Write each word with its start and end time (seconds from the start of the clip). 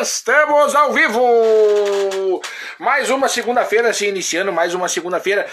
Estamos 0.00 0.74
ao 0.74 0.94
vivo! 0.94 2.40
Mais 2.78 3.10
uma 3.10 3.28
segunda-feira 3.28 3.92
se 3.92 4.06
iniciando, 4.06 4.50
mais 4.50 4.74
uma 4.74 4.88
segunda-feira. 4.88 5.46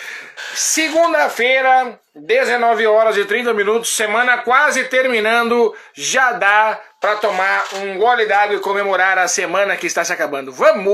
Segunda-feira, 0.53 1.99
19 2.15 2.87
horas 2.87 3.17
e 3.17 3.25
30 3.25 3.53
minutos, 3.53 3.93
semana 3.93 4.37
quase 4.37 4.85
terminando. 4.85 5.75
Já 5.93 6.31
dá 6.31 6.79
para 7.01 7.17
tomar 7.17 7.65
um 7.73 7.97
gole 7.97 8.25
d'água 8.25 8.55
e 8.55 8.61
comemorar 8.61 9.17
a 9.17 9.27
semana 9.27 9.75
que 9.75 9.85
está 9.85 10.05
se 10.05 10.13
acabando. 10.13 10.53
Vamos! 10.53 10.93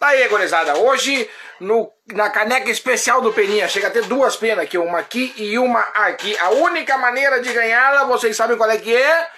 Tá 0.00 0.08
aí, 0.08 0.26
gorizada. 0.28 0.78
Hoje, 0.78 1.28
no, 1.60 1.92
na 2.14 2.30
caneca 2.30 2.70
especial 2.70 3.20
do 3.20 3.32
Peninha, 3.32 3.68
chega 3.68 3.88
a 3.88 3.90
ter 3.90 4.04
duas 4.04 4.36
penas 4.36 4.64
aqui, 4.64 4.78
uma 4.78 5.00
aqui 5.00 5.34
e 5.36 5.58
uma 5.58 5.80
aqui. 5.80 6.34
A 6.38 6.48
única 6.48 6.96
maneira 6.96 7.42
de 7.42 7.52
ganhá-la, 7.52 8.04
vocês 8.04 8.34
sabem 8.34 8.56
qual 8.56 8.70
é 8.70 8.78
que 8.78 8.96
é? 8.96 9.28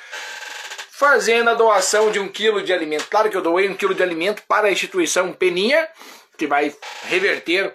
Fazendo 0.99 1.49
a 1.49 1.55
doação 1.55 2.11
de 2.11 2.19
um 2.19 2.27
quilo 2.27 2.61
de 2.61 2.73
alimento. 2.73 3.07
Claro 3.09 3.31
que 3.31 3.37
eu 3.37 3.41
doei 3.41 3.69
um 3.69 3.75
quilo 3.77 3.95
de 3.95 4.03
alimento 4.03 4.43
para 4.49 4.67
a 4.67 4.73
instituição 4.73 5.33
Peninha, 5.33 5.89
que 6.37 6.45
vai 6.45 6.75
reverter 7.05 7.73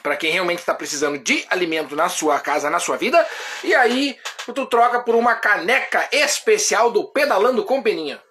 para 0.00 0.16
quem 0.16 0.30
realmente 0.30 0.60
está 0.60 0.72
precisando 0.72 1.18
de 1.18 1.44
alimento 1.50 1.96
na 1.96 2.08
sua 2.08 2.38
casa, 2.38 2.70
na 2.70 2.78
sua 2.78 2.96
vida. 2.96 3.26
E 3.64 3.74
aí 3.74 4.16
tu 4.54 4.66
troca 4.66 5.00
por 5.00 5.16
uma 5.16 5.34
caneca 5.34 6.08
especial 6.12 6.92
do 6.92 7.08
Pedalando 7.08 7.64
com 7.64 7.82
Peninha. 7.82 8.22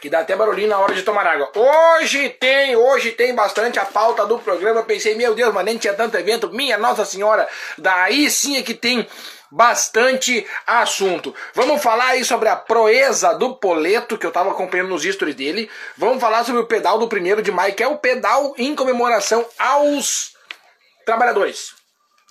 Que 0.00 0.08
dá 0.08 0.20
até 0.20 0.34
barulhinho 0.34 0.70
na 0.70 0.78
hora 0.78 0.94
de 0.94 1.02
tomar 1.02 1.26
água. 1.26 1.52
Hoje 1.54 2.30
tem, 2.30 2.76
hoje 2.76 3.12
tem 3.12 3.34
bastante 3.34 3.78
a 3.78 3.84
pauta 3.84 4.24
do 4.24 4.38
programa. 4.38 4.82
Pensei, 4.84 5.14
meu 5.14 5.34
Deus, 5.34 5.52
mas 5.52 5.64
nem 5.66 5.76
tinha 5.76 5.92
tanto 5.92 6.16
evento. 6.16 6.50
Minha 6.50 6.78
Nossa 6.78 7.04
Senhora, 7.04 7.46
daí 7.76 8.30
sim 8.30 8.56
é 8.56 8.62
que 8.62 8.72
tem 8.72 9.06
bastante 9.50 10.46
assunto. 10.66 11.34
Vamos 11.54 11.82
falar 11.82 12.08
aí 12.08 12.24
sobre 12.24 12.48
a 12.48 12.56
proeza 12.56 13.34
do 13.34 13.56
Poleto, 13.56 14.16
que 14.16 14.24
eu 14.24 14.30
estava 14.30 14.50
acompanhando 14.50 14.90
nos 14.90 15.02
stories 15.02 15.34
dele. 15.34 15.70
Vamos 15.96 16.20
falar 16.20 16.44
sobre 16.44 16.60
o 16.60 16.66
pedal 16.66 16.98
do 16.98 17.08
primeiro 17.08 17.42
de 17.42 17.50
maio, 17.50 17.74
que 17.74 17.82
é 17.82 17.88
o 17.88 17.98
pedal 17.98 18.54
em 18.56 18.74
comemoração 18.74 19.44
aos 19.58 20.34
trabalhadores. 21.04 21.74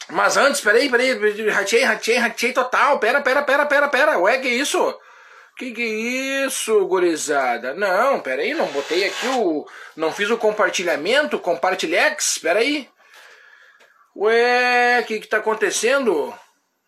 Mas 0.09 0.37
antes, 0.37 0.61
peraí, 0.61 0.89
peraí, 0.89 1.49
ratei, 1.49 1.83
ratei, 1.83 2.17
ratei 2.17 2.53
total. 2.53 2.97
Pera, 2.99 3.21
pera, 3.21 3.43
pera, 3.43 3.65
pera, 3.65 3.87
pera. 3.87 4.17
Ué, 4.19 4.37
que 4.39 4.47
isso? 4.47 4.97
Que 5.55 5.71
que 5.73 5.81
é 5.81 6.45
isso, 6.45 6.85
gurizada? 6.85 7.73
Não, 7.73 8.21
peraí, 8.21 8.53
não 8.53 8.65
botei 8.67 9.03
aqui 9.05 9.27
o... 9.27 9.67
Não 9.95 10.11
fiz 10.11 10.29
o 10.29 10.37
compartilhamento, 10.37 11.37
compartilhex, 11.37 12.39
peraí. 12.39 12.89
Ué, 14.15 15.01
o 15.01 15.05
que 15.05 15.19
que 15.19 15.27
tá 15.27 15.37
acontecendo? 15.37 16.33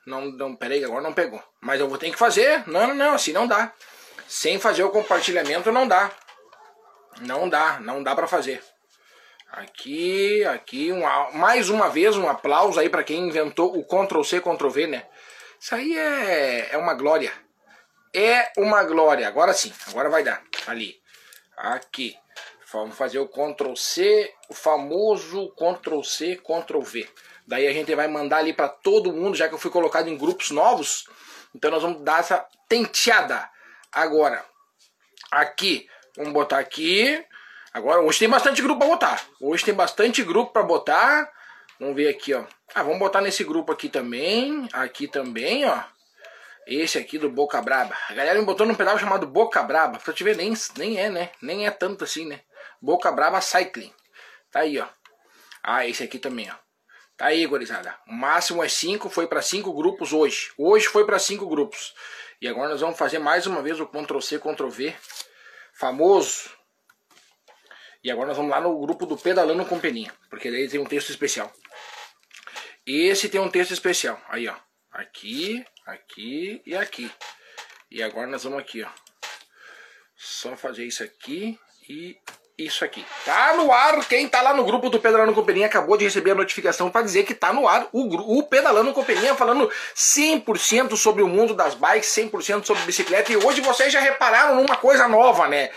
Não, 0.05 0.25
não, 0.31 0.55
peraí, 0.55 0.83
agora 0.83 1.01
não 1.01 1.13
pegou. 1.13 1.43
Mas 1.61 1.79
eu 1.79 1.87
vou 1.87 1.97
ter 1.97 2.09
que 2.11 2.17
fazer. 2.17 2.67
Não, 2.67 2.87
não, 2.87 2.95
não, 2.95 3.13
assim 3.13 3.31
não 3.31 3.47
dá. 3.47 3.71
Sem 4.27 4.59
fazer 4.59 4.83
o 4.83 4.89
compartilhamento 4.89 5.71
não 5.71 5.87
dá. 5.87 6.11
Não 7.21 7.47
dá, 7.47 7.79
não 7.79 8.01
dá 8.01 8.15
para 8.15 8.27
fazer. 8.27 8.63
Aqui, 9.51 10.45
aqui, 10.45 10.93
um, 10.93 11.01
mais 11.33 11.69
uma 11.69 11.89
vez 11.89 12.15
um 12.15 12.29
aplauso 12.29 12.79
aí 12.79 12.89
para 12.89 13.03
quem 13.03 13.27
inventou 13.27 13.77
o 13.77 13.83
Ctrl 13.83 14.23
C, 14.23 14.39
Ctrl 14.39 14.69
V, 14.69 14.87
né? 14.87 15.05
Isso 15.59 15.75
aí 15.75 15.97
é, 15.97 16.69
é 16.71 16.77
uma 16.77 16.93
glória. 16.93 17.33
É 18.13 18.51
uma 18.57 18.83
glória. 18.83 19.27
Agora 19.27 19.53
sim, 19.53 19.73
agora 19.87 20.09
vai 20.09 20.23
dar. 20.23 20.41
Ali. 20.67 20.99
Aqui. 21.57 22.17
Vamos 22.71 22.95
fazer 22.95 23.19
o 23.19 23.27
Ctrl 23.27 23.75
C, 23.75 24.33
o 24.49 24.53
famoso 24.53 25.53
Ctrl 25.55 26.01
C, 26.01 26.37
Ctrl 26.37 26.79
V. 26.79 27.09
Daí 27.47 27.67
a 27.67 27.73
gente 27.73 27.93
vai 27.95 28.07
mandar 28.07 28.37
ali 28.37 28.53
para 28.53 28.69
todo 28.69 29.11
mundo, 29.11 29.35
já 29.35 29.47
que 29.47 29.53
eu 29.53 29.59
fui 29.59 29.71
colocado 29.71 30.07
em 30.07 30.17
grupos 30.17 30.51
novos. 30.51 31.05
Então 31.53 31.69
nós 31.69 31.81
vamos 31.81 32.01
dar 32.01 32.19
essa 32.19 32.45
tenteada. 32.67 33.49
Agora, 33.91 34.45
aqui, 35.29 35.87
vamos 36.15 36.33
botar 36.33 36.59
aqui. 36.59 37.23
Agora, 37.73 38.01
hoje 38.01 38.19
tem 38.19 38.29
bastante 38.29 38.61
grupo 38.61 38.79
para 38.79 38.89
botar. 38.89 39.25
Hoje 39.39 39.63
tem 39.63 39.73
bastante 39.73 40.23
grupo 40.23 40.51
para 40.51 40.63
botar. 40.63 41.31
Vamos 41.79 41.95
ver 41.95 42.09
aqui, 42.09 42.33
ó. 42.33 42.43
Ah, 42.75 42.83
vamos 42.83 42.99
botar 42.99 43.21
nesse 43.21 43.43
grupo 43.43 43.71
aqui 43.71 43.89
também. 43.89 44.67
Aqui 44.71 45.07
também, 45.07 45.65
ó. 45.65 45.81
Esse 46.67 46.97
aqui 46.97 47.17
do 47.17 47.29
Boca 47.29 47.61
Braba. 47.61 47.95
A 48.09 48.13
galera 48.13 48.39
me 48.39 48.45
botou 48.45 48.67
num 48.67 48.75
pedal 48.75 48.97
chamado 48.99 49.25
Boca 49.25 49.63
Braba. 49.63 49.99
Pra 49.99 50.13
te 50.13 50.23
ver, 50.23 50.37
nem, 50.37 50.53
nem 50.77 50.97
é, 50.97 51.09
né? 51.09 51.31
Nem 51.41 51.65
é 51.65 51.71
tanto 51.71 52.03
assim, 52.03 52.25
né? 52.25 52.41
Boca 52.81 53.11
Braba 53.11 53.41
Cycling. 53.41 53.93
Tá 54.51 54.59
aí, 54.61 54.79
ó. 54.79 54.87
Ah, 55.63 55.87
esse 55.87 56.03
aqui 56.03 56.19
também, 56.19 56.49
ó. 56.51 56.55
Tá 57.21 57.27
aí, 57.27 57.45
gurizada. 57.45 57.95
O 58.07 58.13
máximo 58.13 58.63
é 58.63 58.67
5, 58.67 59.07
foi 59.07 59.27
para 59.27 59.43
5 59.43 59.71
grupos 59.73 60.11
hoje. 60.11 60.51
Hoje 60.57 60.87
foi 60.87 61.05
para 61.05 61.19
5 61.19 61.45
grupos. 61.45 61.93
E 62.41 62.47
agora 62.47 62.69
nós 62.69 62.81
vamos 62.81 62.97
fazer 62.97 63.19
mais 63.19 63.45
uma 63.45 63.61
vez 63.61 63.79
o 63.79 63.85
Ctrl 63.85 64.19
C, 64.19 64.39
Ctrl 64.39 64.69
V. 64.69 64.95
Famoso. 65.71 66.49
E 68.03 68.09
agora 68.09 68.29
nós 68.29 68.37
vamos 68.37 68.49
lá 68.49 68.59
no 68.59 68.75
grupo 68.79 69.05
do 69.05 69.15
Pedalando 69.15 69.63
com 69.67 69.79
Peninha. 69.79 70.11
Porque 70.31 70.49
daí 70.49 70.67
tem 70.67 70.79
um 70.79 70.85
texto 70.85 71.11
especial. 71.11 71.53
Esse 72.87 73.29
tem 73.29 73.39
um 73.39 73.51
texto 73.51 73.69
especial. 73.69 74.19
Aí, 74.27 74.47
ó. 74.47 74.55
Aqui, 74.91 75.63
aqui 75.85 76.59
e 76.65 76.75
aqui. 76.75 77.11
E 77.91 78.01
agora 78.01 78.25
nós 78.25 78.45
vamos 78.45 78.57
aqui, 78.57 78.81
ó. 78.81 78.89
Só 80.15 80.57
fazer 80.57 80.87
isso 80.87 81.03
aqui 81.03 81.59
e 81.87 82.17
isso 82.57 82.85
aqui. 82.85 83.05
Tá 83.25 83.55
no 83.55 83.71
ar. 83.71 84.05
Quem 84.05 84.27
tá 84.27 84.41
lá 84.41 84.53
no 84.53 84.63
grupo 84.63 84.89
do 84.89 84.99
Pedalando 84.99 85.33
Companhia 85.33 85.65
acabou 85.65 85.97
de 85.97 86.05
receber 86.05 86.31
a 86.31 86.35
notificação 86.35 86.89
para 86.89 87.01
dizer 87.01 87.23
que 87.23 87.33
tá 87.33 87.51
no 87.53 87.67
ar 87.67 87.87
o, 87.91 88.37
o 88.37 88.43
Pedalando 88.43 88.93
Companhia 88.93 89.35
falando 89.35 89.69
100% 89.95 90.95
sobre 90.95 91.23
o 91.23 91.27
mundo 91.27 91.53
das 91.53 91.75
bikes, 91.75 92.09
100% 92.09 92.65
sobre 92.65 92.83
bicicleta. 92.83 93.31
E 93.31 93.37
hoje 93.37 93.61
vocês 93.61 93.91
já 93.91 93.99
repararam 93.99 94.55
numa 94.55 94.75
coisa 94.75 95.07
nova, 95.07 95.47
né? 95.47 95.69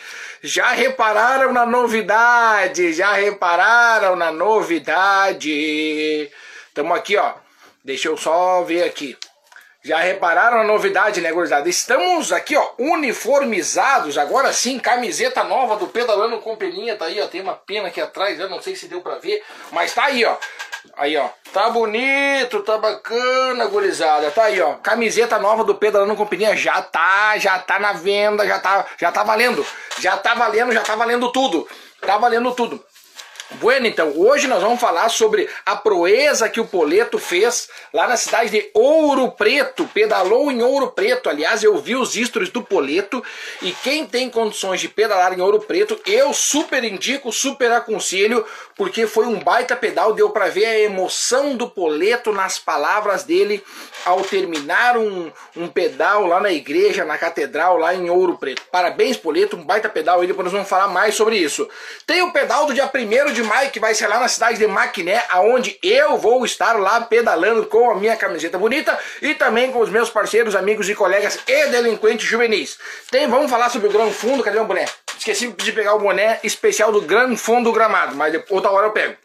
Já 0.43 0.73
repararam 0.73 1.53
na 1.53 1.65
novidade, 1.65 2.93
já 2.93 3.15
repararam 3.15 4.17
na 4.17 4.31
novidade. 4.31 6.31
Tamo 6.75 6.93
aqui, 6.93 7.17
ó. 7.17 7.35
Deixa 7.83 8.09
eu 8.09 8.17
só 8.17 8.63
ver 8.63 8.85
aqui. 8.85 9.17
Já 9.85 9.99
repararam 9.99 10.61
a 10.61 10.65
novidade, 10.65 11.21
né, 11.21 11.31
gurizada? 11.31 11.69
Estamos 11.69 12.33
aqui, 12.33 12.57
ó, 12.57 12.71
uniformizados. 12.79 14.17
Agora 14.17 14.51
sim, 14.51 14.79
camiseta 14.79 15.45
nova 15.45 15.77
do 15.77 15.89
Pedalando 15.89 16.39
com 16.39 16.57
Peninha. 16.57 16.97
Tá 16.97 17.05
aí, 17.05 17.21
ó. 17.21 17.27
Tem 17.27 17.43
uma 17.43 17.53
pena 17.53 17.89
aqui 17.89 18.01
atrás, 18.01 18.41
eu 18.41 18.49
não 18.49 18.63
sei 18.63 18.75
se 18.75 18.89
deu 18.89 19.03
pra 19.03 19.19
ver. 19.19 19.45
Mas 19.71 19.93
tá 19.93 20.05
aí, 20.05 20.25
ó. 20.25 20.37
Aí, 20.97 21.15
ó. 21.19 21.29
Tá 21.53 21.69
bonito, 21.69 22.63
tá 22.63 22.79
bacana, 22.79 23.67
gurizada. 23.67 24.31
Tá 24.31 24.45
aí, 24.45 24.59
ó. 24.59 24.77
Camiseta 24.77 25.39
nova 25.39 25.63
do 25.65 25.75
Pedalando 25.75 26.17
com 26.17 26.27
Peninha. 26.27 26.57
Já 26.57 26.81
tá, 26.81 27.37
já 27.37 27.59
tá 27.59 27.79
na 27.79 27.93
venda, 27.93 28.47
já 28.47 28.59
tá, 28.59 28.87
já 28.99 29.13
tá 29.13 29.23
valendo. 29.23 29.67
Já 30.01 30.17
tá 30.17 30.33
valendo, 30.33 30.73
já 30.73 30.81
tá 30.81 30.97
valendo 30.97 31.31
tudo. 31.31 31.69
Tá 32.01 32.17
valendo 32.17 32.55
tudo. 32.55 32.83
Bueno, 33.53 33.87
então, 33.87 34.15
hoje 34.17 34.47
nós 34.47 34.63
vamos 34.63 34.81
falar 34.81 35.09
sobre 35.11 35.49
a 35.67 35.77
proeza 35.77 36.49
que 36.49 36.61
o 36.61 36.67
Poleto 36.67 37.19
fez 37.19 37.69
lá 37.93 38.09
na 38.09 38.17
cidade 38.17 38.51
de 38.51 38.71
Ouro 38.73 39.31
Preto, 39.33 39.89
pedalou 39.93 40.51
em 40.51 40.63
Ouro 40.63 40.89
Preto. 40.89 41.29
Aliás, 41.29 41.63
eu 41.63 41.77
vi 41.77 41.95
os 41.95 42.15
stories 42.15 42.51
do 42.51 42.63
Poleto 42.63 43.23
e 43.61 43.71
quem 43.71 44.07
tem 44.07 44.31
condições 44.31 44.81
de 44.81 44.89
pedalar 44.89 45.39
em 45.39 45.43
Ouro 45.43 45.61
Preto, 45.61 46.01
eu 46.07 46.33
super 46.33 46.83
indico, 46.85 47.31
super 47.31 47.71
aconselho, 47.71 48.47
porque 48.77 49.07
foi 49.07 49.27
um 49.27 49.39
baita 49.39 49.77
pedal, 49.77 50.15
deu 50.15 50.31
para 50.31 50.49
ver 50.49 50.65
a 50.65 50.79
emoção 50.79 51.55
do 51.55 51.69
Poleto 51.69 52.33
nas 52.33 52.59
palavras 52.59 53.25
dele 53.25 53.63
ao 54.07 54.23
terminar 54.23 54.97
um, 54.97 55.31
um 55.55 55.69
pedal 55.69 56.27
lá 56.27 56.41
na 56.41 56.51
igreja, 56.51 57.05
na 57.05 57.19
catedral, 57.19 57.77
lá 57.77 57.95
em 57.95 58.09
Ouro 58.09 58.39
Preto. 58.39 58.63
Parabéns, 58.73 59.19
Poleto, 59.19 59.57
um 59.57 59.65
baita 59.65 59.89
pedal 59.89 60.21
aí, 60.21 60.27
depois 60.27 60.45
nós 60.45 60.53
vamos 60.53 60.69
falar 60.69 60.89
mais 60.89 61.15
sobre 61.15 61.37
isso. 61.37 61.69
Tem 62.07 62.23
o 62.23 62.33
pedal 62.33 62.67
do 62.67 62.75
dia 62.75 62.91
1 62.93 63.34
de 63.35 63.43
maio, 63.43 63.71
que 63.71 63.81
vai 63.81 63.95
ser 63.95 64.07
lá 64.07 64.19
na 64.19 64.29
cidade 64.29 64.59
de 64.59 64.67
Maquiné, 64.67 65.23
aonde 65.29 65.79
eu 65.83 66.17
vou 66.17 66.45
estar 66.45 66.79
lá 66.79 67.01
pedalando 67.01 67.67
com 67.67 67.91
a 67.91 67.95
minha 67.97 68.17
camiseta 68.17 68.57
bonita 68.57 68.99
e 69.21 69.35
também 69.35 69.71
com 69.71 69.81
os 69.81 69.91
meus 69.91 70.09
parceiros, 70.09 70.57
amigos 70.57 70.89
e 70.89 70.95
colegas 70.95 71.39
e 71.47 71.67
delinquentes 71.67 72.27
juvenis. 72.27 72.79
Tem, 73.11 73.29
vamos 73.29 73.51
falar 73.51 73.69
sobre 73.69 73.89
o 73.89 73.93
Gran 73.93 74.11
Fundo, 74.11 74.43
cadê 74.43 74.59
o 74.59 74.65
boné? 74.65 74.87
Esqueci 75.19 75.49
de 75.49 75.73
pegar 75.73 75.95
o 75.95 75.99
boné 75.99 76.39
especial 76.43 76.93
do 76.93 77.03
Gran 77.03 77.37
Fundo 77.37 77.73
Gramado, 77.73 78.15
mas 78.15 78.35
outra 78.49 78.71
hora 78.71 78.87
eu 78.87 78.93
pego. 78.93 79.24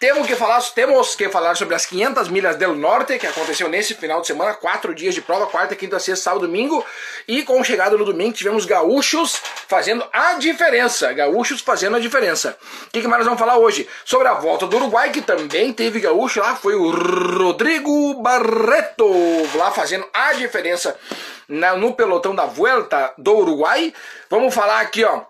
Temos 0.00 0.26
que 0.26 0.34
falar, 0.34 0.62
temos 0.74 1.14
que 1.14 1.28
falar 1.28 1.54
sobre 1.54 1.74
as 1.74 1.84
500 1.84 2.30
milhas 2.30 2.56
del 2.56 2.74
Norte, 2.74 3.18
que 3.18 3.26
aconteceu 3.26 3.68
nesse 3.68 3.94
final 3.94 4.22
de 4.22 4.28
semana, 4.28 4.54
quatro 4.54 4.94
dias 4.94 5.14
de 5.14 5.20
prova, 5.20 5.46
quarta, 5.46 5.76
quinta, 5.76 5.98
sexta, 5.98 6.24
sábado, 6.24 6.46
domingo. 6.46 6.82
E 7.28 7.42
com 7.42 7.62
chegada 7.62 7.98
no 7.98 8.04
domingo 8.06 8.32
tivemos 8.32 8.64
gaúchos 8.64 9.36
fazendo 9.68 10.02
a 10.10 10.38
diferença. 10.38 11.12
Gaúchos 11.12 11.60
fazendo 11.60 11.96
a 11.96 12.00
diferença. 12.00 12.56
O 12.86 12.90
que, 12.90 13.02
que 13.02 13.06
mais 13.06 13.18
nós 13.18 13.26
vamos 13.26 13.38
falar 13.38 13.58
hoje? 13.58 13.86
Sobre 14.02 14.26
a 14.26 14.32
volta 14.32 14.66
do 14.66 14.74
Uruguai, 14.78 15.10
que 15.10 15.20
também 15.20 15.70
teve 15.70 16.00
gaúcho 16.00 16.40
lá, 16.40 16.56
foi 16.56 16.74
o 16.74 16.90
Rodrigo 16.90 18.22
Barreto 18.22 19.06
lá 19.54 19.70
fazendo 19.70 20.08
a 20.14 20.32
diferença 20.32 20.98
no 21.46 21.92
pelotão 21.92 22.34
da 22.34 22.46
Vuelta 22.46 23.12
do 23.18 23.36
Uruguai. 23.36 23.92
Vamos 24.30 24.54
falar 24.54 24.80
aqui, 24.80 25.04
ó 25.04 25.28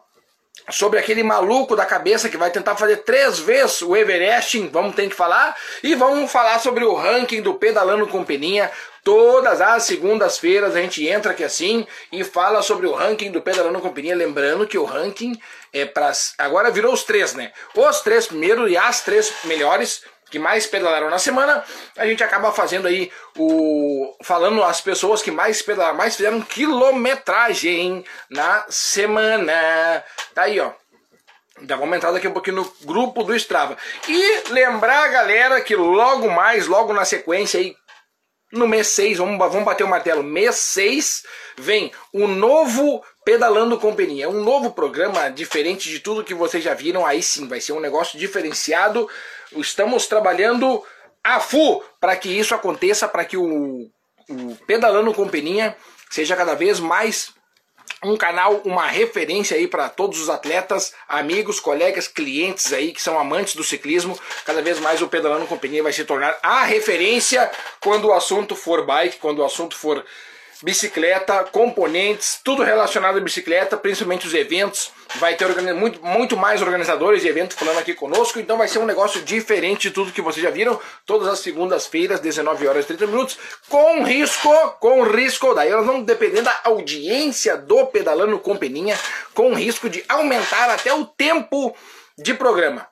sobre 0.71 0.99
aquele 0.99 1.23
maluco 1.23 1.75
da 1.77 1.85
cabeça 1.85 2.29
que 2.29 2.37
vai 2.37 2.51
tentar 2.51 2.77
fazer 2.77 2.99
três 2.99 3.39
vezes 3.39 3.83
o 3.83 3.97
Everest, 3.97 4.59
vamos 4.69 4.95
ter 4.95 5.09
que 5.09 5.15
falar, 5.15 5.57
e 5.83 5.95
vamos 5.95 6.31
falar 6.31 6.59
sobre 6.59 6.85
o 6.85 6.95
ranking 6.95 7.43
do 7.43 7.55
Pedalando 7.55 8.07
com 8.07 8.25
Peninha. 8.25 8.71
Todas 9.03 9.61
as 9.63 9.85
segundas-feiras 9.85 10.77
a 10.77 10.81
gente 10.81 11.07
entra 11.07 11.33
aqui 11.33 11.43
assim 11.43 11.87
e 12.13 12.23
fala 12.23 12.61
sobre 12.61 12.87
o 12.87 12.93
ranking 12.93 13.31
do 13.31 13.41
Pedalando 13.41 13.81
com 13.81 13.93
Peninha. 13.93 14.15
Lembrando 14.15 14.67
que 14.67 14.77
o 14.77 14.85
ranking 14.85 15.41
é 15.73 15.87
para. 15.87 16.13
Agora 16.37 16.71
virou 16.71 16.93
os 16.93 17.03
três, 17.03 17.33
né? 17.33 17.53
Os 17.75 18.01
três 18.01 18.27
primeiros 18.27 18.71
e 18.71 18.77
as 18.77 19.01
três 19.01 19.33
melhores 19.45 20.03
que 20.31 20.39
mais 20.39 20.67
pedalaram 20.67 21.11
na 21.11 21.19
semana, 21.19 21.65
a 21.97 22.07
gente 22.07 22.23
acaba 22.23 22.53
fazendo 22.53 22.87
aí 22.87 23.11
o 23.37 24.15
falando 24.23 24.63
as 24.63 24.81
pessoas 24.81 25.23
que 25.23 25.31
mais 25.31 25.61
pedalaram, 25.61 25.97
mais 25.97 26.17
fizeram 26.17 26.41
quilometragem 26.41 28.05
na 28.31 28.65
semana. 28.69 30.05
Tá 30.35 30.43
aí, 30.43 30.61
ó. 30.61 30.73
Já 31.63 31.77
vamos 31.77 31.97
entrar 31.97 32.13
daqui 32.13 32.27
um 32.27 32.33
pouquinho 32.33 32.57
no 32.57 32.73
grupo 32.85 33.23
do 33.23 33.35
Strava. 33.35 33.77
E 34.09 34.49
lembrar, 34.51 35.09
galera, 35.09 35.61
que 35.61 35.77
logo 35.77 36.31
mais, 36.31 36.67
logo 36.67 36.93
na 36.93 37.05
sequência 37.05 37.61
aí, 37.61 37.77
no 38.53 38.67
mês 38.67 38.89
6, 38.89 39.19
vamos, 39.19 39.39
vamos 39.39 39.65
bater 39.65 39.85
o 39.85 39.89
martelo, 39.89 40.25
mês 40.25 40.57
6, 40.57 41.23
vem 41.57 41.93
o 42.13 42.27
novo 42.27 43.05
Pedalando 43.25 43.79
Companhia. 43.79 44.29
Um 44.29 44.43
novo 44.43 44.73
programa 44.73 45.29
diferente 45.29 45.89
de 45.89 46.01
tudo 46.01 46.25
que 46.25 46.35
vocês 46.35 46.65
já 46.65 46.75
viram. 46.75 47.07
Aí 47.07 47.23
sim, 47.23 47.47
vai 47.47 47.61
ser 47.61 47.73
um 47.73 47.81
negócio 47.81 48.19
diferenciado. 48.19 49.09
Estamos 49.53 50.07
trabalhando 50.07 50.83
a 51.23 51.41
full 51.41 51.85
para 52.01 52.17
que 52.17 52.29
isso 52.29 52.55
aconteça, 52.55 53.09
para 53.09 53.25
que 53.25 53.37
o, 53.37 53.91
o 54.29 54.57
Pedalando 54.67 55.13
Companhia 55.13 55.77
seja 56.11 56.37
cada 56.37 56.55
vez 56.55 56.81
mais 56.81 57.33
um 58.03 58.17
canal, 58.17 58.63
uma 58.65 58.87
referência 58.87 59.57
aí 59.57 59.67
para 59.67 59.89
todos 59.89 60.21
os 60.21 60.31
atletas, 60.31 60.95
amigos, 61.07 61.61
colegas, 61.61 62.09
clientes 62.09 62.73
aí 62.73 62.93
que 62.93 63.03
são 63.03 63.19
amantes 63.19 63.55
do 63.55 63.63
ciclismo. 63.63 64.19
Cada 64.47 64.63
vez 64.63 64.81
mais 64.81 65.03
o 65.03 65.09
Pedalando 65.09 65.47
Companhia 65.47 65.83
vai 65.83 65.93
se 65.93 66.05
tornar 66.05 66.39
a 66.43 66.65
referência 66.65 67.51
quando 67.81 68.07
o 68.07 68.13
assunto 68.13 68.57
for 68.57 68.87
bike, 68.87 69.19
quando 69.19 69.41
o 69.41 69.45
assunto 69.45 69.77
for 69.77 70.05
bicicleta, 70.63 71.45
componentes, 71.45 72.41
tudo 72.45 72.63
relacionado 72.63 73.19
à 73.19 73.21
bicicleta, 73.21 73.77
principalmente 73.77 74.27
os 74.27 74.35
eventos. 74.35 74.91
Vai 75.17 75.35
ter 75.35 75.49
muito, 75.75 76.05
muito 76.05 76.37
mais 76.37 76.63
organizadores 76.63 77.23
de 77.23 77.29
eventos 77.29 77.57
falando 77.57 77.79
aqui 77.79 77.95
conosco, 77.95 78.39
então 78.39 78.59
vai 78.59 78.69
ser 78.69 78.79
um 78.79 78.87
negócio 78.87 79.23
diferente 79.23 79.89
de 79.89 79.95
tudo 79.95 80.13
que 80.13 80.23
vocês 80.23 80.43
já 80.43 80.51
viram. 80.51 80.79
Todas 81.05 81.29
as 81.29 81.41
segundas-feiras, 81.41 82.21
19 82.21 82.67
horas 82.69 82.85
e 82.85 82.89
30 82.89 83.07
minutos, 83.07 83.39
com 83.69 84.05
risco, 84.05 84.53
com 84.79 85.03
risco, 85.03 85.55
daí 85.55 85.71
nós 85.71 85.87
vamos 85.87 86.07
depender 86.07 86.43
da 86.43 86.61
audiência 86.65 87.57
do 87.57 87.87
Pedalando 87.87 88.39
com 88.39 88.57
Peninha, 88.57 88.99
com 89.35 89.55
risco 89.55 89.89
de 89.89 90.05
aumentar 90.09 90.71
até 90.71 90.93
o 90.95 91.05
tempo 91.05 91.75
de 92.17 92.35
programa 92.35 92.87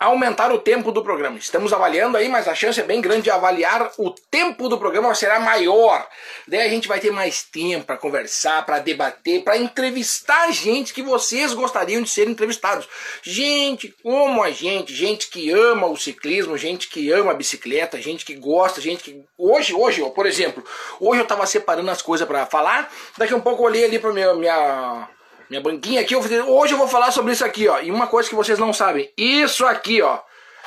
aumentar 0.00 0.50
o 0.50 0.58
tempo 0.58 0.90
do 0.90 1.02
programa. 1.02 1.36
Estamos 1.36 1.74
avaliando 1.74 2.16
aí, 2.16 2.26
mas 2.26 2.48
a 2.48 2.54
chance 2.54 2.80
é 2.80 2.82
bem 2.82 3.02
grande 3.02 3.24
de 3.24 3.30
avaliar 3.30 3.92
o 3.98 4.10
tempo 4.10 4.66
do 4.66 4.78
programa 4.78 5.14
será 5.14 5.38
maior. 5.38 6.08
Daí 6.48 6.62
a 6.62 6.68
gente 6.70 6.88
vai 6.88 6.98
ter 6.98 7.10
mais 7.10 7.42
tempo 7.42 7.84
para 7.84 7.98
conversar, 7.98 8.64
para 8.64 8.78
debater, 8.78 9.44
para 9.44 9.58
entrevistar 9.58 10.50
gente 10.52 10.94
que 10.94 11.02
vocês 11.02 11.52
gostariam 11.52 12.00
de 12.00 12.08
ser 12.08 12.26
entrevistados. 12.26 12.88
Gente 13.22 13.94
como 14.02 14.42
a 14.42 14.50
gente, 14.50 14.94
gente 14.94 15.28
que 15.28 15.50
ama 15.50 15.86
o 15.86 15.98
ciclismo, 15.98 16.56
gente 16.56 16.88
que 16.88 17.12
ama 17.12 17.32
a 17.32 17.34
bicicleta, 17.34 18.00
gente 18.00 18.24
que 18.24 18.34
gosta, 18.34 18.80
gente 18.80 19.04
que 19.04 19.22
hoje, 19.36 19.74
hoje, 19.74 20.00
ó, 20.00 20.08
por 20.08 20.24
exemplo, 20.24 20.64
hoje 20.98 21.20
eu 21.20 21.24
estava 21.24 21.44
separando 21.44 21.90
as 21.90 22.00
coisas 22.00 22.26
para 22.26 22.46
falar, 22.46 22.90
daqui 23.18 23.34
a 23.34 23.36
um 23.36 23.40
pouco 23.42 23.62
eu 23.62 23.66
olhei 23.66 23.84
ali 23.84 23.98
para 23.98 24.14
minha 24.14 24.32
minha 24.32 25.08
minha 25.50 25.60
banquinha 25.60 26.00
aqui, 26.00 26.14
eu 26.14 26.20
dizer, 26.20 26.42
hoje 26.42 26.72
eu 26.72 26.78
vou 26.78 26.86
falar 26.86 27.10
sobre 27.10 27.32
isso 27.32 27.44
aqui, 27.44 27.66
ó. 27.66 27.80
E 27.80 27.90
uma 27.90 28.06
coisa 28.06 28.28
que 28.28 28.34
vocês 28.36 28.58
não 28.58 28.72
sabem, 28.72 29.12
isso 29.16 29.66
aqui, 29.66 30.00
ó. 30.00 30.20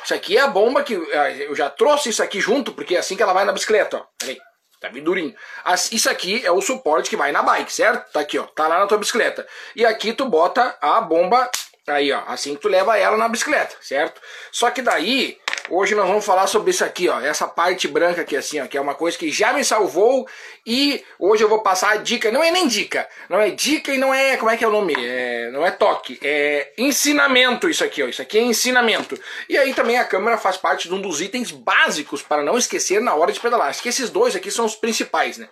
Isso 0.04 0.14
aqui 0.14 0.38
é 0.38 0.42
a 0.42 0.48
bomba 0.48 0.84
que 0.84 0.94
é, 0.94 1.48
eu 1.48 1.56
já 1.56 1.70
trouxe 1.70 2.10
isso 2.10 2.22
aqui 2.22 2.42
junto, 2.42 2.74
porque 2.74 2.96
é 2.96 3.00
assim 3.00 3.16
que 3.16 3.24
ela 3.24 3.32
vai 3.32 3.46
na 3.46 3.54
bicicleta, 3.54 3.98
ó. 3.98 4.06
Peraí, 4.20 4.38
tá 4.82 4.90
bem 4.90 5.02
durinho. 5.02 5.34
Isso 5.90 6.10
aqui 6.10 6.46
é 6.46 6.52
o 6.52 6.62
suporte 6.62 7.10
que 7.10 7.16
vai 7.16 7.32
na 7.32 7.42
bike, 7.42 7.72
certo? 7.72 8.12
Tá 8.12 8.20
aqui, 8.20 8.38
ó. 8.38 8.44
Tá 8.44 8.68
lá 8.68 8.80
na 8.80 8.88
tua 8.88 8.98
bicicleta. 8.98 9.48
E 9.74 9.86
aqui 9.86 10.12
tu 10.12 10.26
bota 10.26 10.78
a 10.82 11.00
bomba 11.00 11.50
aí, 11.88 12.12
ó. 12.12 12.22
Assim 12.28 12.56
que 12.56 12.62
tu 12.62 12.68
leva 12.68 12.98
ela 12.98 13.16
na 13.16 13.30
bicicleta, 13.30 13.78
certo? 13.80 14.20
Só 14.52 14.70
que 14.70 14.82
daí 14.82 15.38
Hoje 15.70 15.96
nós 15.96 16.08
vamos 16.08 16.26
falar 16.26 16.46
sobre 16.48 16.72
isso 16.72 16.84
aqui, 16.84 17.08
ó, 17.08 17.22
essa 17.22 17.48
parte 17.48 17.88
branca 17.88 18.22
aqui 18.22 18.36
assim, 18.36 18.60
ó, 18.60 18.68
que 18.68 18.78
é 18.78 18.82
uma 18.82 18.96
coisa 18.96 19.18
que 19.18 19.32
já 19.32 19.54
me 19.54 19.64
salvou 19.64 20.28
e 20.68 21.04
hoje 21.18 21.42
eu 21.42 21.48
vou 21.48 21.62
passar 21.62 21.92
a 21.92 21.96
dica, 21.96 22.30
não 22.32 22.44
é 22.44 22.52
nem 22.52 22.68
dica, 22.68 23.08
não 23.30 23.40
é 23.40 23.50
dica 23.50 23.94
e 23.94 23.98
não 23.98 24.14
é, 24.14 24.36
como 24.36 24.52
é 24.52 24.58
que 24.58 24.64
é 24.64 24.68
o 24.68 24.72
nome? 24.72 24.94
É, 24.98 25.50
não 25.52 25.66
é 25.66 25.72
toque, 25.72 26.20
é 26.22 26.74
ensinamento 26.78 27.70
isso 27.70 27.82
aqui, 27.82 28.04
ó, 28.04 28.08
isso 28.08 28.22
aqui 28.22 28.38
é 28.38 28.42
ensinamento. 28.42 29.18
E 29.48 29.58
aí 29.58 29.74
também 29.74 29.98
a 29.98 30.04
câmera 30.04 30.38
faz 30.38 30.58
parte 30.58 30.90
de 30.90 30.94
um 30.94 31.02
dos 31.02 31.22
itens 31.22 31.50
básicos 31.50 32.22
para 32.22 32.44
não 32.44 32.58
esquecer 32.58 33.00
na 33.00 33.16
hora 33.16 33.32
de 33.32 33.40
pedalar. 33.40 33.70
Acho 33.70 33.82
que 33.82 33.90
esses 33.90 34.10
dois 34.10 34.36
aqui 34.36 34.52
são 34.52 34.66
os 34.66 34.76
principais, 34.76 35.38
né? 35.38 35.48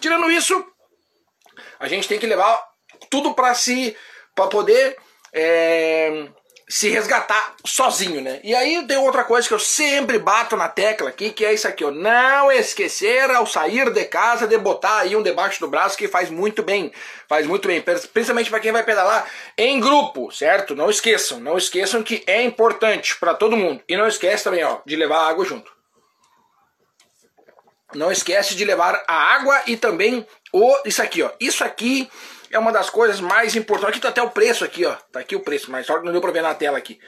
Tirando 0.00 0.30
isso, 0.30 0.64
a 1.80 1.88
gente 1.88 2.06
tem 2.06 2.20
que 2.20 2.26
levar 2.26 2.62
tudo 3.10 3.34
para 3.34 3.52
si, 3.54 3.96
para 4.32 4.46
poder 4.46 4.96
é, 5.32 6.28
se 6.68 6.88
resgatar 6.88 7.54
sozinho, 7.64 8.20
né? 8.20 8.40
E 8.42 8.52
aí 8.52 8.84
tem 8.88 8.96
outra 8.96 9.22
coisa 9.22 9.46
que 9.46 9.54
eu 9.54 9.58
sempre 9.58 10.18
bato 10.18 10.56
na 10.56 10.68
tecla 10.68 11.10
aqui, 11.10 11.30
que 11.30 11.44
é 11.44 11.54
isso 11.54 11.68
aqui, 11.68 11.84
ó. 11.84 11.92
Não 11.92 12.50
esquecer 12.50 13.30
ao 13.30 13.46
sair 13.46 13.90
de 13.90 14.04
casa 14.06 14.48
de 14.48 14.58
botar 14.58 14.98
aí 14.98 15.14
um 15.14 15.22
debaixo 15.22 15.60
do 15.60 15.68
braço 15.68 15.96
que 15.96 16.08
faz 16.08 16.28
muito 16.28 16.64
bem. 16.64 16.92
Faz 17.28 17.46
muito 17.46 17.68
bem, 17.68 17.80
principalmente 17.80 18.50
para 18.50 18.58
quem 18.58 18.72
vai 18.72 18.82
pedalar 18.82 19.30
em 19.56 19.78
grupo, 19.78 20.32
certo? 20.32 20.74
Não 20.74 20.90
esqueçam, 20.90 21.38
não 21.38 21.56
esqueçam 21.56 22.02
que 22.02 22.24
é 22.26 22.42
importante 22.42 23.16
para 23.16 23.34
todo 23.34 23.56
mundo. 23.56 23.80
E 23.88 23.96
não 23.96 24.08
esquece 24.08 24.42
também, 24.42 24.64
ó, 24.64 24.78
de 24.84 24.96
levar 24.96 25.28
água 25.28 25.44
junto. 25.44 25.70
Não 27.94 28.10
esquece 28.10 28.56
de 28.56 28.64
levar 28.64 29.04
a 29.06 29.14
água 29.14 29.62
e 29.68 29.76
também 29.76 30.26
o 30.52 30.76
isso 30.84 31.00
aqui, 31.00 31.22
ó. 31.22 31.30
Isso 31.38 31.62
aqui 31.62 32.10
é 32.56 32.58
uma 32.58 32.72
das 32.72 32.90
coisas 32.90 33.20
mais 33.20 33.54
importantes. 33.54 33.90
Aqui 33.90 34.00
tá 34.00 34.08
até 34.08 34.22
o 34.22 34.30
preço 34.30 34.64
aqui, 34.64 34.84
ó. 34.84 34.94
Tá 35.12 35.20
aqui 35.20 35.36
o 35.36 35.40
preço, 35.40 35.70
mas 35.70 35.86
só 35.86 36.02
não 36.02 36.12
deu 36.12 36.20
pra 36.20 36.32
ver 36.32 36.42
na 36.42 36.54
tela 36.54 36.78
aqui. 36.78 36.98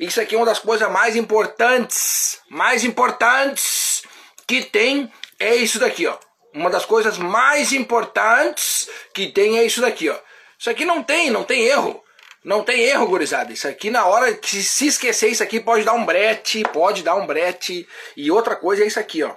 Isso 0.00 0.20
aqui 0.20 0.34
é 0.34 0.38
uma 0.38 0.46
das 0.46 0.58
coisas 0.58 0.90
mais 0.90 1.16
importantes, 1.16 2.40
mais 2.48 2.84
importantes 2.84 4.02
que 4.46 4.62
tem 4.62 5.12
é 5.38 5.54
isso 5.54 5.78
daqui, 5.78 6.06
ó. 6.06 6.16
Uma 6.54 6.70
das 6.70 6.84
coisas 6.84 7.18
mais 7.18 7.72
importantes 7.72 8.88
que 9.12 9.26
tem 9.26 9.58
é 9.58 9.64
isso 9.64 9.80
daqui, 9.80 10.08
ó. 10.08 10.18
Isso 10.58 10.70
aqui 10.70 10.84
não 10.84 11.02
tem, 11.02 11.30
não 11.30 11.44
tem 11.44 11.64
erro. 11.64 12.02
Não 12.44 12.64
tem 12.64 12.80
erro, 12.80 13.06
gurizada. 13.06 13.52
Isso 13.52 13.68
aqui, 13.68 13.90
na 13.90 14.04
hora 14.04 14.34
que 14.34 14.62
se 14.62 14.86
esquecer, 14.86 15.28
isso 15.28 15.42
aqui 15.42 15.60
pode 15.60 15.84
dar 15.84 15.92
um 15.92 16.04
brete, 16.04 16.62
pode 16.72 17.02
dar 17.02 17.14
um 17.14 17.26
brete. 17.26 17.86
E 18.16 18.30
outra 18.30 18.56
coisa 18.56 18.82
é 18.82 18.86
isso 18.86 18.98
aqui, 18.98 19.22
ó. 19.22 19.34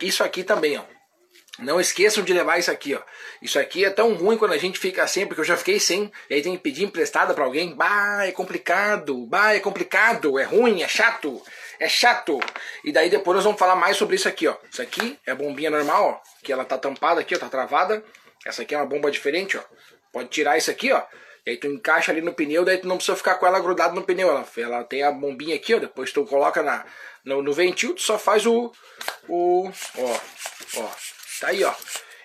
Isso 0.00 0.24
aqui 0.24 0.42
também, 0.42 0.76
ó. 0.76 0.97
Não 1.58 1.80
esqueçam 1.80 2.22
de 2.22 2.32
levar 2.32 2.58
isso 2.58 2.70
aqui, 2.70 2.94
ó. 2.94 3.00
Isso 3.42 3.58
aqui 3.58 3.84
é 3.84 3.90
tão 3.90 4.14
ruim 4.14 4.38
quando 4.38 4.52
a 4.52 4.58
gente 4.58 4.78
fica 4.78 5.06
sem, 5.08 5.26
porque 5.26 5.40
eu 5.40 5.44
já 5.44 5.56
fiquei 5.56 5.80
sem, 5.80 6.10
e 6.30 6.34
aí 6.34 6.42
tem 6.42 6.56
que 6.56 6.62
pedir 6.62 6.84
emprestada 6.84 7.34
para 7.34 7.44
alguém. 7.44 7.74
Bah, 7.74 8.24
é 8.24 8.30
complicado, 8.30 9.26
bah, 9.26 9.54
é 9.54 9.60
complicado, 9.60 10.38
é 10.38 10.44
ruim, 10.44 10.82
é 10.82 10.88
chato, 10.88 11.42
é 11.80 11.88
chato. 11.88 12.38
E 12.84 12.92
daí 12.92 13.10
depois 13.10 13.34
nós 13.34 13.44
vamos 13.44 13.58
falar 13.58 13.74
mais 13.74 13.96
sobre 13.96 14.14
isso 14.14 14.28
aqui, 14.28 14.46
ó. 14.46 14.54
Isso 14.70 14.80
aqui 14.80 15.18
é 15.26 15.32
a 15.32 15.34
bombinha 15.34 15.70
normal, 15.70 16.22
ó, 16.22 16.44
que 16.44 16.52
ela 16.52 16.64
tá 16.64 16.78
tampada 16.78 17.20
aqui, 17.20 17.34
ó, 17.34 17.38
tá 17.38 17.48
travada. 17.48 18.04
Essa 18.46 18.62
aqui 18.62 18.74
é 18.74 18.78
uma 18.78 18.86
bomba 18.86 19.10
diferente, 19.10 19.56
ó. 19.56 19.62
Pode 20.12 20.28
tirar 20.28 20.56
isso 20.56 20.70
aqui, 20.70 20.92
ó. 20.92 21.02
E 21.44 21.50
aí 21.50 21.56
tu 21.56 21.66
encaixa 21.66 22.12
ali 22.12 22.20
no 22.20 22.34
pneu, 22.34 22.64
daí 22.64 22.78
tu 22.78 22.86
não 22.86 22.96
precisa 22.96 23.16
ficar 23.16 23.34
com 23.34 23.46
ela 23.46 23.58
grudada 23.58 23.94
no 23.94 24.02
pneu. 24.02 24.28
Ela, 24.28 24.46
ela 24.58 24.84
tem 24.84 25.02
a 25.02 25.10
bombinha 25.10 25.56
aqui, 25.56 25.74
ó. 25.74 25.78
Depois 25.80 26.12
tu 26.12 26.24
coloca 26.24 26.62
na, 26.62 26.84
no, 27.28 27.42
no 27.42 27.52
ventil, 27.52 27.94
tu 27.94 28.02
só 28.02 28.18
faz 28.18 28.46
o. 28.46 28.72
o 29.28 29.70
ó, 29.98 30.16
ó. 30.78 30.88
Tá 31.40 31.48
aí, 31.48 31.62
ó. 31.62 31.72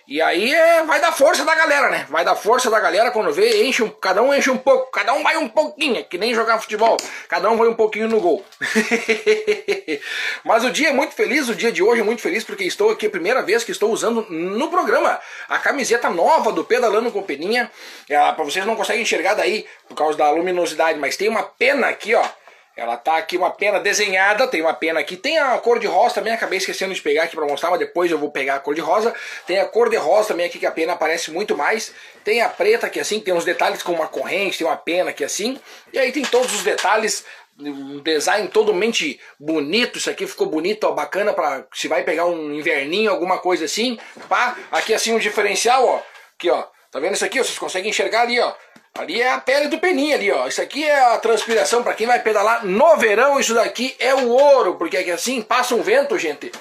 E 0.06 0.22
aí 0.22 0.54
é, 0.54 0.84
vai 0.84 1.00
dar 1.00 1.14
força 1.14 1.46
da 1.46 1.56
galera, 1.56 1.90
né? 1.90 2.06
Vai 2.10 2.26
dar 2.26 2.36
força 2.36 2.70
da 2.70 2.78
galera 2.80 3.10
quando 3.12 3.32
vê, 3.32 3.66
enche 3.66 3.82
um, 3.82 3.90
cada 3.90 4.22
um 4.22 4.34
enche 4.34 4.50
um 4.50 4.58
pouco, 4.58 4.92
cada 4.92 5.14
um 5.14 5.24
vai 5.24 5.38
um 5.38 5.48
pouquinho, 5.48 5.98
é 5.98 6.04
que 6.04 6.18
nem 6.18 6.34
jogar 6.34 6.60
futebol, 6.60 6.98
cada 7.30 7.50
um 7.50 7.56
vai 7.56 7.70
um 7.70 7.74
pouquinho 7.74 8.10
no 8.10 8.20
gol. 8.20 8.44
Mas 10.44 10.66
o 10.66 10.72
dia 10.72 10.90
é 10.90 10.94
muito 10.94 11.14
feliz, 11.14 11.48
o 11.48 11.56
dia 11.56 11.72
de 11.72 11.82
hoje 11.82 12.02
é 12.02 12.04
muito 12.04 12.22
feliz 12.22 12.44
porque 12.44 12.66
estou 12.66 12.90
aqui, 12.90 13.06
a 13.06 13.10
primeira 13.10 13.42
vez 13.42 13.64
que 13.64 13.72
estou 13.72 13.92
usando 13.92 14.26
no 14.30 14.70
programa 14.70 15.22
a 15.48 15.58
camiseta 15.58 16.10
nova 16.10 16.52
do 16.52 16.66
Pedalando 16.66 17.10
com 17.10 17.24
Peninha. 17.24 17.72
É, 18.10 18.18
para 18.34 18.44
vocês 18.44 18.66
não 18.66 18.76
conseguem 18.76 19.04
enxergar 19.04 19.36
daí 19.36 19.66
por 19.88 19.96
causa 19.96 20.18
da 20.18 20.30
luminosidade, 20.32 21.00
mas 21.00 21.16
tem 21.16 21.30
uma 21.30 21.44
pena 21.44 21.88
aqui, 21.88 22.14
ó 22.14 22.26
ela 22.75 22.98
tá 22.98 23.18
aqui 23.18 23.38
uma 23.38 23.51
pena 23.51 23.80
desenhada, 23.80 24.48
tem 24.48 24.62
uma 24.62 24.74
pena 24.74 25.00
aqui, 25.00 25.15
tem 25.15 25.38
a 25.38 25.58
cor 25.60 25.77
de 25.77 25.86
rosa 25.86 26.15
também, 26.15 26.34
acabei 26.34 26.58
esquecendo 26.58 26.94
de 26.94 27.01
pegar 27.01 27.24
aqui 27.24 27.36
para 27.36 27.46
mostrar, 27.46 27.70
mas 27.70 27.80
depois 27.80 28.10
eu 28.10 28.18
vou 28.18 28.32
pegar 28.32 28.56
a 28.56 28.60
cor 28.60 28.74
de 28.74 28.82
rosa. 28.82 29.13
Tem 29.46 29.60
a 29.60 29.65
cor 29.65 29.89
de 29.89 29.96
rosa 29.96 30.30
também 30.30 30.48
aqui 30.48 30.58
que 30.58 30.65
a 30.65 30.72
pena 30.72 30.94
aparece 30.94 31.30
muito 31.30 31.56
mais. 31.56 31.94
Tem 32.24 32.42
a 32.42 32.50
preta 32.50 32.88
aqui 32.88 33.00
assim, 33.00 33.20
tem 33.20 33.34
uns 33.34 33.46
detalhes 33.46 33.84
com 33.84 33.92
uma 33.92 34.08
corrente, 34.08 34.58
tem 34.58 34.65
uma 34.65 34.75
pena 34.75 35.12
aqui 35.12 35.24
assim. 35.24 35.60
E 35.92 36.00
aí 36.00 36.12
tem 36.12 36.24
todos 36.24 36.51
os 36.53 36.63
detalhes, 36.63 37.24
um 37.60 38.01
design 38.01 38.48
totalmente 38.48 39.20
bonito, 39.39 40.00
isso 40.00 40.10
aqui 40.10 40.25
ficou 40.25 40.48
bonito, 40.48 40.86
ó, 40.86 40.92
bacana 40.92 41.32
para 41.32 41.65
se 41.74 41.88
vai 41.88 42.03
pegar 42.03 42.25
um 42.25 42.53
inverninho, 42.53 43.12
alguma 43.12 43.38
coisa 43.38 43.65
assim. 43.65 44.00
Pá, 44.27 44.58
aqui 44.72 44.94
assim 44.96 45.13
um 45.13 45.20
diferencial, 45.20 45.86
ó. 45.86 46.01
Aqui, 46.36 46.50
ó. 46.50 46.65
Tá 46.92 47.00
vendo 47.00 47.13
isso 47.13 47.25
aqui? 47.25 47.38
Vocês 47.38 47.58
conseguem 47.58 47.92
enxergar 47.92 48.22
ali, 48.22 48.39
ó. 48.39 48.53
Ali 48.96 49.20
é 49.20 49.32
a 49.32 49.40
pele 49.40 49.70
do 49.70 49.80
peninha 49.80 50.16
ali, 50.16 50.32
ó. 50.32 50.48
Isso 50.48 50.62
aqui 50.62 50.84
é 50.84 51.14
a 51.14 51.18
transpiração 51.18 51.82
para 51.82 51.96
quem 51.96 52.06
vai 52.06 52.20
pedalar 52.20 52.64
no 52.64 52.96
verão. 52.98 53.40
Isso 53.40 53.56
daqui 53.56 53.96
é 53.98 54.14
o 54.14 54.30
ouro, 54.30 54.76
porque 54.76 54.98
aqui 54.98 55.10
assim 55.10 55.42
passa 55.42 55.74
um 55.74 55.82
vento, 55.82 56.18
gente. 56.20 56.52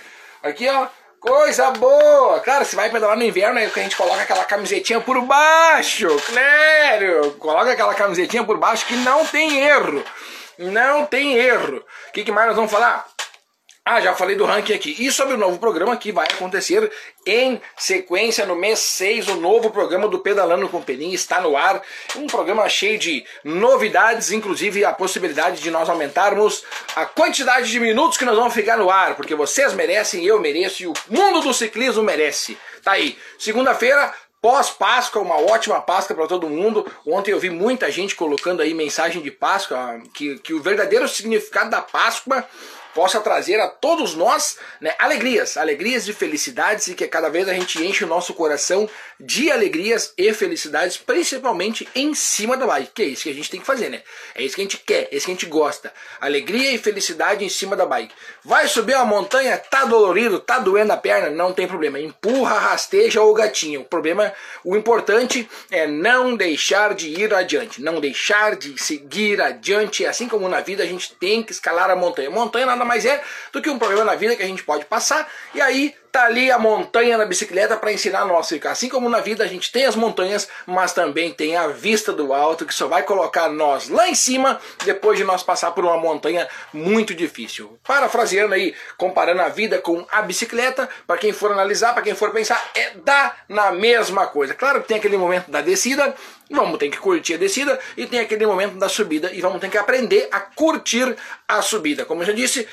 Aqui, 0.43 0.67
ó, 0.67 0.87
coisa 1.21 1.71
boa. 1.73 2.41
Claro, 2.41 2.65
se 2.65 2.75
vai 2.75 2.89
pedalar 2.89 3.19
no 3.19 3.23
inverno, 3.23 3.59
aí 3.59 3.69
que 3.69 3.79
a 3.79 3.83
gente 3.83 3.97
coloca 3.97 4.23
aquela 4.23 4.47
camisetinha 4.47 4.99
por 4.99 5.21
baixo. 5.21 6.09
Claro, 6.27 7.33
coloca 7.39 7.71
aquela 7.71 7.95
camisetinha 7.95 8.43
por 8.45 8.57
baixo 8.57 8.87
que 8.87 8.97
não 8.97 9.27
tem 9.27 9.61
erro. 9.61 10.03
Não 10.57 11.05
tem 11.05 11.35
erro. 11.35 11.85
O 12.09 12.13
que, 12.13 12.25
que 12.25 12.33
mais 12.33 12.47
nós 12.47 12.57
vamos 12.57 12.71
falar? 12.71 13.12
Ah, 13.85 14.01
já 14.01 14.15
falei 14.15 14.37
do 14.37 14.45
ranking 14.45 14.75
aqui. 14.75 14.95
E 14.97 15.11
sobre 15.11 15.35
o 15.35 15.37
novo 15.37 15.59
programa 15.59 15.97
que 15.97 16.13
vai 16.13 16.25
acontecer 16.31 16.89
em 17.27 17.61
sequência 17.77 18.47
no 18.47 18.55
mês 18.55 18.79
6, 18.79 19.27
o 19.27 19.37
novo 19.37 19.71
programa 19.71 20.07
do 20.07 20.21
Pedalando 20.21 20.69
com 20.69 20.81
Peninha 20.81 21.17
está 21.17 21.41
no 21.41 21.57
ar. 21.57 21.83
Um 22.15 22.29
programa 22.29 22.69
cheio 22.69 22.97
de 22.97 23.25
novidades, 23.43 24.31
inclusive 24.31 24.85
a 24.85 24.93
possibilidade 24.93 25.61
de 25.61 25.69
nós 25.69 25.89
aumentarmos 25.89 26.63
a 26.95 27.05
quantidade 27.07 27.69
de 27.73 27.81
minutos 27.81 28.17
que 28.17 28.25
nós 28.25 28.37
vamos 28.37 28.55
ficar 28.55 28.77
no 28.77 28.89
ar, 28.89 29.17
porque 29.17 29.35
vocês 29.35 29.73
merecem, 29.73 30.25
eu 30.25 30.39
mereço 30.39 30.85
e 30.85 30.87
o 30.87 30.95
mundo 31.09 31.41
do 31.41 31.53
ciclismo 31.53 32.05
merece. 32.05 32.57
Tá 32.85 32.93
aí. 32.93 33.19
Segunda-feira, 33.37 34.15
Pós-Páscoa, 34.41 35.23
uma 35.23 35.41
ótima 35.41 35.81
Páscoa 35.81 36.15
para 36.15 36.29
todo 36.29 36.49
mundo. 36.49 36.87
Ontem 37.05 37.33
eu 37.33 37.41
vi 37.41 37.51
muita 37.51 37.91
gente 37.91 38.15
colocando 38.15 38.63
aí 38.63 38.75
mensagem 38.75 39.21
de 39.21 39.31
Páscoa, 39.33 40.01
que, 40.15 40.39
que 40.39 40.55
o 40.55 40.63
verdadeiro 40.63 41.09
significado 41.09 41.71
da 41.71 41.81
Páscoa 41.81 42.47
possa 42.95 43.21
trazer 43.21 43.61
a 43.61 43.69
todos 43.69 44.15
nós 44.15 44.59
né, 44.81 44.95
alegrias, 44.99 45.57
alegrias 45.57 46.07
e 46.09 46.13
felicidades 46.13 46.89
e 46.89 46.95
que 46.95 47.07
cada 47.07 47.29
vez 47.29 47.49
a 47.49 47.55
gente 47.55 47.83
enche 47.85 48.05
o 48.05 48.09
nosso 48.09 48.35
coração 48.35 48.89
de 49.19 49.51
alegrias 49.51 50.13
e 50.17 50.33
felicidades, 50.33 50.97
principalmente 50.97 51.89
em 51.95 52.15
cima 52.15 52.57
da 52.57 52.67
bike, 52.67 52.93
que 52.95 53.03
é 53.03 53.07
isso 53.07 53.23
que 53.23 53.31
a 53.31 53.35
gente 53.35 53.51
tem 53.51 53.61
que 53.61 53.67
fazer, 53.67 53.89
né? 53.89 54.03
É 54.35 54.43
isso 54.43 54.55
que 54.55 54.61
a 54.61 54.65
gente 54.65 54.79
quer, 54.79 55.09
é 55.11 55.17
isso 55.17 55.27
que 55.27 55.33
a 55.33 55.35
gente 55.35 55.47
gosta. 55.47 55.93
Alegria 56.21 56.73
e 56.73 56.79
felicidade 56.79 57.45
em 57.45 57.49
cima 57.49 57.77
da 57.77 57.87
bike. 57.87 58.15
Vai 58.45 58.67
subir 58.67 58.97
uma 58.97 59.05
montanha, 59.05 59.57
tá 59.57 59.85
dolorido, 59.85 60.41
tá 60.41 60.59
doendo 60.59 60.93
a 60.93 60.97
perna, 60.97 61.31
não 61.31 61.53
tem 61.53 61.67
problema. 61.67 62.01
Empurra, 62.01 62.59
rasteja 62.59 63.23
o 63.23 63.33
gatinho. 63.33 63.83
O 63.83 63.85
problema, 63.85 64.33
o 64.65 64.77
importante 64.77 65.49
é 65.71 65.87
não 65.87 66.37
deixar 66.37 66.95
de 66.95 67.09
ir 67.09 67.33
adiante, 67.33 67.81
não 67.81 68.01
deixar 68.01 68.57
de 68.57 68.81
seguir 68.83 69.41
adiante. 69.41 70.05
Assim 70.05 70.29
como 70.29 70.49
na 70.49 70.61
vida 70.61 70.83
a 70.83 70.87
gente 70.87 71.15
tem 71.15 71.43
que 71.43 71.53
escalar 71.53 71.91
a 71.91 71.97
montanha. 71.97 72.31
Montanha 72.31 72.67
nada 72.67 72.82
mais 72.85 73.05
é 73.05 73.23
do 73.53 73.61
que 73.63 73.71
um 73.71 73.79
problema 73.79 74.05
na 74.05 74.15
vida 74.15 74.37
que 74.37 74.43
a 74.43 74.47
gente 74.47 74.65
pode 74.65 74.85
passar. 74.85 75.29
E 75.55 75.61
aí 75.61 75.95
tá 76.13 76.27
ali 76.27 76.51
a 76.51 76.59
montanha 76.59 77.17
na 77.17 77.25
bicicleta 77.25 77.75
para 77.75 77.91
ensinar 77.91 78.27
nós 78.27 78.47
a 78.47 78.49
ficar. 78.51 78.73
Assim 78.73 78.91
como 78.91 79.09
na 79.09 79.21
vida 79.21 79.43
a 79.43 79.47
gente 79.47 79.73
tem 79.73 79.87
as 79.87 79.97
montanhas, 79.97 80.47
mas 80.67 80.93
também 80.93 81.33
tem 81.33 81.57
a 81.57 81.69
vista 81.69 82.13
do 82.13 82.35
alto 82.35 82.67
que 82.67 82.75
só 82.75 82.87
vai 82.87 83.03
colocar 83.03 83.49
nós 83.49 83.89
lá 83.89 84.07
em 84.07 84.15
cima 84.15 84.61
depois 84.85 85.17
de 85.17 85.25
nós 85.25 85.43
passar 85.43 85.71
por 85.71 85.85
uma 85.85 85.97
montanha 85.97 86.47
muito 86.71 87.15
difícil. 87.15 87.79
Parafraseando 87.83 88.53
aí, 88.53 88.75
comparando 88.99 89.41
a 89.41 89.49
vida 89.49 89.79
com 89.79 90.07
a 90.13 90.21
bicicleta, 90.21 90.87
para 91.07 91.17
quem 91.17 91.33
for 91.33 91.51
analisar, 91.51 91.95
para 91.95 92.03
quem 92.03 92.15
for 92.15 92.31
pensar, 92.31 92.63
é 92.75 92.91
dá 93.03 93.35
na 93.49 93.73
mesma 93.73 94.27
coisa. 94.27 94.53
Claro 94.55 94.83
que 94.83 94.89
tem 94.89 94.99
aquele 94.99 95.17
momento 95.17 95.51
da 95.51 95.63
descida, 95.63 96.15
vamos 96.51 96.79
ter 96.79 96.91
que 96.91 96.99
curtir 96.99 97.35
a 97.35 97.39
descida 97.39 97.81
e 97.97 98.07
tem 98.07 98.21
aquele 98.21 98.47
momento 98.47 98.75
da 98.75 98.89
subida 98.89 99.33
e 99.33 99.41
vamos 99.41 99.63
ter 99.63 99.71
que 99.71 99.79
aprender 99.79 100.29
a 100.31 100.41
curtir 100.41 101.17
a 101.49 101.63
subida. 101.63 102.05
Como 102.05 102.21
eu 102.21 102.27
já 102.27 102.33
disse, 102.35 102.69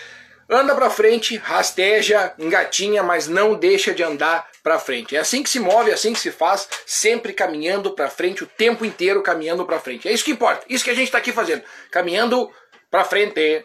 Anda 0.52 0.74
para 0.74 0.90
frente, 0.90 1.38
rasteja, 1.38 2.34
engatinha, 2.40 3.04
mas 3.04 3.28
não 3.28 3.54
deixa 3.54 3.94
de 3.94 4.02
andar 4.02 4.50
para 4.64 4.80
frente. 4.80 5.16
É 5.16 5.20
assim 5.20 5.44
que 5.44 5.50
se 5.50 5.60
move, 5.60 5.92
é 5.92 5.94
assim 5.94 6.12
que 6.12 6.20
se 6.20 6.32
faz, 6.32 6.68
sempre 6.88 7.34
caminhando 7.34 7.92
para 7.92 8.10
frente, 8.10 8.44
o 8.44 8.48
tempo 8.48 8.84
inteiro 8.84 9.22
caminhando 9.22 9.64
para 9.64 9.80
frente. 9.80 10.08
É 10.08 10.12
isso 10.12 10.26
que 10.26 10.32
importa, 10.32 10.66
isso 10.68 10.84
que 10.84 10.90
a 10.90 10.96
gente 10.96 11.06
está 11.06 11.20
aqui 11.20 11.32
fazendo, 11.32 11.64
caminhando 11.92 12.52
para 12.90 13.06
frente. 13.06 13.64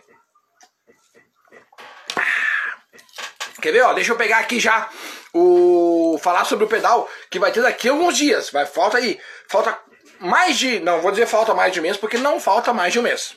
Quer 3.63 3.73
ver? 3.73 3.81
Ó, 3.81 3.95
deixa 3.95 4.13
eu 4.13 4.17
pegar 4.17 4.41
aqui 4.41 4.61
já 4.61 4.91
o 5.33 6.19
falar 6.23 6.45
sobre 6.45 6.67
o 6.67 6.69
pedal 6.69 7.09
que 7.31 7.39
vai 7.39 7.51
ter 7.51 7.63
daqui 7.63 7.89
a 7.89 7.93
alguns 7.93 8.15
dias. 8.15 8.51
Vai 8.51 8.67
falta 8.67 8.99
aí, 8.99 9.19
falta 9.49 9.79
mais 10.21 10.59
de, 10.59 10.81
não 10.81 11.01
vou 11.01 11.11
dizer 11.11 11.27
falta 11.27 11.55
mais 11.55 11.73
de 11.73 11.81
um 11.81 11.83
mês 11.83 11.97
porque 11.97 12.19
não 12.19 12.39
falta 12.39 12.75
mais 12.75 12.93
de 12.93 12.99
um 12.99 13.03
mês. 13.03 13.37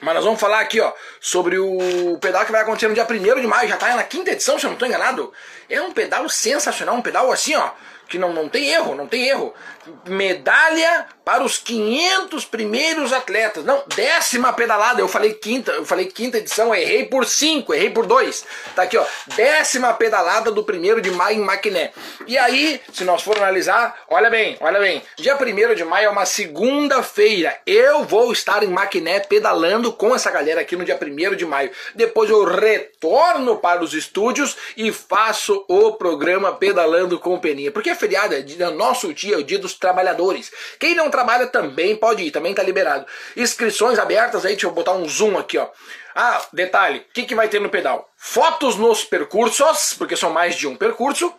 Mas 0.00 0.14
nós 0.14 0.24
vamos 0.24 0.40
falar 0.40 0.60
aqui, 0.60 0.80
ó, 0.80 0.92
sobre 1.20 1.58
o 1.58 2.18
pedal 2.20 2.44
que 2.44 2.52
vai 2.52 2.62
acontecer 2.62 2.88
no 2.88 2.94
dia 2.94 3.06
1 3.08 3.40
de 3.40 3.46
maio, 3.46 3.68
já 3.68 3.76
tá 3.76 3.94
na 3.94 4.02
quinta 4.02 4.32
edição, 4.32 4.58
se 4.58 4.64
eu 4.64 4.68
não 4.68 4.74
estou 4.74 4.88
enganado. 4.88 5.32
É 5.68 5.80
um 5.80 5.92
pedal 5.92 6.28
sensacional, 6.28 6.96
um 6.96 7.02
pedal 7.02 7.30
assim, 7.30 7.54
ó, 7.54 7.70
que 8.12 8.18
não, 8.18 8.30
não 8.30 8.46
tem 8.46 8.68
erro, 8.68 8.94
não 8.94 9.06
tem 9.06 9.26
erro. 9.26 9.54
Medalha 10.06 11.06
para 11.24 11.42
os 11.42 11.56
500 11.56 12.44
primeiros 12.44 13.10
atletas. 13.10 13.64
Não, 13.64 13.82
décima 13.96 14.52
pedalada. 14.52 15.00
Eu 15.00 15.08
falei 15.08 15.32
quinta, 15.32 15.72
eu 15.72 15.86
falei 15.86 16.06
quinta 16.06 16.36
edição, 16.36 16.74
errei 16.74 17.06
por 17.06 17.24
5, 17.24 17.72
errei 17.72 17.88
por 17.88 18.04
2. 18.04 18.44
Tá 18.76 18.82
aqui, 18.82 18.98
ó. 18.98 19.04
Décima 19.34 19.94
pedalada 19.94 20.50
do 20.50 20.62
primeiro 20.62 21.00
de 21.00 21.10
maio 21.10 21.38
em 21.38 21.44
Maquiné. 21.44 21.90
E 22.26 22.36
aí, 22.36 22.82
se 22.92 23.02
nós 23.02 23.22
for 23.22 23.38
analisar, 23.38 24.04
olha 24.10 24.28
bem, 24.28 24.58
olha 24.60 24.78
bem. 24.78 25.02
Dia 25.16 25.36
1 25.36 25.74
de 25.74 25.84
maio 25.84 26.06
é 26.06 26.10
uma 26.10 26.26
segunda-feira. 26.26 27.58
Eu 27.66 28.04
vou 28.04 28.30
estar 28.30 28.62
em 28.62 28.68
Maquiné 28.68 29.20
pedalando 29.20 29.90
com 29.90 30.14
essa 30.14 30.30
galera 30.30 30.60
aqui 30.60 30.76
no 30.76 30.84
dia 30.84 31.00
1 31.00 31.34
de 31.34 31.46
maio. 31.46 31.70
Depois 31.94 32.28
eu 32.28 32.44
retorno 32.44 33.56
para 33.56 33.82
os 33.82 33.94
estúdios 33.94 34.54
e 34.76 34.92
faço 34.92 35.64
o 35.66 35.92
programa 35.92 36.52
Pedalando 36.52 37.18
com 37.18 37.40
Peninha. 37.40 37.70
Porque 37.70 37.94
feriado, 38.02 38.34
é 38.34 38.70
nosso 38.70 39.14
dia, 39.14 39.36
é 39.36 39.38
o 39.38 39.44
dia 39.44 39.58
dos 39.58 39.74
trabalhadores. 39.74 40.50
Quem 40.78 40.94
não 40.94 41.08
trabalha 41.08 41.46
também 41.46 41.94
pode 41.94 42.24
ir, 42.24 42.30
também 42.32 42.52
tá 42.52 42.62
liberado. 42.62 43.06
Inscrições 43.36 43.98
abertas 43.98 44.44
aí, 44.44 44.52
deixa 44.52 44.66
eu 44.66 44.72
botar 44.72 44.92
um 44.92 45.08
zoom 45.08 45.38
aqui, 45.38 45.56
ó. 45.56 45.68
Ah, 46.14 46.44
detalhe, 46.52 46.98
o 46.98 47.12
que, 47.12 47.22
que 47.22 47.34
vai 47.34 47.48
ter 47.48 47.60
no 47.60 47.70
pedal? 47.70 48.10
Fotos 48.16 48.76
nos 48.76 49.04
percursos, 49.04 49.94
porque 49.94 50.16
são 50.16 50.30
mais 50.30 50.56
de 50.56 50.66
um 50.66 50.76
percurso. 50.76 51.32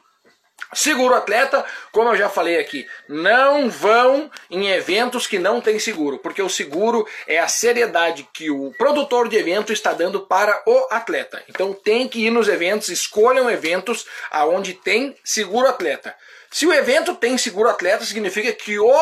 Seguro 0.73 1.13
atleta, 1.13 1.63
como 1.91 2.09
eu 2.09 2.15
já 2.15 2.29
falei 2.29 2.59
aqui, 2.59 2.87
não 3.07 3.69
vão 3.69 4.31
em 4.49 4.69
eventos 4.69 5.27
que 5.27 5.37
não 5.37 5.61
tem 5.61 5.77
seguro, 5.77 6.17
porque 6.17 6.41
o 6.41 6.49
seguro 6.49 7.07
é 7.27 7.37
a 7.37 7.47
seriedade 7.47 8.27
que 8.33 8.49
o 8.49 8.73
produtor 8.77 9.27
de 9.27 9.35
evento 9.35 9.71
está 9.71 9.93
dando 9.93 10.21
para 10.21 10.63
o 10.65 10.87
atleta. 10.89 11.43
Então 11.47 11.73
tem 11.73 12.07
que 12.07 12.25
ir 12.25 12.31
nos 12.31 12.47
eventos, 12.47 12.89
escolham 12.89 13.49
eventos 13.51 14.07
aonde 14.31 14.73
tem 14.73 15.15
seguro 15.23 15.67
atleta. 15.67 16.15
Se 16.53 16.67
o 16.67 16.71
evento 16.71 17.15
tem 17.15 17.35
seguro 17.35 17.67
atleta, 17.67 18.05
significa 18.05 18.53
que 18.53 18.77
o 18.77 18.93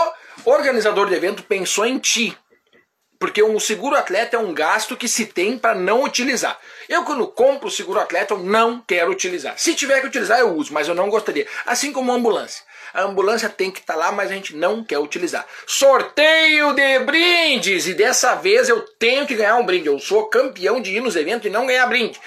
organizador 0.46 1.06
do 1.06 1.14
evento 1.14 1.44
pensou 1.44 1.86
em 1.86 2.00
ti. 2.00 2.36
Porque 3.20 3.44
um 3.44 3.60
seguro 3.60 3.98
atleta 3.98 4.38
é 4.38 4.40
um 4.40 4.54
gasto 4.54 4.96
que 4.96 5.06
se 5.06 5.26
tem 5.26 5.58
para 5.58 5.76
não 5.76 6.02
utilizar. 6.02 6.58
Eu, 6.88 7.04
quando 7.04 7.28
compro 7.28 7.68
o 7.68 7.72
seguro 7.72 8.00
atleta, 8.00 8.34
eu 8.34 8.38
não 8.38 8.82
quero 8.88 9.12
utilizar. 9.12 9.60
Se 9.60 9.76
tiver 9.76 10.00
que 10.00 10.08
utilizar, 10.08 10.40
eu 10.40 10.56
uso, 10.56 10.74
mas 10.74 10.88
eu 10.88 10.96
não 10.96 11.10
gostaria. 11.10 11.46
Assim 11.66 11.92
como 11.92 12.14
a 12.14 12.16
ambulância. 12.16 12.64
A 12.94 13.04
ambulância 13.04 13.50
tem 13.50 13.72
que 13.72 13.80
estar 13.80 13.94
tá 13.94 14.00
lá, 14.00 14.12
mas 14.12 14.30
a 14.30 14.34
gente 14.34 14.56
não 14.56 14.84
quer 14.84 15.00
utilizar. 15.00 15.46
Sorteio 15.66 16.74
de 16.74 17.00
brindes! 17.00 17.88
E 17.88 17.94
dessa 17.94 18.36
vez 18.36 18.70
eu 18.70 18.82
tenho 19.00 19.26
que 19.26 19.36
ganhar 19.36 19.56
um 19.58 19.66
brinde. 19.66 19.88
Eu 19.88 20.00
sou 20.00 20.26
campeão 20.26 20.82
de 20.82 20.96
ir 20.96 21.02
nos 21.02 21.16
eventos 21.16 21.46
e 21.46 21.50
não 21.50 21.66
ganhar 21.66 21.86
brinde. 21.88 22.20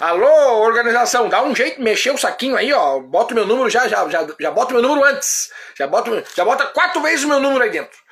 Alô, 0.00 0.62
organização, 0.62 1.28
dá 1.28 1.42
um 1.42 1.54
jeito, 1.54 1.82
mexer 1.82 2.10
o 2.10 2.18
saquinho 2.18 2.56
aí, 2.56 2.72
ó. 2.72 3.00
Bota 3.00 3.32
o 3.32 3.36
meu 3.36 3.46
número 3.46 3.68
já, 3.68 3.88
já, 3.88 4.08
já, 4.08 4.26
já 4.38 4.50
bota 4.50 4.72
o 4.72 4.80
meu 4.80 4.88
número 4.88 5.06
antes. 5.06 5.50
Já 5.76 5.86
bota, 5.86 6.24
já 6.34 6.44
bota 6.44 6.66
quatro 6.66 7.02
vezes 7.02 7.24
o 7.24 7.28
meu 7.28 7.40
número 7.40 7.64
aí 7.64 7.70
dentro. 7.70 8.02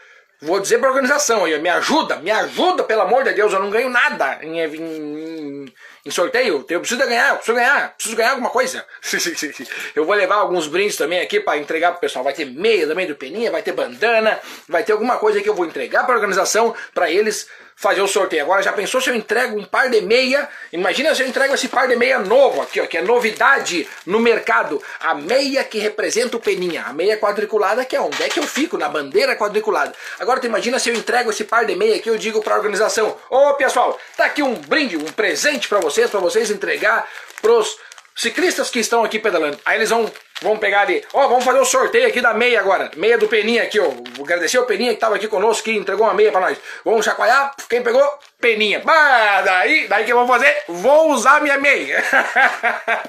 Vou 0.42 0.58
dizer 0.58 0.78
para 0.78 0.88
a 0.88 0.92
organização 0.92 1.44
aí, 1.44 1.58
me 1.58 1.68
ajuda, 1.68 2.16
me 2.16 2.30
ajuda, 2.30 2.82
pelo 2.82 3.02
amor 3.02 3.24
de 3.24 3.34
Deus, 3.34 3.52
eu 3.52 3.60
não 3.60 3.68
ganho 3.68 3.90
nada 3.90 4.38
em, 4.40 4.58
em, 4.58 5.66
em 6.04 6.10
sorteio. 6.10 6.64
Eu 6.68 6.80
preciso 6.80 7.00
ganhar, 7.00 7.30
eu 7.30 7.36
preciso 7.36 7.56
ganhar, 7.56 7.94
preciso 7.94 8.16
ganhar 8.16 8.30
alguma 8.30 8.50
coisa. 8.50 8.84
eu 9.94 10.04
vou 10.04 10.14
levar 10.14 10.36
alguns 10.36 10.66
brindes 10.66 10.96
também 10.96 11.20
aqui 11.20 11.40
para 11.40 11.58
entregar 11.58 11.92
pro 11.92 12.00
pessoal. 12.00 12.24
Vai 12.24 12.32
ter 12.32 12.44
meia 12.44 12.86
também 12.86 13.06
do 13.06 13.14
Peninha, 13.14 13.50
vai 13.50 13.62
ter 13.62 13.72
bandana, 13.72 14.38
vai 14.68 14.82
ter 14.82 14.92
alguma 14.92 15.18
coisa 15.18 15.40
que 15.40 15.48
eu 15.48 15.54
vou 15.54 15.66
entregar 15.66 16.04
para 16.04 16.14
a 16.14 16.16
organização 16.16 16.74
para 16.94 17.10
eles 17.10 17.48
fazer 17.80 18.02
o 18.02 18.06
sorteio. 18.06 18.42
Agora 18.42 18.62
já 18.62 18.74
pensou 18.74 19.00
se 19.00 19.08
eu 19.08 19.14
entrego 19.14 19.58
um 19.58 19.64
par 19.64 19.88
de 19.88 20.02
meia? 20.02 20.46
Imagina 20.70 21.14
se 21.14 21.22
eu 21.22 21.26
entrego 21.26 21.54
esse 21.54 21.66
par 21.66 21.88
de 21.88 21.96
meia 21.96 22.18
novo 22.18 22.60
aqui, 22.60 22.78
ó, 22.78 22.86
que 22.86 22.98
é 22.98 23.02
novidade 23.02 23.88
no 24.04 24.20
mercado. 24.20 24.82
A 25.00 25.14
meia 25.14 25.64
que 25.64 25.78
representa 25.78 26.36
o 26.36 26.40
peninha, 26.40 26.84
a 26.86 26.92
meia 26.92 27.16
quadriculada 27.16 27.82
que 27.86 27.96
é 27.96 28.00
onde 28.00 28.22
é 28.22 28.28
que 28.28 28.38
eu 28.38 28.46
fico 28.46 28.76
na 28.76 28.86
bandeira 28.86 29.34
quadriculada. 29.34 29.94
Agora 30.18 30.38
tu 30.38 30.46
imagina 30.46 30.78
se 30.78 30.90
eu 30.90 30.94
entrego 30.94 31.30
esse 31.30 31.44
par 31.44 31.64
de 31.64 31.74
meia 31.74 31.96
aqui, 31.96 32.10
eu 32.10 32.18
digo 32.18 32.42
para 32.42 32.54
a 32.54 32.58
organização: 32.58 33.16
"Ô, 33.30 33.54
pessoal, 33.54 33.98
tá 34.14 34.26
aqui 34.26 34.42
um 34.42 34.54
brinde, 34.54 34.98
um 34.98 35.12
presente 35.12 35.66
para 35.66 35.80
vocês, 35.80 36.10
para 36.10 36.20
vocês 36.20 36.50
entregar 36.50 37.08
pros 37.40 37.78
ciclistas 38.14 38.70
que 38.70 38.78
estão 38.78 39.04
aqui 39.04 39.18
pedalando. 39.18 39.58
Aí 39.64 39.78
eles 39.78 39.90
vão, 39.90 40.10
vão 40.42 40.56
pegar 40.58 40.82
ali, 40.82 41.04
ó, 41.12 41.24
oh, 41.24 41.28
vamos 41.28 41.44
fazer 41.44 41.58
o 41.58 41.64
sorteio 41.64 42.08
aqui 42.08 42.20
da 42.20 42.34
meia 42.34 42.60
agora. 42.60 42.90
Meia 42.96 43.18
do 43.18 43.28
Peninha 43.28 43.62
aqui, 43.62 43.80
ó. 43.80 43.90
Vou 44.14 44.24
agradecer 44.24 44.58
o 44.58 44.66
Peninha 44.66 44.90
que 44.90 44.96
estava 44.96 45.16
aqui 45.16 45.28
conosco, 45.28 45.64
que 45.64 45.72
entregou 45.72 46.06
uma 46.06 46.14
meia 46.14 46.30
para 46.30 46.40
nós. 46.40 46.58
Vamos 46.84 47.04
chacoalhar, 47.04 47.54
quem 47.68 47.82
pegou? 47.82 48.06
Peninha. 48.40 48.80
Bah, 48.80 49.42
daí, 49.42 49.86
daí 49.88 50.04
que 50.04 50.12
eu 50.12 50.16
vou 50.16 50.26
fazer? 50.26 50.64
Vou 50.68 51.12
usar 51.12 51.40
minha 51.42 51.58
meia. 51.58 52.02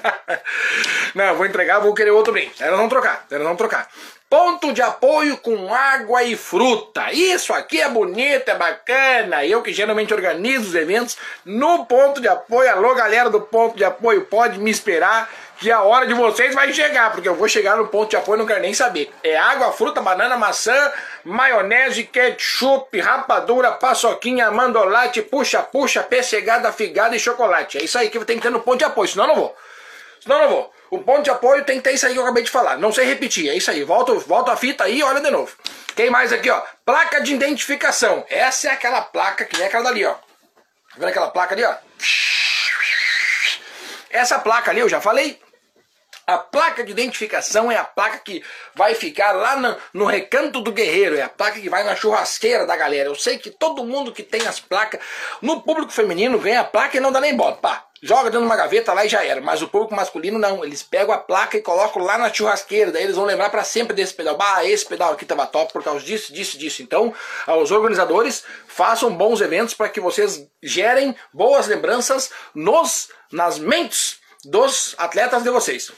Não, 1.14 1.34
vou 1.34 1.46
entregar, 1.46 1.80
vou 1.80 1.94
querer 1.94 2.10
outro 2.10 2.32
brinde. 2.32 2.52
Elas 2.60 2.78
vão 2.78 2.88
trocar, 2.88 3.26
elas 3.30 3.46
vão 3.46 3.56
trocar. 3.56 3.88
Ponto 4.32 4.72
de 4.72 4.80
apoio 4.80 5.36
com 5.36 5.74
água 5.74 6.22
e 6.22 6.34
fruta. 6.34 7.12
Isso 7.12 7.52
aqui 7.52 7.82
é 7.82 7.88
bonito, 7.90 8.48
é 8.48 8.54
bacana. 8.54 9.44
Eu 9.44 9.60
que 9.60 9.74
geralmente 9.74 10.14
organizo 10.14 10.70
os 10.70 10.74
eventos 10.74 11.18
no 11.44 11.84
ponto 11.84 12.18
de 12.18 12.28
apoio. 12.28 12.70
Alô, 12.70 12.94
galera 12.94 13.28
do 13.28 13.42
ponto 13.42 13.76
de 13.76 13.84
apoio, 13.84 14.24
pode 14.24 14.58
me 14.58 14.70
esperar 14.70 15.30
que 15.58 15.70
a 15.70 15.82
hora 15.82 16.06
de 16.06 16.14
vocês 16.14 16.54
vai 16.54 16.72
chegar, 16.72 17.12
porque 17.12 17.28
eu 17.28 17.34
vou 17.34 17.46
chegar 17.46 17.76
no 17.76 17.88
ponto 17.88 18.08
de 18.08 18.16
apoio 18.16 18.38
não 18.38 18.46
quero 18.46 18.62
nem 18.62 18.72
saber. 18.72 19.12
É 19.22 19.36
água, 19.36 19.70
fruta, 19.70 20.00
banana, 20.00 20.34
maçã, 20.34 20.90
maionese, 21.24 22.04
ketchup, 22.04 22.98
rapadura, 23.00 23.72
paçoquinha, 23.72 24.50
mandolate, 24.50 25.20
puxa-puxa, 25.20 26.02
pessegada, 26.02 26.72
figada 26.72 27.14
e 27.14 27.20
chocolate. 27.20 27.76
É 27.76 27.84
isso 27.84 27.98
aí 27.98 28.08
que 28.08 28.18
tem 28.24 28.38
que 28.38 28.42
ter 28.44 28.50
no 28.50 28.60
ponto 28.60 28.78
de 28.78 28.86
apoio, 28.86 29.08
senão 29.08 29.24
eu 29.24 29.28
não 29.28 29.36
vou. 29.36 29.56
Senão 30.22 30.36
eu 30.36 30.42
não 30.44 30.50
vou. 30.50 30.72
O 30.92 30.98
ponto 30.98 31.22
de 31.22 31.30
apoio 31.30 31.64
tem 31.64 31.78
que 31.78 31.84
ter 31.84 31.94
isso 31.94 32.06
aí 32.06 32.12
que 32.12 32.18
eu 32.18 32.22
acabei 32.22 32.42
de 32.42 32.50
falar. 32.50 32.76
Não 32.76 32.92
sei 32.92 33.06
repetir, 33.06 33.48
é 33.48 33.56
isso 33.56 33.70
aí. 33.70 33.82
Volta, 33.82 34.12
volta 34.12 34.52
a 34.52 34.56
fita 34.58 34.84
aí 34.84 34.98
e 34.98 35.02
olha 35.02 35.22
de 35.22 35.30
novo. 35.30 35.50
Quem 35.96 36.10
mais 36.10 36.30
aqui, 36.34 36.50
ó? 36.50 36.62
Placa 36.84 37.22
de 37.22 37.32
identificação. 37.32 38.26
Essa 38.28 38.68
é 38.68 38.72
aquela 38.72 39.00
placa 39.00 39.46
que 39.46 39.62
é 39.62 39.68
aquela 39.68 39.84
dali, 39.84 40.04
ó. 40.04 40.12
Tá 40.12 40.20
vendo 40.98 41.08
aquela 41.08 41.30
placa 41.30 41.54
ali, 41.54 41.64
ó? 41.64 41.74
Essa 44.10 44.38
placa 44.38 44.70
ali, 44.70 44.80
eu 44.80 44.88
já 44.90 45.00
falei, 45.00 45.40
a 46.32 46.38
placa 46.38 46.82
de 46.82 46.90
identificação 46.90 47.70
é 47.70 47.76
a 47.76 47.84
placa 47.84 48.18
que 48.18 48.42
vai 48.74 48.94
ficar 48.94 49.32
lá 49.32 49.56
no, 49.56 49.76
no, 49.92 50.04
recanto 50.06 50.60
do 50.60 50.72
guerreiro, 50.72 51.16
é 51.16 51.22
a 51.22 51.28
placa 51.28 51.60
que 51.60 51.68
vai 51.68 51.84
na 51.84 51.94
churrasqueira 51.94 52.66
da 52.66 52.76
galera. 52.76 53.08
Eu 53.08 53.14
sei 53.14 53.38
que 53.38 53.50
todo 53.50 53.84
mundo 53.84 54.12
que 54.12 54.22
tem 54.22 54.46
as 54.46 54.58
placas 54.58 55.00
no 55.40 55.62
público 55.62 55.92
feminino 55.92 56.38
ganha 56.38 56.60
a 56.60 56.64
placa 56.64 56.96
e 56.96 57.00
não 57.00 57.12
dá 57.12 57.20
nem 57.20 57.36
bota. 57.36 57.58
Pá, 57.58 57.86
joga 58.02 58.24
dentro 58.24 58.40
de 58.40 58.46
uma 58.46 58.56
gaveta 58.56 58.92
lá 58.92 59.04
e 59.04 59.08
já 59.08 59.24
era. 59.24 59.40
Mas 59.40 59.62
o 59.62 59.68
público 59.68 59.94
masculino 59.94 60.38
não, 60.38 60.64
eles 60.64 60.82
pegam 60.82 61.14
a 61.14 61.18
placa 61.18 61.56
e 61.56 61.62
colocam 61.62 62.02
lá 62.02 62.18
na 62.18 62.32
churrasqueira, 62.32 62.90
daí 62.90 63.04
eles 63.04 63.16
vão 63.16 63.24
lembrar 63.24 63.50
para 63.50 63.62
sempre 63.62 63.94
desse 63.94 64.12
pedal. 64.12 64.36
Bah, 64.36 64.64
esse 64.64 64.84
pedal 64.84 65.12
aqui 65.12 65.24
tava 65.24 65.46
top 65.46 65.72
por 65.72 65.82
causa 65.82 66.04
disso, 66.04 66.32
disso, 66.32 66.58
disso. 66.58 66.82
Então, 66.82 67.14
aos 67.46 67.70
organizadores, 67.70 68.44
façam 68.66 69.14
bons 69.14 69.40
eventos 69.40 69.74
para 69.74 69.88
que 69.88 70.00
vocês 70.00 70.46
gerem 70.62 71.14
boas 71.32 71.68
lembranças 71.68 72.30
nos 72.54 73.08
nas 73.30 73.58
mentes 73.58 74.20
dos 74.44 74.94
atletas 74.98 75.42
de 75.42 75.50
vocês 75.50 75.92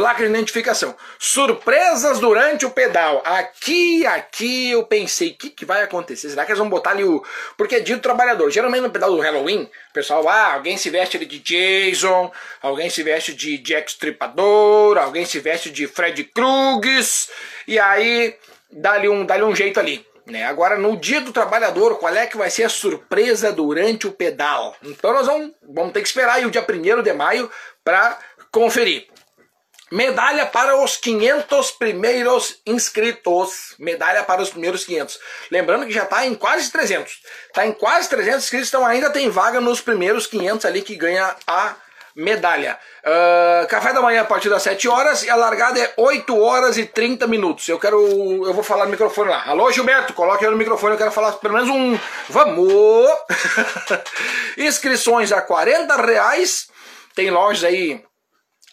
placa 0.00 0.22
de 0.22 0.30
identificação. 0.30 0.96
Surpresas 1.18 2.18
durante 2.18 2.64
o 2.64 2.70
pedal. 2.70 3.20
Aqui, 3.22 4.06
aqui 4.06 4.70
eu 4.70 4.82
pensei, 4.84 5.28
o 5.28 5.34
que, 5.34 5.50
que 5.50 5.66
vai 5.66 5.82
acontecer? 5.82 6.30
Será 6.30 6.46
que 6.46 6.52
eles 6.52 6.58
vão 6.58 6.70
botar 6.70 6.92
ali 6.92 7.04
o. 7.04 7.22
Porque 7.56 7.76
é 7.76 7.80
dia 7.80 7.96
do 7.96 8.02
trabalhador. 8.02 8.50
Geralmente 8.50 8.80
no 8.80 8.90
pedal 8.90 9.10
do 9.10 9.20
Halloween, 9.20 9.64
o 9.90 9.92
pessoal, 9.92 10.26
ah, 10.26 10.54
alguém 10.54 10.78
se 10.78 10.88
veste 10.88 11.18
de 11.18 11.38
Jason, 11.38 12.32
alguém 12.62 12.88
se 12.88 13.02
veste 13.02 13.34
de 13.34 13.58
Jack 13.58 13.90
Stripador, 13.90 14.96
alguém 14.96 15.26
se 15.26 15.38
veste 15.38 15.68
de 15.68 15.86
Fred 15.86 16.24
Krueger, 16.24 17.04
e 17.68 17.78
aí 17.78 18.34
dá-lhe 18.72 19.08
um, 19.08 19.26
dá 19.26 19.36
um 19.44 19.54
jeito 19.54 19.78
ali. 19.78 20.06
Né? 20.24 20.44
Agora, 20.44 20.78
no 20.78 20.96
dia 20.96 21.20
do 21.20 21.32
trabalhador, 21.32 21.98
qual 21.98 22.14
é 22.14 22.26
que 22.26 22.38
vai 22.38 22.48
ser 22.48 22.62
a 22.62 22.68
surpresa 22.70 23.52
durante 23.52 24.06
o 24.06 24.12
pedal? 24.12 24.74
Então 24.82 25.12
nós 25.12 25.26
vamos, 25.26 25.50
vamos 25.62 25.92
ter 25.92 26.00
que 26.00 26.08
esperar 26.08 26.36
aí 26.36 26.46
o 26.46 26.50
dia 26.50 26.64
1 26.66 27.02
de 27.02 27.12
maio 27.12 27.50
para 27.84 28.18
conferir. 28.50 29.08
Medalha 29.90 30.46
para 30.46 30.76
os 30.76 30.96
500 30.96 31.72
primeiros 31.72 32.60
inscritos. 32.64 33.74
Medalha 33.76 34.22
para 34.22 34.40
os 34.40 34.50
primeiros 34.50 34.84
500. 34.84 35.18
Lembrando 35.50 35.84
que 35.84 35.92
já 35.92 36.04
está 36.04 36.24
em 36.24 36.34
quase 36.34 36.70
300. 36.70 37.20
Está 37.48 37.66
em 37.66 37.72
quase 37.72 38.08
300 38.08 38.44
inscritos, 38.44 38.68
então 38.68 38.86
ainda 38.86 39.10
tem 39.10 39.28
vaga 39.28 39.60
nos 39.60 39.80
primeiros 39.80 40.28
500 40.28 40.64
ali 40.64 40.82
que 40.82 40.94
ganha 40.94 41.34
a 41.44 41.74
medalha. 42.14 42.78
Uh, 43.00 43.66
café 43.66 43.92
da 43.92 44.00
manhã 44.00 44.22
a 44.22 44.24
partir 44.24 44.48
das 44.48 44.62
7 44.62 44.86
horas 44.88 45.24
e 45.24 45.30
a 45.30 45.34
largada 45.34 45.80
é 45.80 45.92
8 45.96 46.38
horas 46.38 46.78
e 46.78 46.84
30 46.84 47.26
minutos. 47.26 47.68
Eu 47.68 47.78
quero. 47.78 47.98
Eu 48.46 48.54
vou 48.54 48.62
falar 48.62 48.84
no 48.84 48.92
microfone 48.92 49.30
lá. 49.30 49.42
Alô, 49.46 49.72
Gilberto, 49.72 50.12
coloque 50.12 50.44
aí 50.44 50.50
no 50.50 50.56
microfone, 50.56 50.92
eu 50.92 50.98
quero 50.98 51.10
falar 51.10 51.32
pelo 51.32 51.54
menos 51.54 51.68
um. 51.68 51.98
Vamos! 52.28 53.10
Inscrições 54.56 55.32
a 55.32 55.40
40 55.40 55.96
reais. 55.96 56.68
Tem 57.14 57.28
lojas 57.30 57.64
aí 57.64 58.04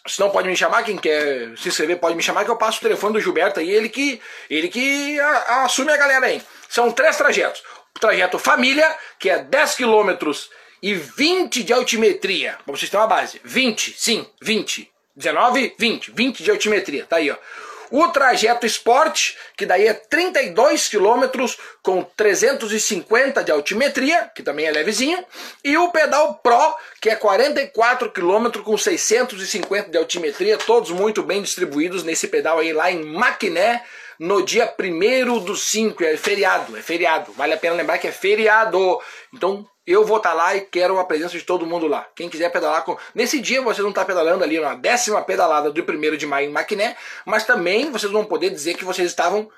se 0.08 0.18
não 0.20 0.30
pode 0.30 0.48
me 0.48 0.56
chamar, 0.56 0.82
quem 0.82 0.96
quer 0.96 1.56
se 1.56 1.68
inscrever 1.68 1.98
pode 1.98 2.16
me 2.16 2.22
chamar, 2.22 2.44
que 2.44 2.50
eu 2.50 2.56
passo 2.56 2.78
o 2.78 2.82
telefone 2.82 3.12
do 3.12 3.20
Gilberto 3.20 3.60
aí, 3.60 3.70
ele 3.70 3.88
que, 3.88 4.20
ele 4.48 4.68
que 4.68 5.20
a, 5.20 5.28
a, 5.28 5.64
assume 5.64 5.92
a 5.92 5.96
galera 5.96 6.26
aí. 6.26 6.42
São 6.68 6.90
três 6.90 7.16
trajetos. 7.16 7.62
O 7.96 8.00
trajeto 8.00 8.38
família, 8.38 8.96
que 9.18 9.28
é 9.28 9.38
10 9.38 9.74
quilômetros 9.74 10.50
e 10.82 10.94
20 10.94 11.62
de 11.62 11.72
altimetria. 11.72 12.58
Pra 12.64 12.76
vocês 12.76 12.90
terem 12.90 13.02
uma 13.02 13.08
base. 13.08 13.40
20, 13.44 13.94
sim, 13.98 14.26
20. 14.40 14.90
19, 15.16 15.74
20. 15.78 16.12
20 16.12 16.42
de 16.42 16.50
altimetria. 16.50 17.04
Tá 17.04 17.16
aí, 17.16 17.30
ó. 17.30 17.36
O 17.90 18.08
trajeto 18.08 18.66
Sport, 18.66 19.34
que 19.56 19.64
daí 19.64 19.86
é 19.86 19.94
32 19.94 20.88
quilômetros 20.88 21.56
com 21.82 22.02
350 22.02 23.42
de 23.42 23.50
altimetria, 23.50 24.30
que 24.34 24.42
também 24.42 24.66
é 24.66 24.70
levezinho, 24.70 25.24
e 25.64 25.76
o 25.76 25.90
pedal 25.90 26.34
Pro, 26.34 26.74
que 27.00 27.08
é 27.10 27.16
44 27.16 28.10
quilômetros 28.10 28.64
com 28.64 28.76
650 28.76 29.90
de 29.90 29.98
altimetria, 29.98 30.58
todos 30.58 30.90
muito 30.90 31.22
bem 31.22 31.42
distribuídos 31.42 32.04
nesse 32.04 32.28
pedal 32.28 32.58
aí 32.58 32.72
lá 32.72 32.90
em 32.90 33.04
Maquiné, 33.04 33.82
no 34.18 34.42
dia 34.44 34.74
1 34.78 35.44
do 35.44 35.56
5, 35.56 36.02
é 36.02 36.16
feriado, 36.16 36.76
é 36.76 36.82
feriado. 36.82 37.32
Vale 37.34 37.54
a 37.54 37.56
pena 37.56 37.76
lembrar 37.76 37.98
que 37.98 38.08
é 38.08 38.12
feriado. 38.12 39.00
Então, 39.32 39.64
eu 39.90 40.04
vou 40.04 40.18
estar 40.18 40.30
tá 40.30 40.34
lá 40.34 40.54
e 40.54 40.60
quero 40.60 40.98
a 40.98 41.04
presença 41.04 41.38
de 41.38 41.44
todo 41.44 41.66
mundo 41.66 41.86
lá. 41.86 42.06
Quem 42.14 42.28
quiser 42.28 42.50
pedalar 42.50 42.84
com. 42.84 42.96
Nesse 43.14 43.40
dia 43.40 43.62
vocês 43.62 43.78
vão 43.78 43.88
estar 43.88 44.02
tá 44.02 44.06
pedalando 44.06 44.44
ali 44.44 44.60
na 44.60 44.74
décima 44.74 45.22
pedalada 45.22 45.70
do 45.70 45.80
1 45.80 46.16
de 46.16 46.26
maio 46.26 46.48
em 46.48 46.52
Maquiné, 46.52 46.94
mas 47.24 47.44
também 47.44 47.90
vocês 47.90 48.12
vão 48.12 48.24
poder 48.24 48.50
dizer 48.50 48.74
que 48.74 48.84
vocês 48.84 49.08
estavam 49.08 49.48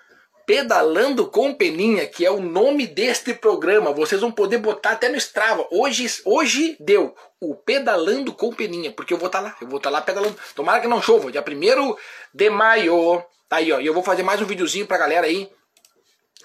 pedalando 0.47 1.27
com 1.27 1.53
Peninha, 1.53 2.07
que 2.07 2.25
é 2.25 2.31
o 2.31 2.40
nome 2.40 2.87
deste 2.87 3.35
programa. 3.35 3.93
Vocês 3.93 4.21
vão 4.21 4.31
poder 4.31 4.59
botar 4.59 4.93
até 4.93 5.09
no 5.09 5.16
Strava. 5.16 5.66
Hoje, 5.71 6.07
hoje 6.25 6.77
deu 6.79 7.14
o 7.40 7.55
pedalando 7.55 8.33
com 8.33 8.53
Peninha, 8.53 8.93
porque 8.93 9.12
eu 9.12 9.19
vou 9.19 9.27
estar 9.27 9.40
tá 9.40 9.45
lá, 9.45 9.57
eu 9.61 9.66
vou 9.66 9.79
estar 9.79 9.90
lá 9.90 10.01
pedalando. 10.01 10.37
Tomara 10.55 10.81
que 10.81 10.88
não 10.88 11.03
chova, 11.03 11.33
dia 11.33 11.45
1 11.47 11.97
de 12.33 12.51
maio. 12.51 13.25
Tá 13.49 13.57
aí, 13.57 13.73
ó. 13.73 13.81
E 13.81 13.87
eu 13.87 13.95
vou 13.95 14.03
fazer 14.03 14.23
mais 14.23 14.40
um 14.40 14.45
videozinho 14.45 14.87
pra 14.87 14.97
galera 14.97 15.27
aí 15.27 15.51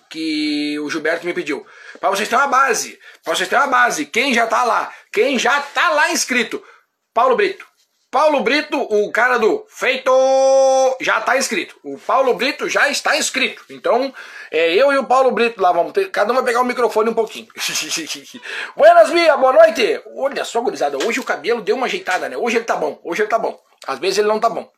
que 0.09 0.79
o 0.79 0.89
Gilberto 0.89 1.25
me 1.25 1.33
pediu. 1.33 1.65
Para 1.99 2.09
vocês 2.09 2.27
terem 2.27 2.43
uma 2.43 2.51
base. 2.51 2.99
Para 3.23 3.35
vocês 3.35 3.49
terem 3.49 3.63
uma 3.63 3.71
base. 3.71 4.05
Quem 4.05 4.33
já 4.33 4.47
tá 4.47 4.63
lá? 4.63 4.91
Quem 5.11 5.37
já 5.37 5.61
tá 5.61 5.89
lá 5.91 6.11
inscrito? 6.11 6.63
Paulo 7.13 7.35
Brito. 7.35 7.65
Paulo 8.15 8.39
Brito, 8.41 8.79
o 8.81 9.11
cara 9.11 9.37
do 9.37 9.65
feito, 9.67 10.09
já 11.01 11.19
tá 11.19 11.37
inscrito. 11.37 11.75
O 11.83 11.97
Paulo 11.97 12.33
Brito 12.33 12.69
já 12.69 12.87
está 12.87 13.17
inscrito. 13.17 13.65
Então, 13.69 14.13
é 14.49 14.73
eu 14.73 14.93
e 14.93 14.97
o 14.97 15.03
Paulo 15.03 15.31
Brito 15.31 15.61
lá 15.61 15.73
vamos 15.73 15.91
ter. 15.91 16.09
Cada 16.11 16.31
um 16.31 16.35
vai 16.35 16.45
pegar 16.45 16.61
o 16.61 16.65
microfone 16.65 17.09
um 17.09 17.13
pouquinho. 17.13 17.47
Buenas, 18.73 19.09
Bia, 19.09 19.35
boa 19.35 19.51
noite. 19.51 20.01
Olha 20.15 20.45
só, 20.45 20.61
gurizada. 20.61 20.97
Hoje 20.97 21.19
o 21.19 21.25
cabelo 21.25 21.61
deu 21.61 21.75
uma 21.75 21.87
ajeitada, 21.87 22.29
né? 22.29 22.37
Hoje 22.37 22.55
ele 22.55 22.63
tá 22.63 22.77
bom. 22.77 22.97
Hoje 23.03 23.23
ele 23.23 23.29
tá 23.29 23.37
bom. 23.37 23.59
Às 23.85 23.99
vezes 23.99 24.19
ele 24.19 24.29
não 24.29 24.39
tá 24.39 24.49
bom. 24.49 24.71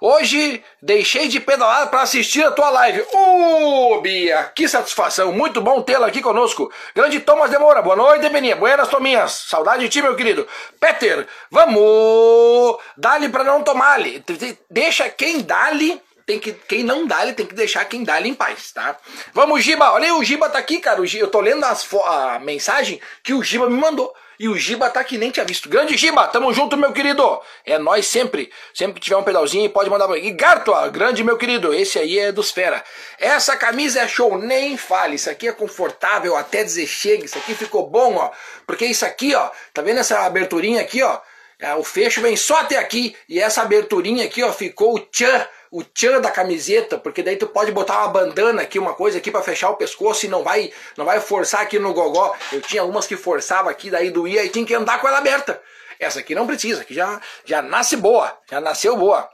Hoje 0.00 0.62
deixei 0.80 1.28
de 1.28 1.40
pedalar 1.40 1.88
para 1.88 2.02
assistir 2.02 2.44
a 2.44 2.50
tua 2.50 2.70
live. 2.70 3.04
Ô, 3.12 3.94
oh, 3.94 4.00
Bia, 4.00 4.52
que 4.54 4.68
satisfação. 4.68 5.32
Muito 5.32 5.60
bom 5.60 5.82
tê-la 5.82 6.06
aqui 6.06 6.22
conosco. 6.22 6.72
Grande 6.94 7.20
Thomas 7.20 7.50
Demora. 7.50 7.82
Boa 7.82 7.96
noite, 7.96 8.28
Beninha. 8.28 8.56
Buenas, 8.56 8.88
Tominhas. 8.88 9.32
Saudade 9.48 9.82
de 9.82 9.88
ti, 9.88 10.00
meu 10.00 10.14
querido. 10.14 10.46
Peter, 10.78 11.26
vamos. 11.50 12.78
Dá-lhe 12.96 13.28
para 13.28 13.44
não 13.44 13.62
tomar-lhe. 13.62 14.24
Deixa 14.70 15.08
quem 15.08 15.40
dá-lhe 15.40 16.00
tem 16.28 16.38
que, 16.38 16.52
quem 16.52 16.84
não 16.84 17.06
dá, 17.06 17.22
ele 17.22 17.32
tem 17.32 17.46
que 17.46 17.54
deixar 17.54 17.86
quem 17.86 18.04
dá 18.04 18.20
ele 18.20 18.28
em 18.28 18.34
paz, 18.34 18.70
tá? 18.70 18.98
Vamos, 19.32 19.64
Giba. 19.64 19.92
Olha 19.92 20.04
aí, 20.04 20.12
o 20.12 20.22
Giba 20.22 20.50
tá 20.50 20.58
aqui, 20.58 20.78
cara. 20.78 21.00
eu 21.02 21.28
tô 21.28 21.40
lendo 21.40 21.64
as, 21.64 21.88
a 22.04 22.38
mensagem 22.38 23.00
que 23.22 23.32
o 23.32 23.42
Giba 23.42 23.70
me 23.70 23.80
mandou. 23.80 24.14
E 24.38 24.48
o 24.48 24.56
Giba 24.56 24.88
tá 24.88 25.00
aqui, 25.00 25.18
nem 25.18 25.30
tinha 25.30 25.44
visto. 25.44 25.68
Grande 25.68 25.96
Giba, 25.96 26.26
tamo 26.28 26.52
junto, 26.52 26.76
meu 26.76 26.92
querido. 26.92 27.40
É 27.66 27.76
nós 27.76 28.06
sempre. 28.06 28.52
Sempre 28.72 28.94
que 28.94 29.00
tiver 29.00 29.16
um 29.16 29.22
pedalzinho, 29.24 29.68
pode 29.70 29.90
mandar 29.90 30.08
E 30.16 30.30
Gartua, 30.30 30.88
grande 30.88 31.24
meu 31.24 31.36
querido. 31.36 31.74
Esse 31.74 31.98
aí 31.98 32.18
é 32.18 32.30
dos 32.30 32.50
fera. 32.52 32.84
Essa 33.18 33.56
camisa 33.56 34.00
é 34.00 34.06
show, 34.06 34.38
nem 34.38 34.76
fale. 34.76 35.16
Isso 35.16 35.28
aqui 35.28 35.48
é 35.48 35.52
confortável 35.52 36.36
até 36.36 36.62
dizer 36.62 36.86
chega. 36.86 37.24
Isso 37.24 37.36
aqui 37.36 37.54
ficou 37.54 37.88
bom, 37.88 38.14
ó. 38.14 38.30
Porque 38.64 38.86
isso 38.86 39.04
aqui, 39.04 39.34
ó. 39.34 39.50
Tá 39.74 39.82
vendo 39.82 39.98
essa 39.98 40.20
aberturinha 40.20 40.80
aqui, 40.80 41.02
ó? 41.02 41.18
É, 41.58 41.74
o 41.74 41.82
fecho 41.82 42.20
vem 42.20 42.36
só 42.36 42.60
até 42.60 42.76
aqui. 42.76 43.16
E 43.28 43.40
essa 43.40 43.62
aberturinha 43.62 44.24
aqui, 44.24 44.44
ó, 44.44 44.52
ficou 44.52 44.94
o 44.94 45.00
tchan 45.00 45.46
o 45.70 45.82
tchan 45.82 46.20
da 46.20 46.30
camiseta, 46.30 46.98
porque 46.98 47.22
daí 47.22 47.36
tu 47.36 47.46
pode 47.46 47.70
botar 47.72 47.98
uma 47.98 48.08
bandana 48.08 48.62
aqui, 48.62 48.78
uma 48.78 48.94
coisa 48.94 49.18
aqui 49.18 49.30
para 49.30 49.42
fechar 49.42 49.70
o 49.70 49.76
pescoço 49.76 50.26
e 50.26 50.28
não 50.28 50.42
vai, 50.42 50.72
não 50.96 51.04
vai 51.04 51.20
forçar 51.20 51.60
aqui 51.60 51.78
no 51.78 51.92
gogó. 51.92 52.34
Eu 52.52 52.60
tinha 52.60 52.84
umas 52.84 53.06
que 53.06 53.16
forçava 53.16 53.70
aqui, 53.70 53.90
daí 53.90 54.10
doía 54.10 54.44
e 54.44 54.48
tinha 54.48 54.64
que 54.64 54.74
andar 54.74 55.00
com 55.00 55.08
ela 55.08 55.18
aberta. 55.18 55.60
Essa 55.98 56.20
aqui 56.20 56.34
não 56.34 56.46
precisa, 56.46 56.84
que 56.84 56.94
já, 56.94 57.20
já 57.44 57.60
nasce 57.60 57.96
boa, 57.96 58.36
já 58.50 58.60
nasceu 58.60 58.96
boa. 58.96 59.28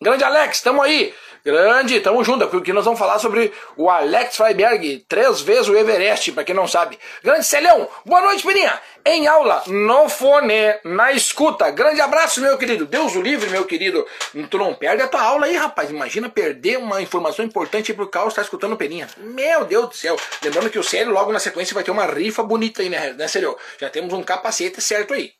Grande 0.00 0.24
Alex, 0.24 0.60
tamo 0.60 0.82
aí. 0.82 1.14
Grande, 1.46 2.00
tamo 2.00 2.24
junto, 2.24 2.48
porque 2.48 2.72
nós 2.72 2.84
vamos 2.84 2.98
falar 2.98 3.20
sobre 3.20 3.52
o 3.76 3.88
Alex 3.88 4.36
Freiberg, 4.36 5.04
três 5.08 5.40
vezes 5.42 5.68
o 5.68 5.76
Everest, 5.76 6.32
para 6.32 6.42
quem 6.42 6.52
não 6.52 6.66
sabe. 6.66 6.98
Grande 7.22 7.46
Celhão, 7.46 7.88
boa 8.04 8.20
noite, 8.20 8.44
Peninha. 8.44 8.80
Em 9.04 9.28
aula, 9.28 9.62
no 9.68 10.08
fone, 10.08 10.74
na 10.82 11.12
escuta. 11.12 11.70
Grande 11.70 12.00
abraço, 12.00 12.40
meu 12.40 12.58
querido. 12.58 12.84
Deus 12.84 13.14
o 13.14 13.22
livre, 13.22 13.48
meu 13.48 13.64
querido. 13.64 14.04
Tu 14.50 14.58
não 14.58 14.74
perde 14.74 15.04
a 15.04 15.06
tua 15.06 15.22
aula 15.22 15.46
aí, 15.46 15.54
rapaz. 15.54 15.88
Imagina 15.88 16.28
perder 16.28 16.78
uma 16.78 17.00
informação 17.00 17.44
importante 17.44 17.94
pro 17.94 18.08
Carlos 18.08 18.32
estar 18.32 18.42
tá 18.42 18.46
escutando 18.46 18.72
o 18.72 18.76
Peninha. 18.76 19.06
Meu 19.16 19.64
Deus 19.64 19.88
do 19.90 19.94
céu. 19.94 20.16
Lembrando 20.42 20.68
que 20.68 20.80
o 20.80 20.82
Célio 20.82 21.12
logo 21.12 21.30
na 21.30 21.38
sequência 21.38 21.74
vai 21.74 21.84
ter 21.84 21.92
uma 21.92 22.06
rifa 22.06 22.42
bonita 22.42 22.82
aí, 22.82 22.88
né, 22.88 23.12
né 23.12 23.28
Célio? 23.28 23.56
Já 23.78 23.88
temos 23.88 24.12
um 24.12 24.22
capacete 24.24 24.82
certo 24.82 25.14
aí. 25.14 25.35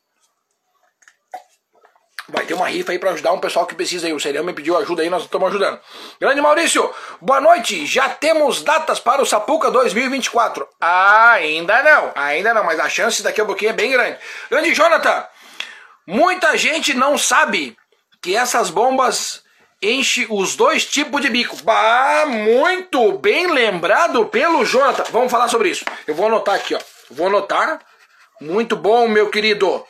Vai 2.29 2.45
ter 2.45 2.55
uma 2.55 2.67
rifa 2.67 2.91
aí 2.91 2.99
para 2.99 3.13
ajudar 3.13 3.33
um 3.33 3.39
pessoal 3.39 3.67
que 3.67 3.75
precisa 3.75 4.07
aí. 4.07 4.13
O 4.13 4.19
Serião 4.19 4.43
me 4.43 4.53
pediu 4.53 4.77
ajuda 4.77 5.03
aí, 5.03 5.09
nós 5.09 5.23
estamos 5.23 5.49
ajudando. 5.49 5.79
Grande 6.21 6.41
Maurício, 6.41 6.93
boa 7.21 7.41
noite. 7.41 7.87
Já 7.87 8.09
temos 8.09 8.63
datas 8.63 8.99
para 8.99 9.23
o 9.23 9.27
Sapuca 9.27 9.71
2024. 9.71 10.67
ainda 10.81 11.83
não, 11.85 12.13
ainda 12.17 12.53
não, 12.53 12.65
mas 12.65 12.81
a 12.81 12.89
chance 12.89 13.23
daqui 13.23 13.41
a 13.41 13.45
pouquinho 13.45 13.71
é 13.71 13.75
bem 13.75 13.93
grande. 13.93 14.19
Grande 14.51 14.75
Jonathan, 14.75 15.25
muita 16.05 16.57
gente 16.57 16.95
não 16.95 17.17
sabe 17.17 17.77
que 18.21 18.35
essas 18.35 18.71
bombas 18.71 19.45
enche 19.81 20.27
os 20.29 20.57
dois 20.57 20.85
tipos 20.85 21.21
de 21.21 21.31
bico. 21.31 21.57
Bah, 21.63 22.27
muito 22.27 23.13
bem 23.19 23.47
lembrado 23.47 24.27
pelo 24.27 24.65
Jonathan. 24.65 25.05
Vamos 25.13 25.31
falar 25.31 25.47
sobre 25.47 25.69
isso. 25.69 25.85
Eu 26.09 26.15
vou 26.17 26.27
anotar 26.27 26.57
aqui, 26.57 26.75
ó. 26.75 26.81
Vou 27.09 27.29
anotar. 27.29 27.79
Muito 28.41 28.75
bom, 28.75 29.07
meu 29.07 29.31
querido. 29.31 29.87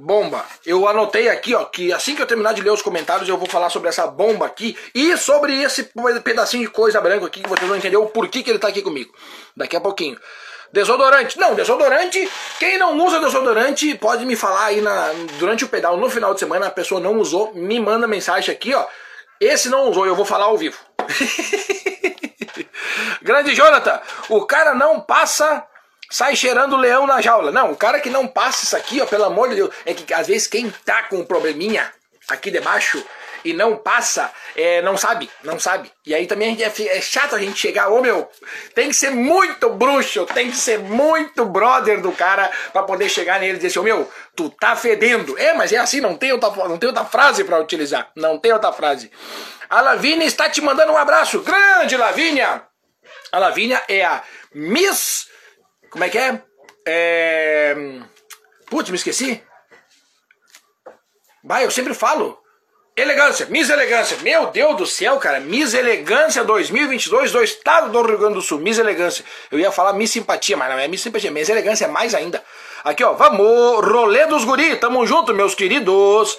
Bomba. 0.00 0.44
Eu 0.64 0.86
anotei 0.86 1.28
aqui, 1.28 1.56
ó, 1.56 1.64
que 1.64 1.92
assim 1.92 2.14
que 2.14 2.22
eu 2.22 2.26
terminar 2.26 2.54
de 2.54 2.62
ler 2.62 2.70
os 2.70 2.80
comentários, 2.80 3.28
eu 3.28 3.36
vou 3.36 3.48
falar 3.48 3.68
sobre 3.68 3.88
essa 3.88 4.06
bomba 4.06 4.46
aqui 4.46 4.78
e 4.94 5.16
sobre 5.16 5.60
esse 5.60 5.90
pedacinho 6.22 6.62
de 6.62 6.70
coisa 6.70 7.00
branca 7.00 7.26
aqui 7.26 7.42
que 7.42 7.48
vocês 7.48 7.66
vão 7.66 7.76
entender 7.76 7.96
o 7.96 8.06
porquê 8.06 8.44
que 8.44 8.48
ele 8.48 8.60
tá 8.60 8.68
aqui 8.68 8.80
comigo. 8.80 9.12
Daqui 9.56 9.74
a 9.74 9.80
pouquinho. 9.80 10.16
Desodorante. 10.72 11.36
Não, 11.36 11.52
desodorante. 11.52 12.30
Quem 12.60 12.78
não 12.78 12.96
usa 12.96 13.18
desodorante 13.18 13.92
pode 13.96 14.24
me 14.24 14.36
falar 14.36 14.66
aí 14.66 14.80
na, 14.80 15.10
durante 15.36 15.64
o 15.64 15.68
pedal 15.68 15.96
no 15.96 16.08
final 16.08 16.32
de 16.32 16.38
semana. 16.38 16.68
A 16.68 16.70
pessoa 16.70 17.00
não 17.00 17.18
usou, 17.18 17.52
me 17.54 17.80
manda 17.80 18.06
mensagem 18.06 18.54
aqui, 18.54 18.72
ó. 18.72 18.86
Esse 19.40 19.68
não 19.68 19.90
usou, 19.90 20.06
eu 20.06 20.14
vou 20.14 20.24
falar 20.24 20.44
ao 20.44 20.56
vivo. 20.56 20.78
Grande 23.20 23.52
Jonathan, 23.52 24.00
o 24.28 24.46
cara 24.46 24.74
não 24.74 25.00
passa 25.00 25.66
sai 26.10 26.34
cheirando 26.36 26.76
leão 26.76 27.06
na 27.06 27.20
jaula. 27.20 27.50
Não, 27.50 27.72
o 27.72 27.76
cara 27.76 28.00
que 28.00 28.10
não 28.10 28.26
passa 28.26 28.64
isso 28.64 28.76
aqui, 28.76 29.00
ó, 29.00 29.06
pelo 29.06 29.24
amor 29.24 29.48
de 29.48 29.56
Deus, 29.56 29.74
é 29.84 29.94
que 29.94 30.12
às 30.12 30.26
vezes 30.26 30.46
quem 30.46 30.70
tá 30.84 31.04
com 31.04 31.16
um 31.16 31.24
probleminha 31.24 31.92
aqui 32.28 32.50
debaixo 32.50 33.02
e 33.44 33.52
não 33.52 33.76
passa, 33.76 34.30
é, 34.56 34.82
não 34.82 34.96
sabe, 34.96 35.30
não 35.44 35.58
sabe. 35.58 35.90
E 36.04 36.14
aí 36.14 36.26
também 36.26 36.56
é, 36.62 36.66
é, 36.66 37.00
chato 37.00 37.34
a 37.34 37.38
gente 37.38 37.58
chegar, 37.58 37.88
ô 37.88 38.00
meu, 38.00 38.28
tem 38.74 38.88
que 38.88 38.94
ser 38.94 39.10
muito 39.10 39.70
bruxo, 39.70 40.26
tem 40.26 40.50
que 40.50 40.56
ser 40.56 40.78
muito 40.78 41.44
brother 41.44 42.00
do 42.00 42.12
cara 42.12 42.50
para 42.72 42.82
poder 42.82 43.08
chegar 43.08 43.40
nele 43.40 43.54
e 43.54 43.56
dizer 43.56 43.68
assim, 43.68 43.78
ô 43.78 43.82
meu, 43.82 44.12
tu 44.34 44.50
tá 44.50 44.74
fedendo. 44.74 45.38
É, 45.38 45.54
mas 45.54 45.72
é 45.72 45.78
assim, 45.78 46.00
não 46.00 46.16
tem 46.16 46.32
outra, 46.32 46.50
não 46.68 46.78
tem 46.78 46.88
outra 46.88 47.04
frase 47.04 47.44
para 47.44 47.60
utilizar, 47.60 48.10
não 48.16 48.38
tem 48.38 48.52
outra 48.52 48.72
frase. 48.72 49.10
A 49.70 49.80
Lavínia 49.80 50.26
está 50.26 50.48
te 50.48 50.60
mandando 50.60 50.92
um 50.92 50.98
abraço, 50.98 51.40
grande 51.40 51.96
Lavínia! 51.96 52.62
A 53.30 53.38
Lavínia 53.38 53.82
é 53.88 54.04
a 54.04 54.22
Miss 54.54 55.28
como 55.90 56.04
é 56.04 56.08
que 56.08 56.18
é? 56.18 56.42
É. 56.86 57.76
Putz, 58.66 58.90
me 58.90 58.96
esqueci. 58.96 59.42
Bah, 61.42 61.62
eu 61.62 61.70
sempre 61.70 61.94
falo. 61.94 62.38
Elegância, 62.96 63.46
Miss 63.46 63.70
Elegância. 63.70 64.16
Meu 64.22 64.46
Deus 64.46 64.76
do 64.76 64.86
céu, 64.86 65.18
cara. 65.18 65.38
Miss 65.38 65.72
Elegância 65.72 66.42
2022 66.42 67.30
do 67.30 67.42
estado 67.42 67.92
do 67.92 68.02
Rio 68.02 68.18
Grande 68.18 68.34
do 68.34 68.42
Sul. 68.42 68.58
Miss 68.58 68.78
Elegância. 68.78 69.24
Eu 69.52 69.58
ia 69.58 69.70
falar 69.70 69.92
Miss 69.92 70.10
Simpatia, 70.10 70.56
mas 70.56 70.68
não 70.68 70.78
é 70.78 70.88
Miss 70.88 71.02
Simpatia. 71.02 71.30
Miss 71.30 71.48
Elegância 71.48 71.84
é 71.84 71.88
mais 71.88 72.14
ainda. 72.14 72.42
Aqui, 72.82 73.04
ó. 73.04 73.12
Vamos, 73.14 73.86
rolê 73.86 74.26
dos 74.26 74.44
guri. 74.44 74.76
Tamo 74.76 75.06
junto, 75.06 75.32
meus 75.32 75.54
queridos. 75.54 76.36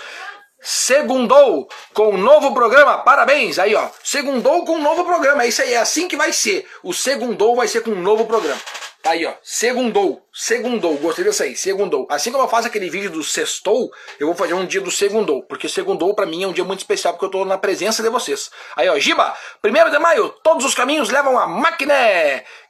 Segundou 0.62 1.70
com 1.94 2.10
um 2.10 2.18
novo 2.18 2.54
programa, 2.54 2.98
parabéns! 2.98 3.58
Aí, 3.58 3.74
ó, 3.76 3.88
segundou 4.04 4.66
com 4.66 4.74
um 4.74 4.82
novo 4.82 5.06
programa, 5.06 5.44
é 5.44 5.48
isso 5.48 5.62
aí, 5.62 5.74
é 5.74 5.78
assim 5.78 6.06
que 6.06 6.18
vai 6.18 6.34
ser. 6.34 6.68
O 6.84 6.94
segundou 6.94 7.56
vai 7.56 7.66
ser 7.66 7.82
com 7.82 7.92
um 7.92 8.02
novo 8.02 8.26
programa. 8.26 8.60
Tá 9.02 9.12
aí, 9.12 9.26
ó. 9.26 9.34
Segundou. 9.42 10.22
Segundou. 10.34 10.98
Gostei 10.98 11.24
dessa 11.24 11.46
aí. 11.46 11.56
Segundou. 11.56 12.06
Assim 12.10 12.32
como 12.32 12.44
eu 12.44 12.50
faço 12.50 12.68
aquele 12.68 12.90
vídeo 12.90 13.10
do 13.10 13.24
sextou, 13.24 13.90
eu 14.20 14.28
vou 14.28 14.36
fazer 14.36 14.54
um 14.54 14.66
dia 14.66 14.82
do 14.82 14.92
segundou. 14.92 15.42
Porque 15.44 15.70
segundou 15.70 16.14
para 16.14 16.26
mim 16.26 16.44
é 16.44 16.48
um 16.48 16.52
dia 16.52 16.66
muito 16.66 16.80
especial 16.80 17.14
porque 17.14 17.26
eu 17.26 17.30
tô 17.30 17.46
na 17.46 17.58
presença 17.58 18.04
de 18.04 18.10
vocês. 18.10 18.52
Aí, 18.76 18.90
ó. 18.90 19.00
Giba, 19.00 19.34
primeiro 19.62 19.90
de 19.90 19.98
maio, 20.00 20.30
todos 20.44 20.66
os 20.66 20.76
caminhos 20.76 21.10
levam 21.10 21.40
a 21.40 21.48
máquina. 21.48 21.96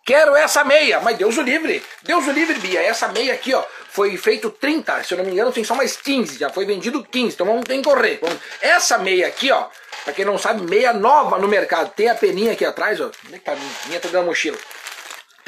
Quero 0.05 0.35
essa 0.35 0.63
meia. 0.63 0.99
Mas 0.99 1.17
Deus 1.17 1.35
o 1.35 1.41
livre. 1.41 1.83
Deus 2.03 2.27
o 2.27 2.31
livre, 2.31 2.59
Bia. 2.59 2.81
Essa 2.81 3.07
meia 3.07 3.33
aqui, 3.33 3.53
ó. 3.53 3.63
Foi 3.89 4.15
feito 4.15 4.51
30. 4.51 5.03
Se 5.03 5.15
eu 5.15 5.17
não 5.17 5.25
me 5.25 5.31
engano, 5.31 5.51
tem 5.51 5.63
só 5.63 5.73
mais 5.73 5.97
15. 5.97 6.37
Já 6.37 6.51
foi 6.51 6.65
vendido 6.65 7.03
15. 7.03 7.33
Então 7.33 7.45
não 7.45 7.63
tem 7.63 7.81
que 7.81 7.89
correr. 7.89 8.19
Essa 8.61 8.99
meia 8.99 9.27
aqui, 9.27 9.51
ó. 9.51 9.67
Pra 10.03 10.13
quem 10.13 10.25
não 10.25 10.37
sabe, 10.37 10.61
meia 10.61 10.93
nova 10.93 11.39
no 11.39 11.47
mercado. 11.47 11.91
Tem 11.95 12.07
a 12.07 12.15
peninha 12.15 12.53
aqui 12.53 12.65
atrás, 12.65 13.01
ó. 13.01 13.11
Onde 13.25 13.35
é 13.35 13.37
que 13.39 13.45
tá 13.45 13.53
a 13.53 13.55
minha? 13.55 13.71
Minha 13.87 13.99
tá 13.99 14.07
dentro 14.07 14.19
da 14.19 14.21
mochila. 14.21 14.57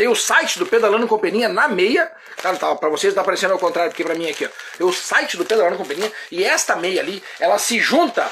Tem 0.02 0.08
o 0.08 0.16
site 0.16 0.58
do 0.58 0.66
Pedalando 0.66 1.08
com 1.08 1.16
Peninha 1.20 1.48
na 1.48 1.68
meia. 1.68 2.12
Tá, 2.42 2.56
tá, 2.56 2.74
pra 2.74 2.90
vocês 2.90 3.14
tá 3.14 3.22
aparecendo 3.22 3.52
ao 3.52 3.60
contrário, 3.60 3.92
porque 3.92 4.04
pra 4.04 4.16
mim 4.16 4.28
aqui, 4.28 4.48
ó. 4.48 4.50
É 4.80 4.84
o 4.84 4.92
site 4.92 5.38
do 5.38 5.46
Pedalando 5.46 5.78
com 5.78 5.86
Peninha. 5.86 6.12
E 6.32 6.44
esta 6.44 6.76
meia 6.76 7.02
ali, 7.02 7.22
ela 7.40 7.60
se 7.60 7.78
junta 7.78 8.26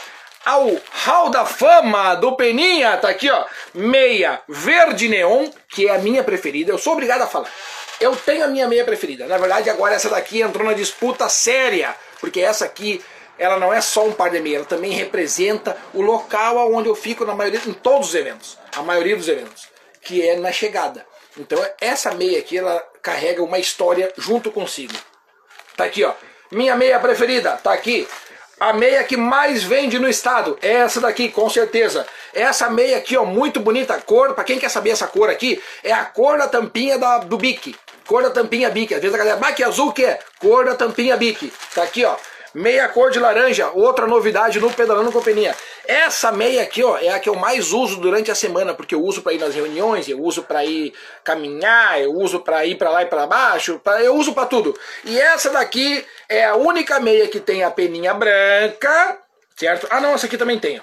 ao 0.44 0.82
Hall 1.06 1.30
da 1.30 1.46
Fama 1.46 2.16
do 2.16 2.36
Peninha. 2.36 2.98
Tá 2.98 3.10
aqui, 3.10 3.30
ó. 3.30 3.46
Meia 3.72 4.42
verde 4.50 5.08
neon, 5.08 5.52
que 5.70 5.88
é 5.88 5.94
a 5.94 6.00
minha 6.00 6.24
preferida. 6.24 6.72
Eu 6.72 6.80
sou 6.80 6.94
obrigado 6.94 7.22
a 7.22 7.28
falar. 7.28 7.48
Eu 8.02 8.16
tenho 8.16 8.46
a 8.46 8.48
minha 8.48 8.68
meia 8.68 8.84
preferida. 8.84 9.28
Na 9.28 9.38
verdade, 9.38 9.70
agora 9.70 9.94
essa 9.94 10.10
daqui 10.10 10.42
entrou 10.42 10.66
na 10.66 10.74
disputa 10.74 11.30
séria. 11.30 11.96
Porque 12.20 12.42
essa 12.42 12.66
aqui 12.66 13.00
ela 13.38 13.60
não 13.60 13.72
é 13.72 13.80
só 13.80 14.08
um 14.08 14.12
par 14.12 14.32
de 14.32 14.40
meia, 14.40 14.56
ela 14.56 14.66
também 14.66 14.94
representa 14.94 15.78
o 15.94 16.02
local 16.02 16.74
onde 16.74 16.90
eu 16.90 16.96
fico 16.96 17.24
na 17.26 17.36
maioria, 17.36 17.62
em 17.68 17.74
todos 17.74 18.08
os 18.08 18.16
eventos, 18.16 18.58
a 18.76 18.82
maioria 18.82 19.16
dos 19.16 19.28
eventos, 19.28 19.70
que 20.02 20.28
é 20.28 20.36
na 20.36 20.52
chegada. 20.52 21.08
Então 21.40 21.58
essa 21.80 22.12
meia 22.12 22.38
aqui, 22.40 22.58
ela 22.58 22.84
carrega 23.02 23.42
uma 23.42 23.58
história 23.58 24.12
junto 24.18 24.52
consigo. 24.52 24.94
Tá 25.76 25.86
aqui, 25.86 26.04
ó. 26.04 26.14
Minha 26.52 26.76
meia 26.76 27.00
preferida, 27.00 27.54
tá 27.64 27.72
aqui. 27.72 28.08
A 28.60 28.74
meia 28.74 29.02
que 29.06 29.16
mais 29.16 29.64
vende 29.64 29.98
no 29.98 30.10
estado, 30.10 30.60
é 30.62 30.74
essa 30.74 31.00
daqui, 31.00 31.30
com 31.30 31.50
certeza. 31.50 32.06
Essa 32.34 32.70
meia 32.70 32.98
aqui, 32.98 33.16
ó, 33.16 33.24
muito 33.24 33.62
bonita, 33.62 33.94
a 33.94 34.02
cor, 34.02 34.34
para 34.34 34.44
quem 34.44 34.60
quer 34.60 34.70
saber 34.70 34.90
essa 34.90 35.08
cor 35.08 35.30
aqui, 35.30 35.64
é 35.82 35.94
a 35.94 36.04
cor 36.04 36.38
da 36.38 36.48
tampinha 36.48 36.98
da, 36.98 37.20
do 37.20 37.38
bique. 37.38 37.74
Cor 38.06 38.22
da 38.22 38.32
tampinha 38.32 38.70
bique. 38.70 38.94
Às 38.94 39.02
vezes 39.02 39.16
a 39.16 39.18
galera, 39.18 39.40
ah, 39.42 39.54
que 39.54 39.64
azul 39.64 39.94
que 39.94 40.04
é? 40.04 40.20
Cor 40.40 40.66
da 40.66 40.76
tampinha 40.76 41.16
bique. 41.16 41.54
Tá 41.74 41.84
aqui, 41.84 42.04
ó. 42.04 42.18
Meia 42.54 42.88
cor 42.88 43.12
de 43.12 43.20
laranja, 43.20 43.70
outra 43.76 44.08
novidade 44.08 44.60
no 44.60 44.74
Pedalando 44.74 45.12
com 45.12 45.22
Peninha. 45.22 45.56
Essa 45.86 46.32
meia 46.32 46.64
aqui, 46.64 46.84
ó, 46.84 46.98
é 46.98 47.10
a 47.10 47.20
que 47.20 47.30
eu 47.30 47.36
mais 47.36 47.72
uso 47.72 47.98
durante 47.98 48.32
a 48.32 48.36
semana, 48.36 48.74
porque 48.74 48.96
eu 48.96 49.02
uso 49.02 49.22
para 49.22 49.34
ir 49.34 49.40
nas 49.40 49.54
reuniões, 49.54 50.08
eu 50.08 50.20
uso 50.20 50.44
para 50.44 50.66
ir 50.66 50.94
caminhar, 51.24 52.02
eu 52.02 52.12
uso 52.12 52.40
para 52.40 52.66
ir 52.66 52.76
para 52.76 52.90
lá 52.90 53.04
e 53.04 53.06
para 53.06 53.28
baixo, 53.28 53.80
pra, 53.84 54.02
eu 54.02 54.16
uso 54.16 54.34
para 54.34 54.48
tudo. 54.48 54.78
E 55.06 55.20
essa 55.20 55.52
daqui 55.52 56.04
é 56.28 56.46
a 56.46 56.56
única 56.56 57.00
meia 57.00 57.28
que 57.28 57.40
tem 57.40 57.64
a 57.64 57.70
peninha 57.70 58.14
branca, 58.14 59.20
certo? 59.56 59.88
Ah, 59.90 60.02
não, 60.02 60.16
essa 60.16 60.26
aqui 60.26 60.38
também 60.38 60.60
tem. 60.60 60.82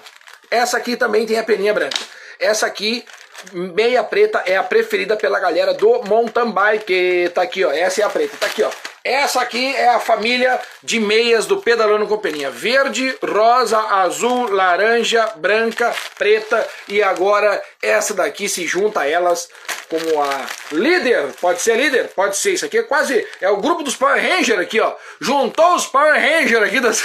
Essa 0.49 0.77
aqui 0.77 0.95
também 0.95 1.25
tem 1.25 1.37
a 1.37 1.43
peninha 1.43 1.73
branca. 1.73 1.97
Essa 2.39 2.65
aqui 2.65 3.03
meia 3.51 4.03
preta 4.03 4.41
é 4.45 4.55
a 4.55 4.63
preferida 4.63 5.15
pela 5.15 5.39
galera 5.39 5.73
do 5.73 6.03
mountain 6.03 6.51
bike. 6.51 7.31
Tá 7.33 7.41
aqui, 7.41 7.63
ó. 7.65 7.71
Essa 7.71 8.01
é 8.01 8.03
a 8.05 8.09
preta. 8.09 8.37
Tá 8.37 8.47
aqui, 8.47 8.63
ó. 8.63 8.69
Essa 9.07 9.39
aqui 9.39 9.73
é 9.73 9.87
a 9.87 10.01
família 10.01 10.59
de 10.83 10.99
meias 10.99 11.45
do 11.45 11.61
Pedalando 11.61 12.05
Companhia. 12.07 12.51
Verde, 12.51 13.17
rosa, 13.23 13.79
azul, 13.79 14.51
laranja, 14.51 15.25
branca, 15.37 15.95
preta 16.17 16.67
e 16.89 17.01
agora 17.01 17.63
essa 17.81 18.13
daqui 18.13 18.49
se 18.49 18.67
junta 18.67 18.99
a 18.99 19.07
elas 19.09 19.47
como 19.87 20.21
a 20.21 20.45
líder. 20.73 21.31
Pode 21.39 21.61
ser 21.61 21.77
líder? 21.77 22.09
Pode 22.09 22.35
ser. 22.35 22.55
Isso 22.55 22.65
aqui 22.65 22.79
é 22.79 22.83
quase... 22.83 23.25
É 23.39 23.49
o 23.49 23.61
grupo 23.61 23.81
dos 23.81 23.95
Power 23.95 24.21
Rangers 24.21 24.59
aqui, 24.59 24.81
ó. 24.81 24.93
Juntou 25.21 25.75
os 25.75 25.85
Power 25.85 26.13
Rangers 26.13 26.63
aqui 26.63 26.81
das... 26.81 27.01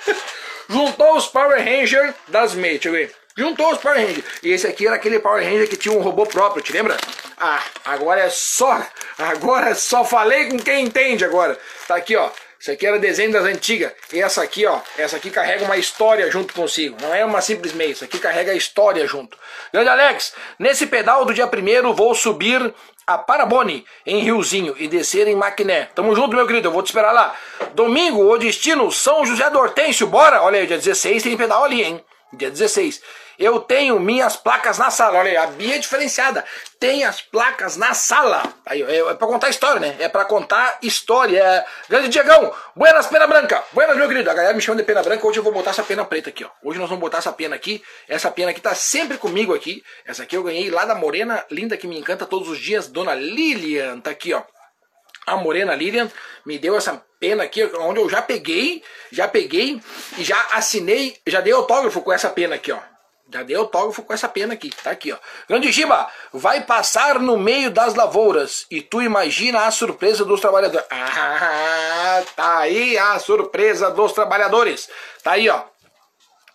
Juntou 0.66 1.14
os 1.14 1.26
Power 1.26 1.62
Rangers 1.62 2.14
das 2.28 2.54
meias. 2.54 2.80
Deixa 2.80 2.88
eu 2.88 2.92
ver. 2.92 3.17
Juntou 3.38 3.70
os 3.70 3.78
Power 3.78 3.96
Rangers. 3.96 4.24
E 4.42 4.50
esse 4.50 4.66
aqui 4.66 4.84
era 4.84 4.96
aquele 4.96 5.20
Power 5.20 5.40
Ranger 5.40 5.68
que 5.68 5.76
tinha 5.76 5.96
um 5.96 6.02
robô 6.02 6.26
próprio, 6.26 6.60
te 6.60 6.72
lembra? 6.72 6.96
Ah, 7.38 7.62
agora 7.84 8.22
é 8.22 8.28
só. 8.28 8.84
Agora 9.16 9.76
só 9.76 10.04
falei 10.04 10.48
com 10.48 10.58
quem 10.58 10.86
entende 10.86 11.24
agora. 11.24 11.56
Tá 11.86 11.94
aqui, 11.94 12.16
ó. 12.16 12.30
Isso 12.58 12.72
aqui 12.72 12.84
era 12.84 12.98
desenho 12.98 13.30
das 13.30 13.44
antigas. 13.44 13.92
E 14.12 14.20
essa 14.20 14.42
aqui, 14.42 14.66
ó. 14.66 14.80
Essa 14.96 15.18
aqui 15.18 15.30
carrega 15.30 15.64
uma 15.64 15.76
história 15.76 16.28
junto 16.32 16.52
consigo. 16.52 16.96
Não 17.00 17.14
é 17.14 17.24
uma 17.24 17.40
simples 17.40 17.72
meia. 17.72 17.92
Isso 17.92 18.02
aqui 18.02 18.18
carrega 18.18 18.50
a 18.50 18.56
história 18.56 19.06
junto. 19.06 19.38
Grande 19.72 19.88
Alex, 19.88 20.34
nesse 20.58 20.88
pedal 20.88 21.24
do 21.24 21.32
dia 21.32 21.46
primeiro 21.46 21.94
vou 21.94 22.16
subir 22.16 22.74
a 23.06 23.16
Parabone 23.16 23.86
em 24.04 24.18
Riozinho 24.18 24.74
e 24.76 24.88
descer 24.88 25.28
em 25.28 25.36
Maquiné. 25.36 25.88
Tamo 25.94 26.12
junto, 26.12 26.34
meu 26.34 26.44
querido. 26.44 26.66
Eu 26.66 26.72
vou 26.72 26.82
te 26.82 26.86
esperar 26.86 27.12
lá. 27.12 27.36
Domingo, 27.72 28.28
o 28.28 28.36
destino 28.36 28.90
São 28.90 29.24
José 29.24 29.48
do 29.48 29.60
Hortêncio. 29.60 30.08
Bora? 30.08 30.42
Olha 30.42 30.58
aí, 30.58 30.66
dia 30.66 30.76
16 30.76 31.22
tem 31.22 31.36
pedal 31.36 31.62
ali, 31.62 31.84
hein? 31.84 32.04
Dia 32.32 32.50
16. 32.50 33.00
Eu 33.38 33.60
tenho 33.60 34.00
minhas 34.00 34.36
placas 34.36 34.78
na 34.78 34.90
sala. 34.90 35.18
Olha 35.18 35.30
aí, 35.30 35.36
a 35.36 35.46
Bia 35.46 35.76
é 35.76 35.78
diferenciada. 35.78 36.44
Tem 36.80 37.04
as 37.04 37.22
placas 37.22 37.76
na 37.76 37.94
sala. 37.94 38.42
Aí, 38.66 38.82
é, 38.82 38.98
é 38.98 39.14
pra 39.14 39.28
contar 39.28 39.48
história, 39.48 39.78
né? 39.80 39.96
É 40.00 40.08
pra 40.08 40.24
contar 40.24 40.78
história. 40.82 41.64
Grande 41.88 42.08
Diegão, 42.08 42.52
buenas 42.74 43.06
pena 43.06 43.28
branca. 43.28 43.62
Buenas, 43.72 43.96
meu 43.96 44.08
querido. 44.08 44.28
A 44.28 44.34
galera 44.34 44.54
me 44.54 44.60
chama 44.60 44.78
de 44.78 44.82
pena 44.82 45.04
branca. 45.04 45.24
Hoje 45.24 45.38
eu 45.38 45.44
vou 45.44 45.52
botar 45.52 45.70
essa 45.70 45.84
pena 45.84 46.04
preta 46.04 46.30
aqui, 46.30 46.44
ó. 46.44 46.48
Hoje 46.64 46.80
nós 46.80 46.88
vamos 46.88 47.00
botar 47.00 47.18
essa 47.18 47.32
pena 47.32 47.54
aqui. 47.54 47.80
Essa 48.08 48.28
pena 48.28 48.50
aqui 48.50 48.60
tá 48.60 48.74
sempre 48.74 49.16
comigo 49.18 49.54
aqui. 49.54 49.84
Essa 50.04 50.24
aqui 50.24 50.36
eu 50.36 50.42
ganhei 50.42 50.68
lá 50.68 50.84
da 50.84 50.96
morena 50.96 51.44
linda 51.48 51.76
que 51.76 51.86
me 51.86 51.96
encanta 51.96 52.26
todos 52.26 52.48
os 52.48 52.58
dias. 52.58 52.88
Dona 52.88 53.14
Lilian. 53.14 54.00
Tá 54.00 54.10
aqui, 54.10 54.34
ó. 54.34 54.42
A 55.26 55.36
morena 55.36 55.76
Lilian 55.76 56.10
me 56.44 56.58
deu 56.58 56.76
essa 56.76 57.00
pena 57.20 57.44
aqui, 57.44 57.62
onde 57.80 58.00
eu 58.00 58.08
já 58.08 58.22
peguei, 58.22 58.82
já 59.12 59.28
peguei 59.28 59.80
e 60.16 60.24
já 60.24 60.40
assinei, 60.52 61.16
já 61.26 61.40
dei 61.40 61.52
autógrafo 61.52 62.00
com 62.00 62.12
essa 62.12 62.30
pena 62.30 62.54
aqui, 62.54 62.72
ó. 62.72 62.78
Já 63.30 63.42
dei 63.42 63.54
autógrafo 63.56 64.02
com 64.02 64.12
essa 64.12 64.28
pena 64.28 64.54
aqui, 64.54 64.70
tá 64.70 64.90
aqui, 64.90 65.12
ó. 65.12 65.18
Grande 65.46 65.70
Giba, 65.70 66.10
vai 66.32 66.62
passar 66.62 67.18
no 67.18 67.36
meio 67.36 67.70
das 67.70 67.94
lavouras 67.94 68.66
e 68.70 68.80
tu 68.80 69.02
imagina 69.02 69.66
a 69.66 69.70
surpresa 69.70 70.24
dos 70.24 70.40
trabalhadores. 70.40 70.86
Ah, 72.10 72.22
tá 72.34 72.58
aí 72.60 72.96
a 72.96 73.18
surpresa 73.18 73.90
dos 73.90 74.12
trabalhadores. 74.12 74.88
Tá 75.22 75.32
aí, 75.32 75.48
ó. 75.48 75.62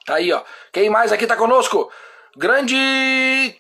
Tá 0.06 0.16
aí, 0.16 0.34
ó. 0.34 0.42
Quem 0.72 0.90
mais 0.90 1.12
aqui 1.12 1.28
tá 1.28 1.36
conosco? 1.36 1.92
Grande 2.36 3.56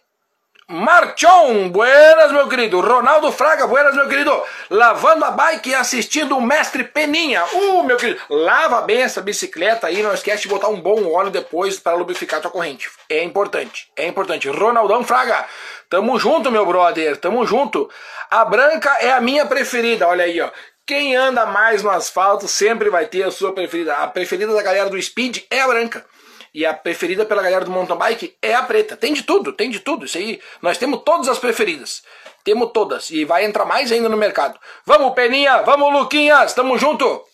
Marchon, 0.73 1.69
buenas, 1.69 2.31
meu 2.31 2.49
querido. 2.49 2.81
Ronaldo 2.81 3.31
Fraga, 3.31 3.67
buenas, 3.67 3.93
meu 3.93 4.09
querido. 4.09 4.43
Lavando 4.71 5.23
a 5.23 5.29
bike 5.29 5.69
e 5.69 5.75
assistindo 5.75 6.35
o 6.35 6.41
mestre 6.41 6.83
Peninha. 6.83 7.45
Uh, 7.53 7.83
meu 7.83 7.95
querido, 7.95 8.19
lava 8.27 8.81
bem 8.81 9.03
essa 9.03 9.21
bicicleta 9.21 9.85
aí. 9.85 10.01
Não 10.01 10.11
esquece 10.11 10.41
de 10.41 10.47
botar 10.47 10.69
um 10.69 10.81
bom 10.81 11.13
óleo 11.13 11.29
depois 11.29 11.77
para 11.77 11.95
lubrificar 11.95 12.39
a 12.39 12.41
tua 12.41 12.49
corrente. 12.49 12.89
É 13.07 13.23
importante, 13.23 13.87
é 13.95 14.07
importante. 14.07 14.49
Ronaldão 14.49 15.03
Fraga, 15.03 15.45
tamo 15.91 16.17
junto, 16.17 16.51
meu 16.51 16.65
brother, 16.65 17.17
tamo 17.17 17.45
junto. 17.45 17.87
A 18.31 18.43
branca 18.43 18.97
é 18.99 19.11
a 19.11 19.21
minha 19.21 19.45
preferida, 19.45 20.07
olha 20.07 20.25
aí, 20.25 20.41
ó. 20.41 20.49
Quem 20.87 21.15
anda 21.15 21.45
mais 21.45 21.83
no 21.83 21.91
asfalto 21.91 22.47
sempre 22.47 22.89
vai 22.89 23.05
ter 23.05 23.21
a 23.21 23.31
sua 23.31 23.53
preferida. 23.53 23.97
A 23.97 24.07
preferida 24.07 24.51
da 24.51 24.63
galera 24.63 24.89
do 24.89 24.99
speed 24.99 25.43
é 25.51 25.61
a 25.61 25.67
branca. 25.67 26.03
E 26.53 26.65
a 26.65 26.73
preferida 26.73 27.25
pela 27.25 27.41
galera 27.41 27.65
do 27.65 27.71
mountain 27.71 27.97
bike 27.97 28.37
é 28.41 28.53
a 28.53 28.61
preta. 28.61 28.95
Tem 28.95 29.11
de 29.11 29.23
tudo, 29.23 29.51
tem 29.53 29.69
de 29.71 29.79
tudo. 29.79 30.05
Isso 30.05 30.17
aí, 30.17 30.39
nós 30.61 30.77
temos 30.77 31.01
todas 31.03 31.27
as 31.27 31.39
preferidas. 31.39 32.03
Temos 32.43 32.71
todas. 32.71 33.09
E 33.09 33.25
vai 33.25 33.43
entrar 33.45 33.65
mais 33.65 33.91
ainda 33.91 34.07
no 34.07 34.17
mercado. 34.17 34.59
Vamos, 34.85 35.13
Peninha! 35.13 35.63
Vamos, 35.63 35.91
Luquinhas! 35.91 36.53
Tamo 36.53 36.77
junto! 36.77 37.25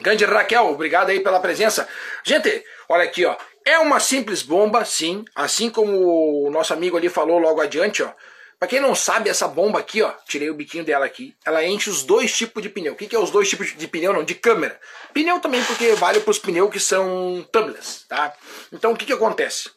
Grande 0.00 0.24
Raquel, 0.24 0.68
obrigado 0.68 1.10
aí 1.10 1.20
pela 1.20 1.40
presença. 1.40 1.88
Gente, 2.22 2.64
olha 2.88 3.04
aqui, 3.04 3.26
ó. 3.26 3.36
É 3.64 3.78
uma 3.78 4.00
simples 4.00 4.42
bomba, 4.42 4.84
sim. 4.84 5.24
Assim 5.34 5.68
como 5.68 6.46
o 6.46 6.50
nosso 6.50 6.72
amigo 6.72 6.96
ali 6.96 7.08
falou 7.08 7.38
logo 7.38 7.60
adiante, 7.60 8.02
ó. 8.02 8.10
Para 8.58 8.68
quem 8.68 8.80
não 8.80 8.92
sabe, 8.92 9.30
essa 9.30 9.46
bomba 9.46 9.78
aqui, 9.78 10.02
ó, 10.02 10.12
tirei 10.26 10.50
o 10.50 10.54
biquinho 10.54 10.84
dela 10.84 11.06
aqui, 11.06 11.36
ela 11.44 11.64
enche 11.64 11.88
os 11.88 12.02
dois 12.02 12.36
tipos 12.36 12.60
de 12.60 12.68
pneu. 12.68 12.92
O 12.92 12.96
que, 12.96 13.06
que 13.06 13.14
é 13.14 13.18
os 13.18 13.30
dois 13.30 13.48
tipos 13.48 13.76
de 13.76 13.86
pneu? 13.86 14.12
Não, 14.12 14.24
de 14.24 14.34
câmera. 14.34 14.80
Pneu 15.14 15.38
também 15.38 15.62
porque 15.64 15.94
vale 15.94 16.18
para 16.18 16.30
os 16.30 16.40
pneus 16.40 16.70
que 16.70 16.80
são 16.80 17.46
tubeless, 17.52 18.04
tá? 18.08 18.34
Então 18.72 18.92
o 18.92 18.96
que, 18.96 19.06
que 19.06 19.12
acontece? 19.12 19.70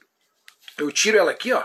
Eu 0.80 0.92
tiro 0.92 1.18
ela 1.18 1.30
aqui, 1.30 1.54
ó. 1.54 1.64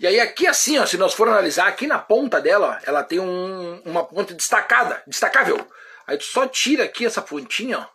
E 0.00 0.06
aí 0.06 0.18
aqui 0.18 0.46
assim, 0.46 0.78
ó, 0.78 0.86
se 0.86 0.96
nós 0.96 1.12
for 1.12 1.28
analisar, 1.28 1.66
aqui 1.68 1.86
na 1.86 1.98
ponta 1.98 2.40
dela, 2.40 2.78
ó, 2.78 2.88
ela 2.88 3.04
tem 3.04 3.20
um, 3.20 3.82
uma 3.84 4.02
ponta 4.02 4.32
destacada, 4.32 5.02
destacável. 5.06 5.58
Aí 6.06 6.16
tu 6.16 6.24
só 6.24 6.46
tira 6.46 6.84
aqui 6.84 7.04
essa 7.04 7.20
pontinha, 7.20 7.80
ó, 7.80 7.86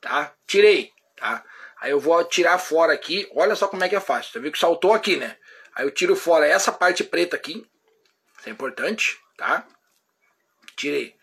tá? 0.00 0.34
Tirei, 0.44 0.90
tá? 1.16 1.44
Aí 1.80 1.92
eu 1.92 2.00
vou 2.00 2.22
tirar 2.24 2.58
fora 2.58 2.92
aqui, 2.92 3.30
olha 3.34 3.54
só 3.54 3.68
como 3.68 3.84
é 3.84 3.88
que 3.88 3.94
é 3.94 4.00
fácil. 4.00 4.32
Você 4.32 4.40
viu 4.40 4.50
que 4.50 4.58
saltou 4.58 4.92
aqui, 4.92 5.16
né? 5.16 5.36
Aí 5.74 5.84
eu 5.84 5.90
tiro 5.90 6.16
fora 6.16 6.46
essa 6.46 6.72
parte 6.72 7.04
preta 7.04 7.36
aqui. 7.36 7.66
Isso 8.38 8.48
é 8.48 8.52
importante, 8.52 9.18
tá? 9.36 9.66
Tirei. 10.76 11.14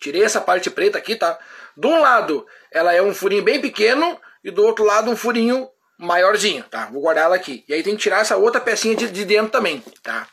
Tirei 0.00 0.22
essa 0.22 0.40
parte 0.40 0.70
preta 0.70 0.98
aqui, 0.98 1.16
tá? 1.16 1.38
De 1.76 1.86
um 1.86 2.00
lado, 2.00 2.46
ela 2.70 2.94
é 2.94 3.02
um 3.02 3.14
furinho 3.14 3.42
bem 3.42 3.60
pequeno 3.60 4.20
e 4.42 4.50
do 4.50 4.64
outro 4.64 4.84
lado 4.84 5.10
um 5.10 5.16
furinho 5.16 5.70
maiorzinho, 5.98 6.64
tá? 6.64 6.86
Vou 6.86 7.02
guardar 7.02 7.24
ela 7.24 7.36
aqui. 7.36 7.64
E 7.68 7.74
aí 7.74 7.82
tem 7.82 7.94
que 7.94 8.02
tirar 8.02 8.20
essa 8.20 8.36
outra 8.36 8.60
pecinha 8.60 8.96
de, 8.96 9.10
de 9.10 9.24
dentro 9.24 9.52
também, 9.52 9.80
tá? 10.02 10.26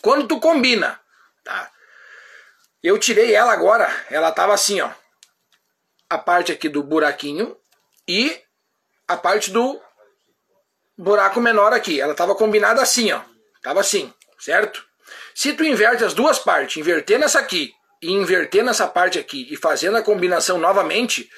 Quando 0.00 0.28
tu 0.28 0.38
combina, 0.38 1.00
tá? 1.42 1.70
Eu 2.82 2.98
tirei 2.98 3.34
ela 3.34 3.52
agora, 3.52 3.90
ela 4.08 4.30
tava 4.30 4.54
assim, 4.54 4.80
ó. 4.80 4.90
A 6.08 6.18
parte 6.18 6.52
aqui 6.52 6.68
do 6.68 6.82
buraquinho 6.84 7.56
e 8.06 8.40
a 9.08 9.16
parte 9.16 9.50
do 9.50 9.80
buraco 10.96 11.40
menor 11.40 11.72
aqui. 11.72 12.00
Ela 12.00 12.12
estava 12.12 12.34
combinada 12.34 12.80
assim, 12.82 13.12
ó. 13.12 13.20
Tava 13.62 13.80
assim, 13.80 14.12
certo? 14.38 14.84
Se 15.34 15.52
tu 15.52 15.64
inverte 15.64 16.04
as 16.04 16.14
duas 16.14 16.38
partes, 16.38 16.76
invertendo 16.76 17.24
essa 17.24 17.38
aqui 17.38 17.72
e 18.02 18.12
invertendo 18.12 18.70
essa 18.70 18.86
parte 18.86 19.18
aqui 19.18 19.46
e 19.50 19.56
fazendo 19.56 19.96
a 19.96 20.02
combinação 20.02 20.58
novamente, 20.58 21.28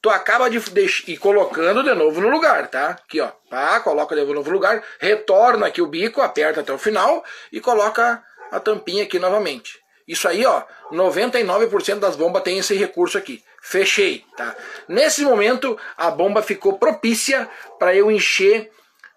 tu 0.00 0.10
acaba 0.10 0.48
de 0.48 0.60
e 1.06 1.16
colocando 1.16 1.82
de 1.82 1.94
novo 1.94 2.20
no 2.20 2.28
lugar, 2.28 2.68
tá? 2.68 2.90
Aqui, 2.90 3.20
ó. 3.20 3.30
Pá, 3.50 3.80
coloca 3.80 4.14
de 4.14 4.24
novo 4.24 4.44
no 4.44 4.50
lugar, 4.50 4.82
retorna 4.98 5.66
aqui 5.66 5.82
o 5.82 5.86
bico, 5.86 6.20
aperta 6.20 6.60
até 6.60 6.72
o 6.72 6.78
final 6.78 7.24
e 7.52 7.60
coloca 7.60 8.22
a 8.50 8.60
tampinha 8.60 9.04
aqui 9.04 9.18
novamente. 9.18 9.78
Isso 10.06 10.26
aí, 10.26 10.46
ó, 10.46 10.62
99% 10.90 11.98
das 11.98 12.16
bombas 12.16 12.42
tem 12.42 12.58
esse 12.58 12.74
recurso 12.74 13.18
aqui. 13.18 13.44
Fechei, 13.60 14.24
tá? 14.36 14.56
Nesse 14.88 15.22
momento, 15.22 15.78
a 15.96 16.10
bomba 16.10 16.42
ficou 16.42 16.78
propícia 16.78 17.48
para 17.78 17.94
eu 17.94 18.10
encher 18.10 18.70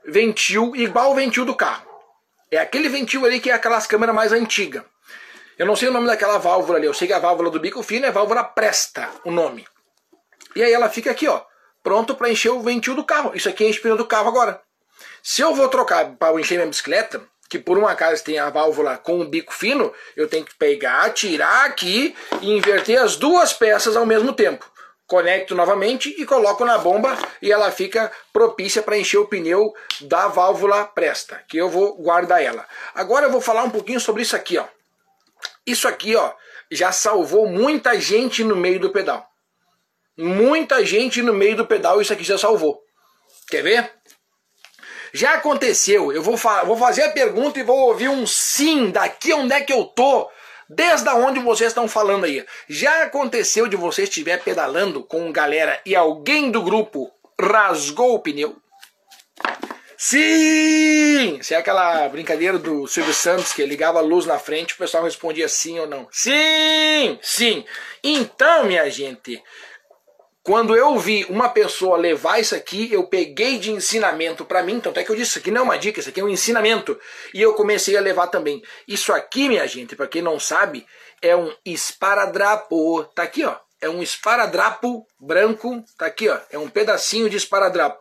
ventil 0.06 0.76
igual 0.76 1.12
o 1.12 1.16
ventil 1.16 1.46
do 1.46 1.56
carro. 1.56 1.86
É 2.50 2.58
aquele 2.58 2.90
ventil 2.90 3.26
ali 3.26 3.40
que 3.40 3.50
é 3.50 3.54
aquelas 3.54 3.88
câmeras 3.88 4.16
mais 4.16 4.32
antigas. 4.32 4.84
Eu 5.58 5.66
não 5.66 5.76
sei 5.76 5.90
o 5.90 5.92
nome 5.92 6.08
daquela 6.08 6.38
válvula 6.38 6.78
ali, 6.78 6.88
eu 6.88 6.94
sei 6.94 7.08
que 7.08 7.14
a 7.14 7.20
válvula 7.20 7.50
do 7.50 7.60
bico 7.60 7.84
fino 7.84 8.06
é 8.06 8.12
válvula 8.12 8.44
presta, 8.44 9.10
o 9.24 9.32
nome. 9.32 9.66
E 10.56 10.64
aí 10.64 10.74
ela 10.74 10.90
fica 10.90 11.12
aqui, 11.12 11.28
ó, 11.28 11.42
pronto 11.84 12.16
para 12.16 12.30
encher 12.30 12.50
o 12.50 12.62
ventil 12.62 12.96
do 12.96 13.04
carro. 13.04 13.32
Isso 13.36 13.48
aqui 13.48 13.66
é 13.66 13.70
o 13.70 13.82
pneu 13.82 13.98
do 13.98 14.06
carro 14.06 14.28
agora. 14.28 14.62
Se 15.22 15.42
eu 15.42 15.54
vou 15.54 15.68
trocar 15.70 16.14
para 16.16 16.40
encher 16.40 16.56
minha 16.56 16.68
bicicleta, 16.68 17.22
que 17.48 17.60
por 17.60 17.78
um 17.78 17.88
acaso 17.88 18.24
tem 18.24 18.40
a 18.40 18.50
válvula 18.50 18.98
com 18.98 19.20
o 19.20 19.28
bico 19.28 19.54
fino, 19.54 19.94
eu 20.16 20.28
tenho 20.28 20.46
que 20.46 20.56
pegar, 20.56 21.10
tirar 21.12 21.66
aqui 21.66 22.16
e 22.42 22.52
inverter 22.52 23.02
as 23.02 23.16
duas 23.16 23.54
peças 23.54 23.96
ao 23.96 24.06
mesmo 24.06 24.34
tempo 24.34 24.72
conecto 25.12 25.54
novamente 25.54 26.16
e 26.18 26.26
coloco 26.26 26.64
na 26.64 26.78
bomba 26.78 27.18
e 27.42 27.52
ela 27.52 27.70
fica 27.70 28.10
propícia 28.32 28.82
para 28.82 28.98
encher 28.98 29.18
o 29.18 29.28
pneu 29.28 29.74
da 30.00 30.30
válvula 30.30 30.86
presta, 30.86 31.44
que 31.50 31.58
eu 31.58 31.68
vou 31.68 31.98
guardar 31.98 32.42
ela. 32.42 32.66
Agora 32.96 33.26
eu 33.26 33.30
vou 33.30 33.42
falar 33.42 33.64
um 33.64 33.70
pouquinho 33.70 34.00
sobre 34.00 34.22
isso 34.22 34.38
aqui, 34.38 34.58
ó. 34.58 34.66
Isso 35.68 35.86
aqui, 35.86 36.16
ó, 36.16 36.32
já 36.72 36.94
salvou 36.94 37.46
muita 37.46 38.00
gente 38.00 38.42
no 38.42 38.56
meio 38.56 38.80
do 38.80 38.90
pedal. 38.90 39.30
Muita 40.18 40.86
gente 40.86 41.22
no 41.22 41.34
meio 41.34 41.58
do 41.58 41.68
pedal 41.68 42.02
isso 42.02 42.14
aqui 42.14 42.24
já 42.24 42.38
salvou. 42.38 42.82
Quer 43.50 43.64
ver? 43.64 43.92
Já 45.12 45.34
aconteceu, 45.34 46.14
eu 46.14 46.24
vou, 46.24 46.38
fa 46.38 46.64
vou 46.64 46.78
fazer 46.78 47.04
a 47.04 47.12
pergunta 47.12 47.60
e 47.60 47.64
vou 47.64 47.78
ouvir 47.78 48.08
um 48.08 48.26
sim 48.26 48.92
daqui 48.92 49.34
onde 49.34 49.54
é 49.54 49.60
que 49.60 49.74
eu 49.74 49.84
tô 49.84 50.32
Desde 50.74 51.10
onde 51.10 51.42
vocês 51.42 51.72
estão 51.72 51.86
falando 51.86 52.24
aí? 52.24 52.46
Já 52.70 53.04
aconteceu 53.04 53.68
de 53.68 53.76
você 53.76 54.04
estiver 54.04 54.42
pedalando 54.42 55.04
com 55.04 55.30
galera 55.30 55.82
e 55.86 55.94
alguém 55.94 56.50
do 56.50 56.62
grupo 56.62 57.12
rasgou 57.38 58.16
o 58.16 58.20
pneu? 58.20 58.56
Sim! 59.98 61.40
Se 61.42 61.54
é 61.54 61.58
aquela 61.58 62.08
brincadeira 62.08 62.58
do 62.58 62.88
Silvio 62.88 63.14
Santos 63.14 63.52
que 63.52 63.66
ligava 63.66 64.00
a 64.00 64.02
luz 64.02 64.26
na 64.26 64.40
frente, 64.40 64.74
o 64.74 64.78
pessoal 64.78 65.04
respondia 65.04 65.50
sim 65.50 65.78
ou 65.78 65.88
não. 65.88 66.08
Sim! 66.10 67.20
Sim! 67.22 67.66
Então, 68.02 68.64
minha 68.64 68.90
gente, 68.90 69.44
quando 70.44 70.76
eu 70.76 70.98
vi 70.98 71.24
uma 71.30 71.50
pessoa 71.50 71.98
levar 71.98 72.40
isso 72.40 72.56
aqui, 72.56 72.92
eu 72.92 73.06
peguei 73.06 73.60
de 73.60 73.72
ensinamento 73.72 74.44
para 74.44 74.64
mim, 74.64 74.80
tanto 74.80 75.00
é 75.00 75.04
que 75.04 75.12
eu 75.12 75.16
disse, 75.16 75.32
isso 75.32 75.40
aqui 75.40 75.52
não 75.52 75.62
é 75.62 75.64
uma 75.64 75.78
dica, 75.78 76.00
isso 76.00 76.10
aqui 76.10 76.20
é 76.20 76.24
um 76.24 76.30
ensinamento. 76.30 77.00
E 77.34 77.40
eu 77.42 77.54
comecei 77.54 77.96
a 77.96 78.02
levar 78.02 78.28
também. 78.28 78.62
Isso 78.88 79.14
aqui, 79.14 79.48
minha 79.48 79.68
gente, 79.68 79.96
para 79.96 80.08
quem 80.08 80.22
não 80.22 80.40
sabe, 80.40 80.86
é 81.22 81.36
um 81.36 81.54
esparadrapo. 81.64 83.04
Tá 83.16 83.24
aqui, 83.24 83.46
ó. 83.46 83.56
É 83.80 83.88
um 83.88 84.02
esparadrapo 84.02 85.06
branco, 85.20 85.84
tá 85.98 86.08
aqui, 86.08 86.28
ó. 86.28 86.40
É 86.50 86.58
um 86.58 86.68
pedacinho 86.68 87.30
de 87.30 87.38
esparadrapo. 87.38 88.00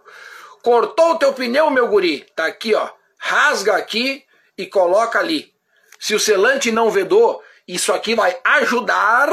Cortou 0.63 1.13
o 1.13 1.19
teu 1.19 1.35
pneu, 1.35 1.71
meu 1.71 1.89
guri? 1.89 2.27
Tá 2.35 2.47
aqui, 2.47 2.75
ó. 2.75 2.91
Rasga 3.19 3.77
aqui 3.77 4.25
e 4.57 4.67
coloca 4.67 5.19
ali. 5.19 5.53
Se 5.99 6.15
o 6.15 6.21
selante 6.21 6.71
não 6.71 6.91
vedou, 6.91 7.43
isso 7.69 7.93
aqui 7.93 8.15
vai 8.15 8.39
ajudar 8.43 9.29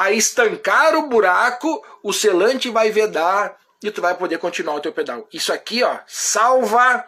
a 0.00 0.10
estancar 0.12 0.94
o 0.94 1.08
buraco, 1.08 1.84
o 2.02 2.10
selante 2.10 2.70
vai 2.70 2.90
vedar 2.90 3.54
e 3.82 3.90
tu 3.90 4.00
vai 4.00 4.14
poder 4.14 4.38
continuar 4.38 4.76
o 4.76 4.80
teu 4.80 4.94
pedal. 4.94 5.28
Isso 5.30 5.52
aqui, 5.52 5.82
ó, 5.82 5.98
salva 6.06 7.04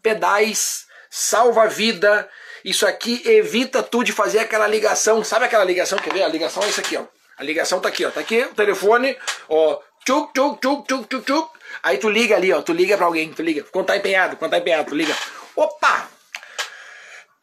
pedais, 0.00 0.86
salva 1.10 1.66
vida. 1.66 2.28
Isso 2.64 2.86
aqui 2.86 3.22
evita 3.24 3.82
tu 3.82 4.04
de 4.04 4.12
fazer 4.12 4.38
aquela 4.38 4.68
ligação. 4.68 5.24
Sabe 5.24 5.46
aquela 5.46 5.64
ligação? 5.64 5.98
Quer 5.98 6.12
ver? 6.12 6.22
A 6.22 6.28
ligação 6.28 6.62
é 6.62 6.68
isso 6.68 6.78
aqui, 6.78 6.96
ó. 6.96 7.06
A 7.36 7.42
ligação 7.42 7.80
tá 7.80 7.88
aqui, 7.88 8.04
ó. 8.04 8.10
Tá 8.12 8.20
aqui 8.20 8.42
o 8.42 8.54
telefone, 8.54 9.18
ó. 9.48 9.80
tchuc, 10.04 10.32
tchuc, 10.32 10.60
tchuc, 10.60 10.86
tchuc, 10.86 11.08
tchuc, 11.08 11.24
tchuc. 11.24 11.50
Aí 11.82 11.98
tu 11.98 12.08
liga 12.08 12.36
ali, 12.36 12.52
ó, 12.52 12.62
tu 12.62 12.72
liga 12.72 12.96
pra 12.96 13.06
alguém, 13.06 13.32
tu 13.32 13.42
liga. 13.42 13.64
Quando 13.72 13.86
tá 13.86 13.96
empenhado, 13.96 14.36
quando 14.36 14.52
tá 14.52 14.58
empenhado, 14.58 14.90
tu 14.90 14.94
liga. 14.94 15.14
Opa! 15.56 16.08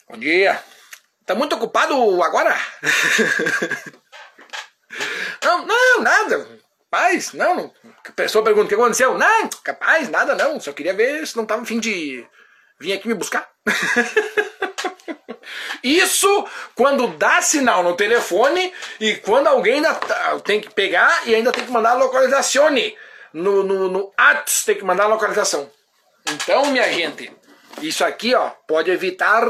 Bom 0.09 0.17
dia. 0.17 0.63
Tá 1.25 1.35
muito 1.35 1.53
ocupado 1.55 2.23
agora? 2.23 2.57
não, 5.45 5.65
não, 5.65 6.01
nada. 6.01 6.47
Paz, 6.89 7.33
não, 7.33 7.55
não. 7.55 7.73
A 8.07 8.11
pessoa 8.11 8.43
pergunta 8.43 8.65
o 8.65 8.69
que 8.69 8.75
aconteceu. 8.75 9.17
Não, 9.17 9.49
capaz, 9.63 10.09
nada 10.09 10.35
não. 10.35 10.59
Só 10.59 10.71
queria 10.71 10.93
ver 10.93 11.25
se 11.27 11.35
não 11.35 11.45
tava 11.45 11.61
a 11.61 11.65
fim 11.65 11.79
de 11.79 12.25
vir 12.79 12.93
aqui 12.93 13.07
me 13.07 13.13
buscar. 13.13 13.49
Isso 15.83 16.47
quando 16.73 17.07
dá 17.17 17.41
sinal 17.41 17.83
no 17.83 17.95
telefone 17.95 18.73
e 18.99 19.15
quando 19.17 19.47
alguém 19.47 19.75
ainda 19.75 19.93
tá, 19.93 20.39
tem 20.39 20.59
que 20.59 20.73
pegar 20.73 21.27
e 21.27 21.35
ainda 21.35 21.51
tem 21.51 21.65
que 21.65 21.71
mandar 21.71 21.91
a 21.91 21.95
localização. 21.95 22.69
No, 23.33 23.63
no, 23.63 23.89
no 23.89 24.13
ATS 24.17 24.63
tem 24.65 24.75
que 24.75 24.83
mandar 24.83 25.03
a 25.03 25.07
localização. 25.07 25.69
Então, 26.27 26.65
minha 26.67 26.91
gente, 26.91 27.31
isso 27.81 28.03
aqui 28.03 28.33
ó, 28.33 28.49
pode 28.67 28.89
evitar 28.89 29.43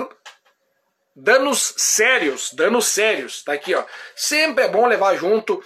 danos 1.15 1.73
sérios, 1.77 2.51
danos 2.53 2.87
sérios. 2.87 3.43
Tá 3.43 3.53
aqui, 3.53 3.73
ó. 3.73 3.83
Sempre 4.15 4.65
é 4.65 4.67
bom 4.67 4.85
levar 4.85 5.15
junto. 5.15 5.63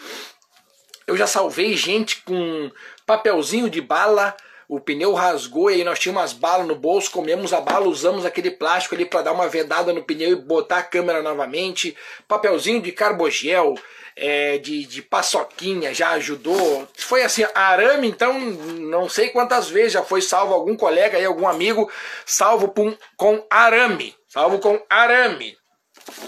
Eu 1.08 1.18
já 1.18 1.26
salvei 1.26 1.76
gente 1.76 2.22
com 2.24 2.72
papelzinho 3.06 3.70
de 3.70 3.82
bala 3.82 4.36
o 4.70 4.80
pneu 4.80 5.16
rasgou 5.16 5.72
e 5.72 5.76
aí 5.76 5.84
nós 5.84 5.98
tínhamos 5.98 6.22
umas 6.22 6.34
balas 6.34 6.68
no 6.68 6.76
bolso, 6.76 7.10
comemos 7.10 7.52
a 7.54 7.60
bala, 7.60 7.88
usamos 7.88 8.24
aquele 8.24 8.52
plástico 8.52 8.94
ali 8.94 9.04
para 9.04 9.24
dar 9.24 9.32
uma 9.32 9.48
vedada 9.48 9.92
no 9.92 10.04
pneu 10.04 10.30
e 10.30 10.36
botar 10.36 10.78
a 10.78 10.84
câmera 10.84 11.24
novamente. 11.24 11.98
Papelzinho 12.28 12.80
de 12.80 12.92
carbogel, 12.92 13.74
é, 14.16 14.60
de, 14.60 14.86
de 14.86 15.02
paçoquinha 15.02 15.92
já 15.92 16.12
ajudou. 16.12 16.88
Foi 16.96 17.24
assim, 17.24 17.44
arame, 17.56 18.10
então 18.10 18.40
não 18.40 19.10
sei 19.10 19.30
quantas 19.30 19.68
vezes 19.68 19.94
já 19.94 20.04
foi 20.04 20.22
salvo 20.22 20.54
algum 20.54 20.78
colega 20.78 21.18
aí, 21.18 21.26
algum 21.26 21.48
amigo, 21.48 21.92
salvo 22.24 22.68
com, 22.68 22.96
com 23.18 23.44
arame. 23.50 24.19
Salvo 24.30 24.60
com 24.60 24.82
arame. 24.90 25.58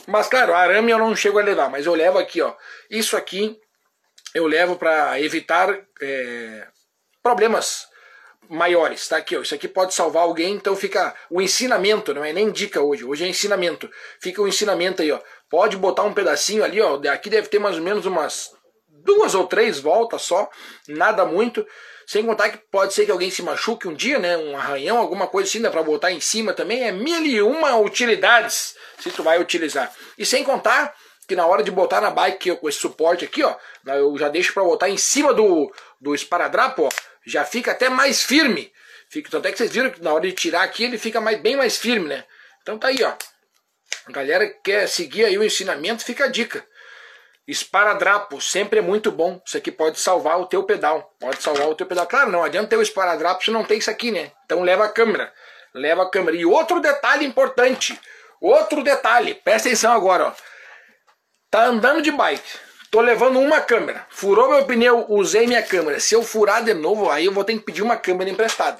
Mas 0.07 0.27
claro, 0.27 0.53
arame 0.53 0.91
eu 0.91 0.97
não 0.97 1.15
chego 1.15 1.39
a 1.39 1.43
levar, 1.43 1.69
mas 1.69 1.85
eu 1.85 1.93
levo 1.93 2.17
aqui, 2.17 2.41
ó. 2.41 2.53
Isso 2.89 3.15
aqui 3.15 3.57
eu 4.33 4.47
levo 4.47 4.75
para 4.75 5.19
evitar 5.21 5.69
é, 6.01 6.67
problemas 7.21 7.87
maiores, 8.49 9.07
tá 9.07 9.17
aqui, 9.17 9.37
ó. 9.37 9.41
Isso 9.41 9.55
aqui 9.55 9.67
pode 9.67 9.93
salvar 9.93 10.23
alguém, 10.23 10.55
então 10.55 10.75
fica 10.75 11.15
o 11.29 11.41
ensinamento, 11.41 12.13
não 12.13 12.25
é 12.25 12.33
nem 12.33 12.51
dica 12.51 12.81
hoje, 12.81 13.05
hoje 13.05 13.23
é 13.23 13.27
ensinamento. 13.27 13.89
Fica 14.19 14.41
o 14.41 14.47
ensinamento 14.47 15.01
aí, 15.01 15.11
ó. 15.11 15.19
Pode 15.49 15.77
botar 15.77 16.03
um 16.03 16.13
pedacinho 16.13 16.63
ali, 16.63 16.81
ó. 16.81 16.99
Aqui 17.11 17.29
deve 17.29 17.47
ter 17.47 17.59
mais 17.59 17.77
ou 17.77 17.83
menos 17.83 18.05
umas 18.05 18.51
duas 18.87 19.35
ou 19.35 19.47
três 19.47 19.79
voltas 19.79 20.23
só, 20.23 20.49
nada 20.87 21.25
muito. 21.25 21.65
Sem 22.11 22.25
contar 22.25 22.49
que 22.49 22.57
pode 22.57 22.93
ser 22.93 23.05
que 23.05 23.11
alguém 23.11 23.31
se 23.31 23.41
machuque 23.41 23.87
um 23.87 23.93
dia, 23.93 24.19
né? 24.19 24.35
Um 24.35 24.57
arranhão, 24.57 24.97
alguma 24.97 25.27
coisa 25.27 25.47
assim, 25.47 25.61
dá 25.61 25.71
pra 25.71 25.81
botar 25.81 26.11
em 26.11 26.19
cima 26.19 26.53
também. 26.53 26.83
É 26.83 26.91
mil 26.91 27.25
e 27.25 27.41
uma 27.41 27.77
utilidades 27.77 28.75
se 28.99 29.11
tu 29.11 29.23
vai 29.23 29.39
utilizar. 29.39 29.89
E 30.17 30.25
sem 30.25 30.43
contar 30.43 30.93
que 31.25 31.37
na 31.37 31.45
hora 31.45 31.63
de 31.63 31.71
botar 31.71 32.01
na 32.01 32.09
bike 32.09 32.57
com 32.57 32.67
esse 32.67 32.79
suporte 32.79 33.23
aqui, 33.23 33.41
ó, 33.43 33.55
eu 33.85 34.17
já 34.17 34.27
deixo 34.27 34.53
para 34.53 34.61
botar 34.61 34.89
em 34.89 34.97
cima 34.97 35.33
do, 35.33 35.73
do 36.01 36.13
esparadrapo, 36.13 36.83
ó 36.83 36.89
já 37.25 37.45
fica 37.45 37.71
até 37.71 37.87
mais 37.87 38.21
firme. 38.21 38.73
Fica, 39.09 39.29
tanto 39.29 39.47
é 39.47 39.51
que 39.53 39.57
vocês 39.57 39.71
viram 39.71 39.89
que 39.89 40.01
na 40.01 40.11
hora 40.11 40.27
de 40.27 40.33
tirar 40.33 40.63
aqui 40.63 40.83
ele 40.83 40.97
fica 40.97 41.21
mais, 41.21 41.39
bem 41.41 41.55
mais 41.55 41.77
firme, 41.77 42.09
né? 42.09 42.25
Então 42.61 42.77
tá 42.77 42.87
aí, 42.89 43.01
ó. 43.03 43.13
A 44.07 44.11
galera 44.11 44.47
que 44.47 44.59
quer 44.63 44.87
seguir 44.89 45.23
aí 45.23 45.37
o 45.37 45.43
ensinamento, 45.43 46.03
fica 46.03 46.25
a 46.25 46.27
dica. 46.27 46.65
Esparadrapo, 47.47 48.39
sempre 48.39 48.79
é 48.79 48.81
muito 48.81 49.11
bom. 49.11 49.41
Isso 49.45 49.57
aqui 49.57 49.71
pode 49.71 49.99
salvar 49.99 50.39
o 50.39 50.45
teu 50.45 50.63
pedal. 50.63 51.13
Pode 51.19 51.41
salvar 51.41 51.67
o 51.67 51.75
teu 51.75 51.85
pedal. 51.85 52.05
Claro, 52.05 52.31
não 52.31 52.43
adianta 52.43 52.69
ter 52.69 52.77
o 52.77 52.81
esparadrapo 52.81 53.43
se 53.43 53.51
não 53.51 53.63
tem 53.63 53.77
isso 53.77 53.89
aqui, 53.89 54.11
né? 54.11 54.31
Então 54.45 54.61
leva 54.61 54.85
a 54.85 54.89
câmera. 54.89 55.33
Leva 55.73 56.03
a 56.03 56.09
câmera. 56.09 56.37
E 56.37 56.45
outro 56.45 56.79
detalhe 56.79 57.25
importante. 57.25 57.99
Outro 58.39 58.83
detalhe. 58.83 59.33
Presta 59.33 59.69
atenção 59.69 59.93
agora, 59.93 60.27
ó. 60.27 60.33
Tá 61.49 61.65
andando 61.65 62.01
de 62.01 62.11
bike 62.11 62.71
Tô 62.91 62.99
levando 62.99 63.39
uma 63.39 63.61
câmera. 63.61 64.05
Furou 64.09 64.49
meu 64.49 64.65
pneu, 64.65 65.05
usei 65.07 65.47
minha 65.47 65.63
câmera. 65.63 65.97
Se 65.97 66.13
eu 66.13 66.21
furar 66.21 66.61
de 66.61 66.73
novo, 66.73 67.09
aí 67.09 67.25
eu 67.25 67.31
vou 67.31 67.45
ter 67.45 67.53
que 67.53 67.61
pedir 67.61 67.81
uma 67.81 67.95
câmera 67.95 68.29
emprestada. 68.29 68.79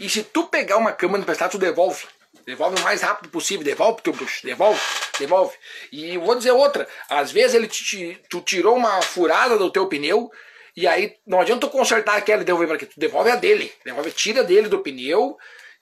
E 0.00 0.08
se 0.08 0.22
tu 0.22 0.44
pegar 0.46 0.78
uma 0.78 0.92
câmera 0.92 1.20
emprestada, 1.20 1.50
tu 1.50 1.58
devolve. 1.58 2.06
Devolve 2.46 2.80
o 2.80 2.84
mais 2.84 3.02
rápido 3.02 3.30
possível. 3.30 3.64
Devolve. 3.64 4.02
Devolve, 4.42 4.80
devolve. 5.18 5.56
E 5.90 6.18
vou 6.18 6.34
dizer 6.34 6.52
outra. 6.52 6.86
Às 7.08 7.32
vezes 7.32 7.54
ele 7.54 7.66
te, 7.66 8.20
tu 8.28 8.40
tirou 8.40 8.76
uma 8.76 9.00
furada 9.02 9.56
do 9.56 9.70
teu 9.70 9.86
pneu 9.86 10.30
e 10.76 10.86
aí 10.86 11.16
não 11.26 11.40
adianta 11.40 11.66
tu 11.66 11.70
consertar 11.70 12.16
aquela 12.16 12.42
e 12.42 12.44
devolver 12.44 12.68
para 12.68 12.76
aqui. 12.76 12.86
Tu 12.86 12.98
devolve 12.98 13.30
a 13.30 13.36
dele. 13.36 13.72
Devolve, 13.84 14.10
tira 14.10 14.42
dele 14.42 14.68
do 14.68 14.80
pneu 14.80 15.36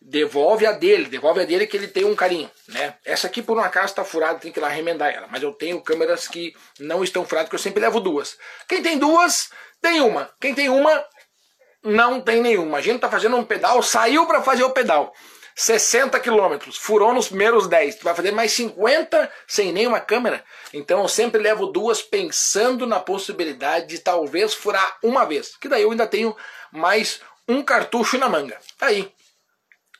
devolve 0.05 0.66
a 0.66 0.72
dele, 0.72 1.05
devolve 1.05 1.40
a 1.40 1.44
dele 1.44 1.66
que 1.66 1.77
ele 1.77 1.87
tem 1.87 2.05
um 2.05 2.14
carinho, 2.14 2.51
né? 2.68 2.94
Essa 3.05 3.29
aqui 3.29 3.40
por 3.40 3.57
um 3.57 3.61
acaso 3.61 3.87
está 3.87 4.05
furada, 4.05 4.40
tem 4.40 4.51
que 4.51 4.59
ir 4.59 4.62
lá 4.62 4.68
remendar 4.68 5.14
ela, 5.14 5.29
mas 5.31 5.42
eu 5.42 5.53
tenho 5.53 5.81
câmeras 5.81 6.27
que 6.27 6.55
não 6.81 7.05
estão 7.05 7.25
furadas, 7.25 7.48
que 7.48 7.55
eu 7.55 7.61
sempre 7.61 7.81
levo 7.81 8.01
duas. 8.01 8.37
Quem 8.68 8.83
tem 8.83 8.98
duas, 8.98 9.51
tem 9.81 10.01
uma. 10.01 10.31
Quem 10.40 10.55
tem 10.55 10.68
uma, 10.68 11.05
não 11.85 12.20
tem 12.20 12.40
nenhuma. 12.40 12.79
A 12.79 12.81
gente 12.81 13.01
tá 13.01 13.09
fazendo 13.09 13.37
um 13.37 13.44
pedal, 13.44 13.83
saiu 13.83 14.27
para 14.27 14.42
fazer 14.42 14.64
o 14.64 14.70
pedal. 14.70 15.14
60 15.54 16.18
quilômetros, 16.20 16.76
furou 16.76 17.12
nos 17.12 17.28
primeiros 17.28 17.66
10, 17.66 17.96
tu 17.96 18.04
vai 18.04 18.14
fazer 18.14 18.32
mais 18.32 18.52
50 18.52 19.30
sem 19.46 19.72
nenhuma 19.72 20.00
câmera. 20.00 20.44
Então 20.72 21.02
eu 21.02 21.08
sempre 21.08 21.40
levo 21.40 21.66
duas 21.66 22.02
pensando 22.02 22.86
na 22.86 22.98
possibilidade 22.98 23.86
de 23.86 23.98
talvez 23.98 24.54
furar 24.54 24.98
uma 25.02 25.24
vez. 25.24 25.56
Que 25.56 25.68
daí 25.68 25.82
eu 25.82 25.90
ainda 25.90 26.06
tenho 26.06 26.36
mais 26.70 27.20
um 27.48 27.62
cartucho 27.62 28.18
na 28.18 28.28
manga. 28.28 28.58
Tá 28.78 28.86
aí. 28.86 29.12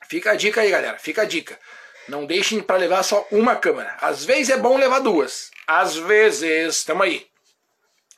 Fica 0.07 0.31
a 0.31 0.35
dica 0.35 0.61
aí, 0.61 0.69
galera. 0.69 0.97
Fica 0.97 1.21
a 1.21 1.25
dica. 1.25 1.59
Não 2.07 2.25
deixem 2.25 2.61
para 2.61 2.77
levar 2.77 3.03
só 3.03 3.25
uma 3.31 3.55
câmera. 3.55 3.95
Às 4.01 4.25
vezes 4.25 4.49
é 4.49 4.57
bom 4.57 4.77
levar 4.77 4.99
duas. 4.99 5.51
Às 5.65 5.95
vezes. 5.95 6.83
Tamo 6.83 7.03
aí. 7.03 7.27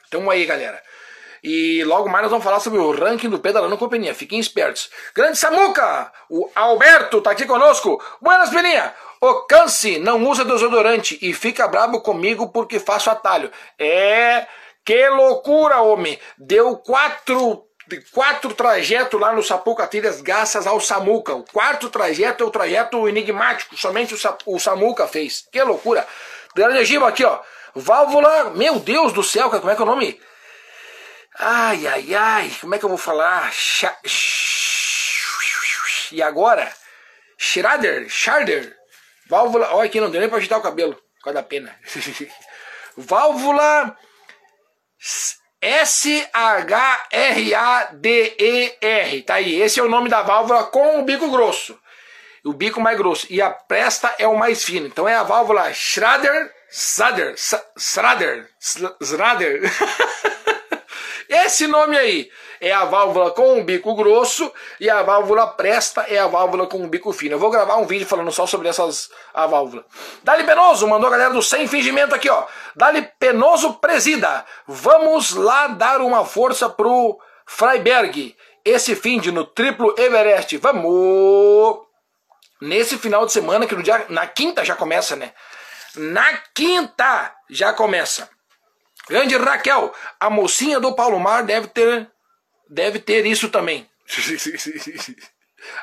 Tamo 0.10 0.32
aí, 0.32 0.46
galera. 0.46 0.82
E 1.48 1.84
logo 1.84 2.10
mais 2.10 2.24
nós 2.24 2.32
vamos 2.32 2.44
falar 2.44 2.60
sobre 2.60 2.80
o 2.80 2.90
ranking 2.90 3.30
do 3.30 3.38
Pedalando 3.38 3.78
Companhia. 3.78 4.16
Fiquem 4.16 4.40
espertos. 4.40 4.90
Grande 5.14 5.38
Samuca! 5.38 6.12
O 6.28 6.50
Alberto 6.56 7.22
tá 7.22 7.30
aqui 7.30 7.46
conosco. 7.46 8.04
Buenas, 8.20 8.50
Peninha! 8.50 8.92
O 9.22 9.44
Canse 9.44 10.00
não 10.00 10.28
usa 10.28 10.44
desodorante 10.44 11.20
e 11.22 11.36
fica 11.36 11.68
brabo 11.68 12.02
comigo 12.02 12.50
porque 12.50 12.80
faço 12.80 13.12
atalho. 13.12 13.52
É... 13.78 14.48
Que 14.84 15.08
loucura, 15.10 15.82
homem! 15.82 16.20
Deu 16.36 16.78
quatro 16.78 17.64
de 17.88 18.02
quatro 18.10 18.52
trajetos 18.56 19.22
lá 19.22 19.32
no 19.32 19.44
Sapuca 19.44 19.86
Trilhas 19.86 20.22
graças 20.22 20.66
ao 20.66 20.80
Samuca. 20.80 21.36
O 21.36 21.44
quarto 21.44 21.92
trajeto 21.92 22.44
é 22.44 22.48
o 22.48 22.50
trajeto 22.50 23.08
enigmático, 23.08 23.78
somente 23.78 24.16
o, 24.16 24.18
o 24.48 24.60
Samuca 24.60 25.08
fez. 25.08 25.48
Que 25.52 25.62
loucura. 25.62 26.08
Grande 26.56 26.84
Giba 26.86 27.08
aqui, 27.08 27.24
ó. 27.24 27.40
Válvula, 27.76 28.50
meu 28.56 28.80
Deus 28.80 29.14
do 29.14 29.22
céu, 29.22 29.52
como 29.52 29.70
é 29.70 29.76
que 29.76 29.82
é 29.82 29.86
o 29.86 29.88
nome? 29.88 30.20
Ai, 31.38 31.86
ai, 31.88 32.16
ai, 32.16 32.58
como 32.62 32.76
é 32.76 32.80
que 32.80 32.86
eu 32.86 32.90
vou 32.90 32.98
falar? 32.98 33.52
Cha 33.52 33.96
e 36.12 36.22
agora? 36.22 36.72
Schrader, 37.38 38.08
Schrader. 38.10 38.74
Válvula, 39.28 39.74
olha 39.74 39.88
aqui, 39.88 40.00
não 40.00 40.10
deu 40.10 40.22
nem 40.22 40.30
pra 40.30 40.38
agitar 40.38 40.60
o 40.60 40.64
cabelo, 40.64 40.94
por 40.94 41.24
causa 41.26 41.42
da 41.42 41.44
pena. 41.44 41.78
Válvula 42.96 43.98
S-H-R-A-D-E-R. 45.62 46.32
Tá 49.24 49.34
aí. 49.36 49.62
Esse 49.62 49.80
é 49.80 49.84
o 49.84 49.90
nome 49.90 50.10
da 50.10 50.22
válvula 50.22 50.64
com 50.66 51.00
o 51.00 51.04
bico 51.04 51.30
grosso. 51.30 51.78
O 52.46 52.54
bico 52.54 52.80
mais 52.80 52.98
grosso. 52.98 53.28
E 53.30 53.42
a 53.42 53.50
presta 53.50 54.14
é 54.20 54.28
o 54.28 54.38
mais 54.38 54.64
fino. 54.64 54.86
Então 54.88 55.10
é 55.10 55.16
a 55.16 55.24
válvula 55.24 55.74
Schrader, 55.74 56.54
Schrader, 56.72 57.36
Schrader, 57.78 58.48
Schrader. 59.02 59.62
Esse 61.28 61.68
nome 61.68 61.98
aí 61.98 62.30
é 62.62 62.72
a 62.72 62.86
válvula 62.86 63.32
com 63.32 63.60
o 63.60 63.64
bico 63.64 63.96
grosso 63.96 64.52
e 64.80 64.90
a 64.90 65.02
válvula 65.04 65.48
presta 65.48 66.02
é 66.08 66.18
a 66.18 66.28
válvula 66.28 66.68
com 66.68 66.84
o 66.84 66.88
bico 66.88 67.12
fino. 67.12 67.36
Eu 67.36 67.40
vou 67.40 67.50
gravar 67.50 67.78
um 67.78 67.86
vídeo 67.86 68.08
falando 68.08 68.32
só 68.32 68.46
sobre 68.46 68.68
essas 68.68 69.10
a 69.34 69.46
válvula. 69.46 69.86
Dali 70.24 70.44
Penoso 70.44 70.88
mandou 70.88 71.08
a 71.08 71.12
galera 71.12 71.34
do 71.34 71.42
Sem 71.42 71.68
Fingimento 71.68 72.14
aqui, 72.14 72.30
ó. 72.30 72.46
Dali 72.76 73.08
Penoso 73.20 73.74
Presida. 73.76 74.46
Vamos 74.68 75.34
lá 75.34 75.68
dar 75.68 76.02
uma 76.02 76.26
força 76.26 76.70
pro 76.70 77.20
Freiberg. 77.46 78.36
Esse 78.64 78.96
fim 78.96 79.20
de 79.20 79.32
no 79.32 79.46
triplo 79.46 79.94
Everest. 79.98 80.58
Vamos! 80.58 81.86
Nesse 82.62 82.98
final 82.98 83.26
de 83.26 83.32
semana, 83.32 83.68
que 83.68 83.76
no 83.76 83.84
dia, 83.84 84.06
na 84.10 84.26
quinta 84.26 84.64
já 84.64 84.76
começa, 84.76 85.16
né? 85.16 85.34
Na 85.96 86.38
quinta 86.54 87.34
já 87.50 87.74
começa. 87.74 88.30
Grande 89.08 89.38
Raquel, 89.38 89.94
a 90.20 90.30
mocinha 90.30 90.80
do 90.80 90.94
Paulo 90.96 91.20
Mar 91.20 91.44
deve 91.44 91.68
ter 91.68 92.10
deve 92.70 93.00
ter 93.00 93.26
isso 93.26 93.50
também. 93.50 93.90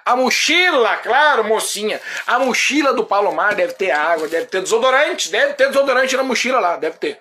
A 0.04 0.14
mochila, 0.16 0.96
claro, 0.98 1.44
mocinha. 1.44 2.00
A 2.26 2.38
mochila 2.38 2.92
do 2.92 3.04
Palomar 3.04 3.54
deve 3.54 3.72
ter 3.74 3.90
água, 3.90 4.28
deve 4.28 4.46
ter 4.46 4.62
desodorante, 4.62 5.30
deve 5.30 5.54
ter 5.54 5.68
desodorante 5.68 6.16
na 6.16 6.22
mochila 6.22 6.60
lá, 6.60 6.76
deve 6.76 6.98
ter. 6.98 7.20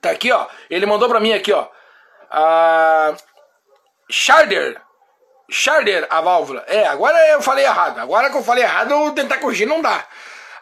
Tá 0.00 0.10
aqui, 0.10 0.32
ó. 0.32 0.46
Ele 0.68 0.84
mandou 0.84 1.08
pra 1.08 1.20
mim 1.20 1.32
aqui, 1.32 1.52
ó. 1.52 1.68
Ah, 2.30 3.14
Charder. 4.10 4.80
Charder, 5.50 6.06
a 6.10 6.20
válvula. 6.20 6.64
É, 6.66 6.86
agora 6.86 7.18
eu 7.28 7.42
falei 7.42 7.64
errado. 7.64 7.98
Agora 7.98 8.30
que 8.30 8.36
eu 8.36 8.42
falei 8.42 8.64
errado, 8.64 8.92
eu 8.92 9.12
tentar 9.12 9.38
corrigir 9.38 9.66
não 9.66 9.80
dá. 9.80 10.04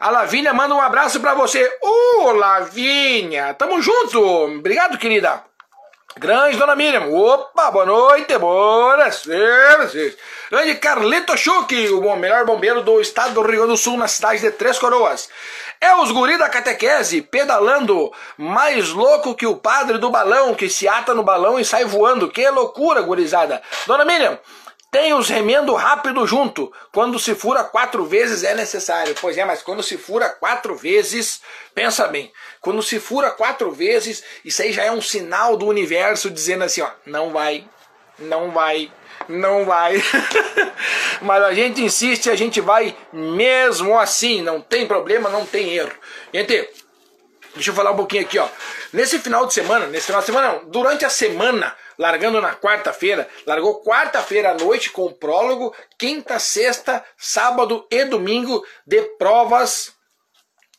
A 0.01 0.09
Lavínia 0.09 0.51
manda 0.51 0.73
um 0.73 0.81
abraço 0.81 1.19
para 1.19 1.35
você. 1.35 1.77
Ô, 1.79 2.23
uh, 2.23 2.31
Lavínia, 2.31 3.53
tamo 3.53 3.79
junto. 3.83 4.19
Obrigado, 4.19 4.97
querida. 4.97 5.43
Grande 6.17 6.57
Dona 6.57 6.75
Miriam. 6.75 7.07
Opa, 7.11 7.69
boa 7.69 7.85
noite, 7.85 8.35
boas 8.39 9.23
Grande 10.49 10.75
Carlito 10.79 11.37
Schuch, 11.37 11.89
o 11.89 12.15
melhor 12.15 12.45
bombeiro 12.45 12.81
do 12.81 12.99
estado 12.99 13.35
do 13.35 13.41
Rio 13.43 13.57
Grande 13.57 13.73
do 13.73 13.77
Sul, 13.77 13.95
na 13.95 14.07
cidade 14.07 14.41
de 14.41 14.49
Três 14.49 14.79
Coroas. 14.79 15.29
É 15.79 15.95
os 15.95 16.11
guri 16.11 16.35
da 16.35 16.49
catequese, 16.49 17.21
pedalando, 17.21 18.11
mais 18.35 18.89
louco 18.89 19.35
que 19.35 19.45
o 19.45 19.55
padre 19.55 19.99
do 19.99 20.09
balão, 20.09 20.55
que 20.55 20.67
se 20.67 20.87
ata 20.87 21.13
no 21.13 21.21
balão 21.21 21.59
e 21.59 21.63
sai 21.63 21.85
voando. 21.85 22.27
Que 22.27 22.49
loucura, 22.49 23.03
gurizada. 23.03 23.61
Dona 23.85 24.03
Miriam, 24.03 24.39
tem 24.91 25.13
os 25.13 25.29
remendo 25.29 25.73
rápido 25.73 26.27
junto. 26.27 26.71
Quando 26.91 27.17
se 27.17 27.33
fura 27.33 27.63
quatro 27.63 28.05
vezes 28.05 28.43
é 28.43 28.53
necessário. 28.53 29.15
Pois 29.21 29.37
é, 29.37 29.45
mas 29.45 29.63
quando 29.63 29.81
se 29.81 29.97
fura 29.97 30.27
quatro 30.27 30.75
vezes, 30.75 31.41
pensa 31.73 32.07
bem. 32.09 32.31
Quando 32.59 32.83
se 32.83 32.99
fura 32.99 33.31
quatro 33.31 33.71
vezes, 33.71 34.21
isso 34.43 34.61
aí 34.61 34.73
já 34.73 34.83
é 34.83 34.91
um 34.91 35.01
sinal 35.01 35.55
do 35.55 35.65
universo 35.65 36.29
dizendo 36.29 36.65
assim, 36.65 36.81
ó, 36.81 36.89
não 37.05 37.31
vai, 37.31 37.63
não 38.19 38.51
vai, 38.51 38.91
não 39.29 39.63
vai. 39.63 39.95
mas 41.21 41.41
a 41.41 41.53
gente 41.53 41.81
insiste, 41.81 42.29
a 42.29 42.35
gente 42.35 42.59
vai 42.59 42.93
mesmo 43.13 43.97
assim. 43.97 44.41
Não 44.41 44.59
tem 44.59 44.85
problema, 44.85 45.29
não 45.29 45.45
tem 45.45 45.73
erro. 45.73 45.93
Gente, 46.33 46.69
deixa 47.55 47.69
eu 47.69 47.75
falar 47.75 47.91
um 47.91 47.95
pouquinho 47.95 48.23
aqui, 48.23 48.37
ó. 48.37 48.47
Nesse 48.91 49.19
final 49.19 49.45
de 49.45 49.53
semana, 49.53 49.87
nesse 49.87 50.07
final 50.07 50.19
de 50.19 50.25
semana, 50.25 50.47
não, 50.49 50.65
durante 50.65 51.05
a 51.05 51.09
semana 51.09 51.73
largando 52.01 52.41
na 52.41 52.55
quarta-feira, 52.55 53.27
largou 53.45 53.83
quarta-feira 53.83 54.49
à 54.49 54.53
noite 54.55 54.89
com 54.89 55.13
prólogo, 55.13 55.71
quinta, 55.99 56.39
sexta, 56.39 57.05
sábado 57.15 57.85
e 57.91 58.03
domingo 58.05 58.65
de 58.85 59.03
provas 59.19 59.93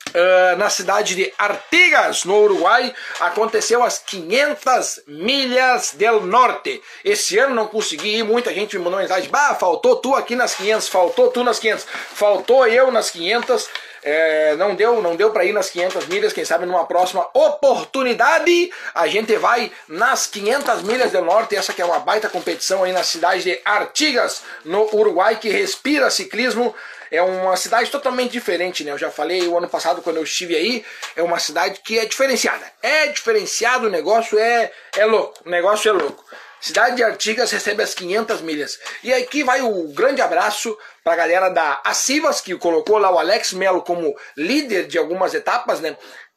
Uh, 0.09 0.57
na 0.59 0.69
cidade 0.69 1.15
de 1.15 1.33
Artigas, 1.39 2.25
no 2.25 2.37
Uruguai, 2.43 2.93
aconteceu 3.21 3.83
as 3.83 3.99
500 3.99 5.05
milhas 5.07 5.93
del 5.95 6.23
norte. 6.23 6.83
Esse 7.03 7.39
ano 7.39 7.55
não 7.55 7.69
consegui 7.69 8.17
ir, 8.17 8.25
muita 8.25 8.53
gente 8.53 8.77
me 8.77 8.85
mandou 8.85 9.01
mensagem: 9.01 9.31
bah, 9.31 9.55
faltou 9.55 9.97
tu 9.97 10.15
aqui 10.15 10.35
nas 10.35 10.55
500, 10.57 10.89
faltou 10.89 11.31
tu 11.31 11.45
nas 11.45 11.59
500, 11.61 11.87
faltou 12.15 12.67
eu 12.67 12.91
nas 12.91 13.11
500. 13.11 13.71
É, 14.03 14.57
não 14.57 14.75
deu, 14.75 15.01
não 15.01 15.15
deu 15.15 15.31
para 15.31 15.45
ir 15.45 15.53
nas 15.53 15.71
500 15.71 16.07
milhas, 16.07 16.33
quem 16.33 16.45
sabe 16.45 16.67
numa 16.67 16.85
próxima 16.87 17.29
oportunidade 17.33 18.73
a 18.95 19.07
gente 19.07 19.37
vai 19.37 19.71
nas 19.87 20.27
500 20.27 20.83
milhas 20.83 21.13
do 21.13 21.23
norte, 21.23 21.55
essa 21.55 21.73
que 21.73 21.81
é 21.81 21.85
uma 21.85 22.01
baita 22.01 22.29
competição 22.29 22.83
aí 22.83 22.93
na 22.93 23.05
cidade 23.05 23.45
de 23.45 23.61
Artigas, 23.65 24.43
no 24.65 24.89
Uruguai, 24.95 25.37
que 25.37 25.49
respira 25.49 26.11
ciclismo. 26.11 26.75
É 27.11 27.23
uma 27.23 27.57
cidade 27.57 27.91
totalmente 27.91 28.33
diferente, 28.33 28.83
né? 28.83 28.91
Eu 28.91 28.99
já 28.99 29.11
falei 29.11 29.47
o 29.47 29.59
ano 29.59 29.69
passado 29.69 30.01
quando 30.01 30.17
eu 30.17 30.23
estive 30.23 30.57
aí, 30.57 30.85
é 31.15 31.23
uma 31.23 31.39
cidade 31.39 31.81
que 31.85 31.99
é 31.99 32.07
diferenciada. 32.07 32.65
É 32.83 33.09
diferenciado, 33.09 33.87
o 33.87 33.91
negócio 33.91 34.39
é, 34.39 34.73
é 34.97 35.05
louco, 35.05 35.35
o 35.45 35.51
negócio 35.51 35.91
é 35.91 35.93
louco. 35.93 36.25
Cidade 36.63 36.95
de 36.95 37.03
Artigas 37.03 37.51
recebe 37.51 37.83
as 37.83 37.93
500 37.93 38.41
milhas. 38.41 38.79
E 39.03 39.13
aqui 39.13 39.43
vai 39.43 39.61
o 39.63 39.89
grande 39.89 40.23
abraço 40.23 40.79
para 41.03 41.15
a 41.15 41.17
galera 41.17 41.49
da 41.49 41.81
Acivas, 41.85 42.41
que 42.41 42.57
colocou 42.57 42.99
lá 42.99 43.11
o 43.11 43.19
Alex 43.19 43.53
Melo 43.53 43.83
como 43.83 44.17
líder 44.37 44.87
de 44.87 44.97
algumas 44.97 45.35
etapas, 45.35 45.81
né? 45.81 45.97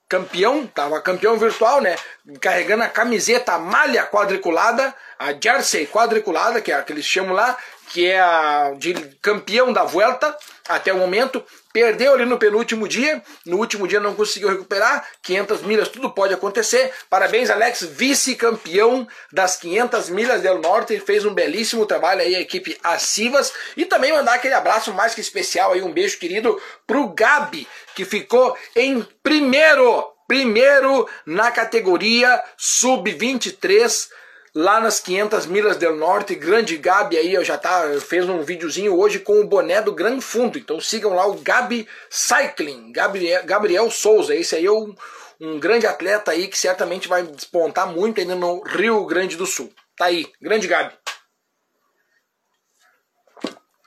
Campeão, 0.09 0.65
tava 0.65 0.99
campeão 0.99 1.38
virtual, 1.38 1.80
né? 1.80 1.95
Carregando 2.41 2.84
a 2.84 2.89
camiseta 2.89 3.53
a 3.53 3.59
malha 3.59 4.03
quadriculada, 4.07 4.95
a 5.19 5.32
jersey 5.32 5.86
quadriculada, 5.86 6.59
que 6.59 6.71
é 6.71 6.76
a 6.76 6.82
que 6.82 6.91
eles 6.91 7.05
chamam 7.05 7.36
lá, 7.36 7.55
que 7.89 8.07
é 8.07 8.19
a 8.19 8.73
de 8.77 8.93
campeão 9.21 9.71
da 9.71 9.83
Vuelta 9.83 10.36
até 10.67 10.91
o 10.91 10.97
momento. 10.97 11.43
Perdeu 11.71 12.13
ali 12.13 12.25
no 12.25 12.39
penúltimo 12.39 12.88
dia, 12.88 13.21
no 13.45 13.57
último 13.57 13.88
dia 13.88 13.99
não 13.99 14.15
conseguiu 14.15 14.49
recuperar, 14.49 15.05
500 15.21 15.61
milhas, 15.63 15.89
tudo 15.89 16.09
pode 16.09 16.33
acontecer. 16.33 16.93
Parabéns, 17.09 17.49
Alex, 17.49 17.81
vice-campeão 17.83 19.05
das 19.31 19.57
500 19.57 20.09
milhas 20.09 20.41
del 20.41 20.59
Norte, 20.59 20.99
fez 21.01 21.25
um 21.25 21.33
belíssimo 21.33 21.86
trabalho 21.86 22.21
aí 22.21 22.36
a 22.36 22.39
equipe 22.39 22.77
Acivas 22.81 23.51
e 23.75 23.86
também 23.86 24.13
mandar 24.13 24.36
aquele 24.36 24.53
abraço 24.53 24.93
mais 24.93 25.13
que 25.13 25.21
especial 25.21 25.73
aí, 25.73 25.81
um 25.81 25.91
beijo 25.91 26.17
querido 26.17 26.59
pro 26.88 27.09
Gabi, 27.09 27.67
que 27.93 28.05
ficou 28.05 28.57
em 28.73 29.05
primeiro, 29.21 30.05
primeiro 30.27 31.09
na 31.25 31.51
categoria 31.51 32.41
sub-23 32.57 34.07
lá 34.56 34.80
nas 34.80 35.01
500 35.01 35.45
milhas 35.47 35.76
del 35.76 35.97
norte, 35.97 36.34
grande 36.34 36.78
Gabi 36.78 37.18
aí, 37.18 37.34
eu 37.34 37.43
já 37.43 37.58
tá, 37.58 37.99
fez 37.99 38.28
um 38.30 38.41
videozinho 38.41 38.97
hoje 38.97 39.20
com 39.20 39.41
o 39.41 39.45
boné 39.45 39.82
do 39.82 39.91
Gran 39.91 40.22
Fundo, 40.22 40.58
então 40.58 40.80
sigam 40.80 41.14
lá 41.14 41.28
o 41.28 41.36
Gabi 41.36 41.86
Cycling, 42.10 42.93
Gabriel, 42.93 43.45
Gabriel 43.45 43.91
Souza, 43.91 44.34
esse 44.34 44.56
aí 44.56 44.66
é 44.66 44.72
um, 44.72 44.95
um 45.41 45.60
grande 45.60 45.86
atleta 45.86 46.32
aí 46.32 46.47
que 46.47 46.58
certamente 46.58 47.10
vai 47.10 47.24
despontar 47.24 47.88
muito 47.88 48.22
ainda 48.22 48.36
no 48.36 48.64
Rio 48.64 49.06
Grande 49.06 49.36
do 49.36 49.45
Sul. 49.45 49.74
Tá 49.97 50.06
aí, 50.06 50.26
grande 50.41 50.68
Gabi. 50.68 50.93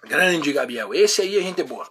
Grande 0.04 0.52
Gabriel, 0.52 0.92
esse 0.92 1.22
aí 1.22 1.38
a 1.38 1.40
gente 1.40 1.62
é 1.62 1.64
boa. 1.64 1.88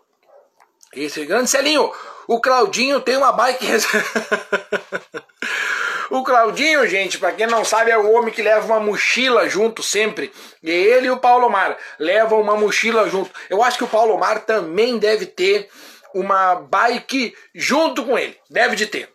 Esse 0.93 1.25
grande 1.25 1.49
Celinho, 1.49 1.91
o 2.27 2.39
Claudinho 2.39 3.01
tem 3.01 3.17
uma 3.17 3.31
bike 3.31 3.65
O 6.09 6.23
Claudinho, 6.23 6.87
gente, 6.87 7.17
para 7.17 7.33
quem 7.33 7.47
não 7.47 7.65
sabe, 7.65 7.91
é 7.91 7.97
o 7.97 8.11
homem 8.13 8.33
que 8.33 8.41
leva 8.41 8.65
uma 8.65 8.79
mochila 8.79 9.49
junto 9.49 9.83
sempre. 9.83 10.31
E 10.63 10.71
ele 10.71 11.07
e 11.07 11.11
o 11.11 11.17
Paulo 11.17 11.49
Mar 11.49 11.77
levam 11.99 12.39
uma 12.39 12.55
mochila 12.55 13.09
junto. 13.09 13.31
Eu 13.49 13.61
acho 13.61 13.77
que 13.77 13.83
o 13.83 13.89
Paulo 13.89 14.17
Mar 14.17 14.39
também 14.41 14.97
deve 14.97 15.25
ter 15.25 15.69
uma 16.13 16.55
bike 16.55 17.35
junto 17.53 18.05
com 18.05 18.17
ele. 18.17 18.37
Deve 18.49 18.75
de 18.75 18.85
ter. 18.85 19.09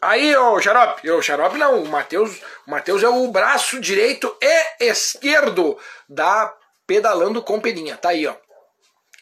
Aí, 0.00 0.36
ô 0.36 0.60
Xarope, 0.60 1.10
o 1.10 1.22
Xarope 1.22 1.56
não, 1.56 1.82
o 1.82 1.88
Matheus, 1.88 2.38
o 2.66 2.70
Matheus 2.70 3.02
é 3.02 3.08
o 3.08 3.26
braço 3.28 3.80
direito 3.80 4.36
e 4.42 4.84
esquerdo 4.84 5.78
da 6.06 6.54
Pedalando 6.86 7.40
com 7.40 7.58
Pedinha. 7.58 7.96
Tá 7.96 8.10
aí, 8.10 8.26
ó. 8.26 8.34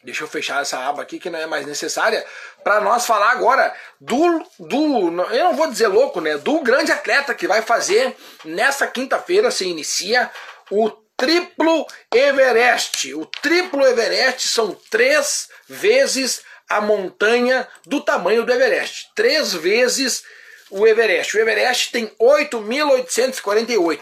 Deixa 0.04 0.24
eu 0.24 0.28
fechar 0.28 0.62
essa 0.62 0.78
aba 0.78 1.02
aqui 1.02 1.18
que 1.20 1.30
não 1.30 1.38
é 1.38 1.46
mais 1.46 1.64
necessária 1.64 2.24
para 2.64 2.80
nós 2.80 3.06
falar 3.06 3.30
agora 3.30 3.72
do, 4.00 4.44
do, 4.58 5.08
eu 5.32 5.44
não 5.44 5.54
vou 5.54 5.70
dizer 5.70 5.86
louco, 5.86 6.20
né? 6.20 6.36
Do 6.38 6.60
grande 6.60 6.90
atleta 6.90 7.34
que 7.34 7.46
vai 7.46 7.62
fazer 7.62 8.16
nessa 8.44 8.86
quinta-feira 8.86 9.50
se 9.50 9.64
inicia 9.64 10.28
o 10.70 10.90
triplo 11.16 11.86
Everest. 12.12 13.14
O 13.14 13.24
triplo 13.26 13.86
Everest 13.86 14.48
são 14.48 14.76
três 14.90 15.48
vezes 15.68 16.42
a 16.68 16.80
montanha 16.80 17.68
do 17.86 18.00
tamanho 18.00 18.44
do 18.44 18.52
Everest. 18.52 19.08
Três 19.14 19.54
vezes 19.54 20.24
o 20.68 20.84
Everest. 20.86 21.36
O 21.36 21.40
Everest 21.40 21.92
tem 21.92 22.08
8.848. 22.20 24.00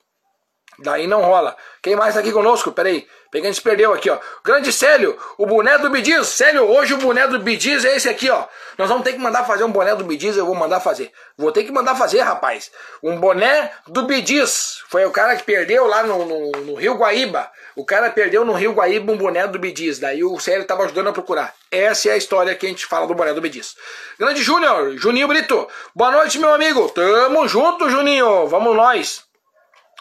Daí 0.79 1.07
não 1.07 1.21
rola. 1.21 1.55
Quem 1.81 1.95
mais 1.95 2.13
tá 2.13 2.19
aqui 2.19 2.31
conosco? 2.31 2.71
Peraí. 2.71 3.07
Peguei, 3.29 3.49
a 3.49 3.53
gente 3.53 3.61
perdeu 3.61 3.93
aqui, 3.93 4.09
ó. 4.09 4.17
Grande 4.43 4.71
Célio, 4.71 5.17
o 5.37 5.45
boné 5.45 5.77
do 5.77 5.89
Bidiz. 5.89 6.27
Célio, 6.27 6.63
hoje 6.63 6.93
o 6.93 6.97
boné 6.97 7.27
do 7.27 7.39
Bidiz 7.39 7.83
é 7.83 7.95
esse 7.95 8.07
aqui, 8.07 8.29
ó. 8.29 8.45
Nós 8.77 8.87
vamos 8.87 9.03
ter 9.03 9.13
que 9.13 9.19
mandar 9.19 9.43
fazer 9.43 9.63
um 9.63 9.71
boné 9.71 9.95
do 9.95 10.03
Bidiz, 10.03 10.37
eu 10.37 10.45
vou 10.45 10.55
mandar 10.55 10.79
fazer. 10.79 11.11
Vou 11.37 11.51
ter 11.51 11.63
que 11.63 11.71
mandar 11.71 11.95
fazer, 11.95 12.21
rapaz. 12.21 12.71
Um 13.03 13.19
boné 13.19 13.71
do 13.87 14.03
Bidiz. 14.03 14.81
Foi 14.87 15.05
o 15.05 15.11
cara 15.11 15.35
que 15.35 15.43
perdeu 15.43 15.85
lá 15.87 16.03
no, 16.03 16.25
no, 16.25 16.51
no 16.61 16.75
Rio 16.75 16.95
Guaíba. 16.95 17.49
O 17.75 17.83
cara 17.83 18.09
perdeu 18.09 18.45
no 18.45 18.53
Rio 18.53 18.73
Guaíba 18.73 19.11
um 19.11 19.17
boné 19.17 19.45
do 19.47 19.59
Bidiz. 19.59 19.99
Daí 19.99 20.23
o 20.23 20.39
Célio 20.39 20.65
tava 20.65 20.83
ajudando 20.83 21.09
a 21.09 21.13
procurar. 21.13 21.53
Essa 21.69 22.09
é 22.09 22.11
a 22.13 22.17
história 22.17 22.55
que 22.55 22.65
a 22.65 22.69
gente 22.69 22.85
fala 22.85 23.07
do 23.07 23.13
boné 23.13 23.33
do 23.33 23.41
Bidiz. 23.41 23.75
Grande 24.17 24.41
Júnior, 24.41 24.97
Juninho 24.97 25.27
Brito. 25.27 25.67
Boa 25.93 26.11
noite, 26.11 26.39
meu 26.39 26.53
amigo. 26.53 26.87
Tamo 26.89 27.47
junto, 27.47 27.89
Juninho. 27.89 28.47
Vamos 28.47 28.75
nós. 28.75 29.26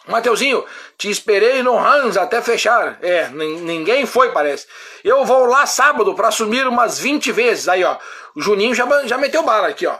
Mateuzinho, 0.07 0.65
te 0.97 1.09
esperei 1.09 1.61
no 1.61 1.77
Hans 1.77 2.15
até 2.15 2.41
fechar. 2.41 2.97
É, 3.01 3.27
ninguém 3.29 4.05
foi, 4.05 4.31
parece. 4.31 4.65
Eu 5.03 5.25
vou 5.25 5.45
lá 5.45 5.65
sábado 5.65 6.15
para 6.15 6.29
assumir 6.29 6.65
umas 6.65 6.97
20 6.97 7.31
vezes. 7.31 7.67
Aí, 7.67 7.83
ó. 7.83 7.97
O 8.35 8.41
Juninho 8.41 8.73
já, 8.73 8.85
já 9.05 9.17
meteu 9.17 9.43
bala 9.43 9.67
aqui, 9.67 9.85
ó. 9.85 9.97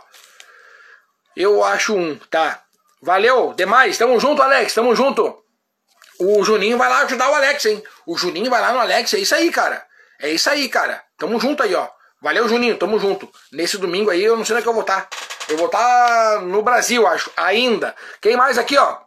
Eu 1.35 1.63
acho 1.63 1.95
um, 1.95 2.17
tá. 2.29 2.61
Valeu, 3.01 3.53
demais. 3.53 3.97
Tamo 3.97 4.19
junto, 4.19 4.41
Alex. 4.41 4.73
Tamo 4.73 4.95
junto. 4.95 5.43
O 6.19 6.43
Juninho 6.43 6.77
vai 6.77 6.89
lá 6.89 7.01
ajudar 7.01 7.29
o 7.29 7.35
Alex, 7.35 7.65
hein? 7.65 7.83
O 8.05 8.17
Juninho 8.17 8.49
vai 8.49 8.61
lá 8.61 8.71
no 8.71 8.79
Alex. 8.79 9.13
É 9.13 9.19
isso 9.19 9.35
aí, 9.35 9.51
cara. 9.51 9.85
É 10.19 10.29
isso 10.29 10.49
aí, 10.49 10.67
cara. 10.69 11.03
Tamo 11.17 11.39
junto 11.39 11.61
aí, 11.61 11.75
ó. 11.75 11.87
Valeu, 12.21 12.47
Juninho. 12.47 12.77
Tamo 12.77 12.97
junto. 12.97 13.29
Nesse 13.51 13.77
domingo 13.77 14.09
aí, 14.09 14.23
eu 14.23 14.37
não 14.37 14.45
sei 14.45 14.55
onde 14.55 14.61
é 14.61 14.63
que 14.63 14.69
eu 14.69 14.73
vou 14.73 14.81
estar. 14.81 15.01
Tá. 15.01 15.17
Eu 15.49 15.57
vou 15.57 15.67
estar 15.67 15.79
tá 15.79 16.41
no 16.41 16.61
Brasil, 16.61 17.05
acho. 17.05 17.29
Ainda. 17.37 17.95
Quem 18.19 18.35
mais 18.35 18.57
aqui, 18.57 18.77
ó? 18.77 19.06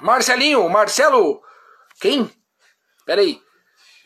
Marcelinho, 0.00 0.68
Marcelo. 0.68 1.40
Quem? 2.00 2.30
Peraí. 3.04 3.40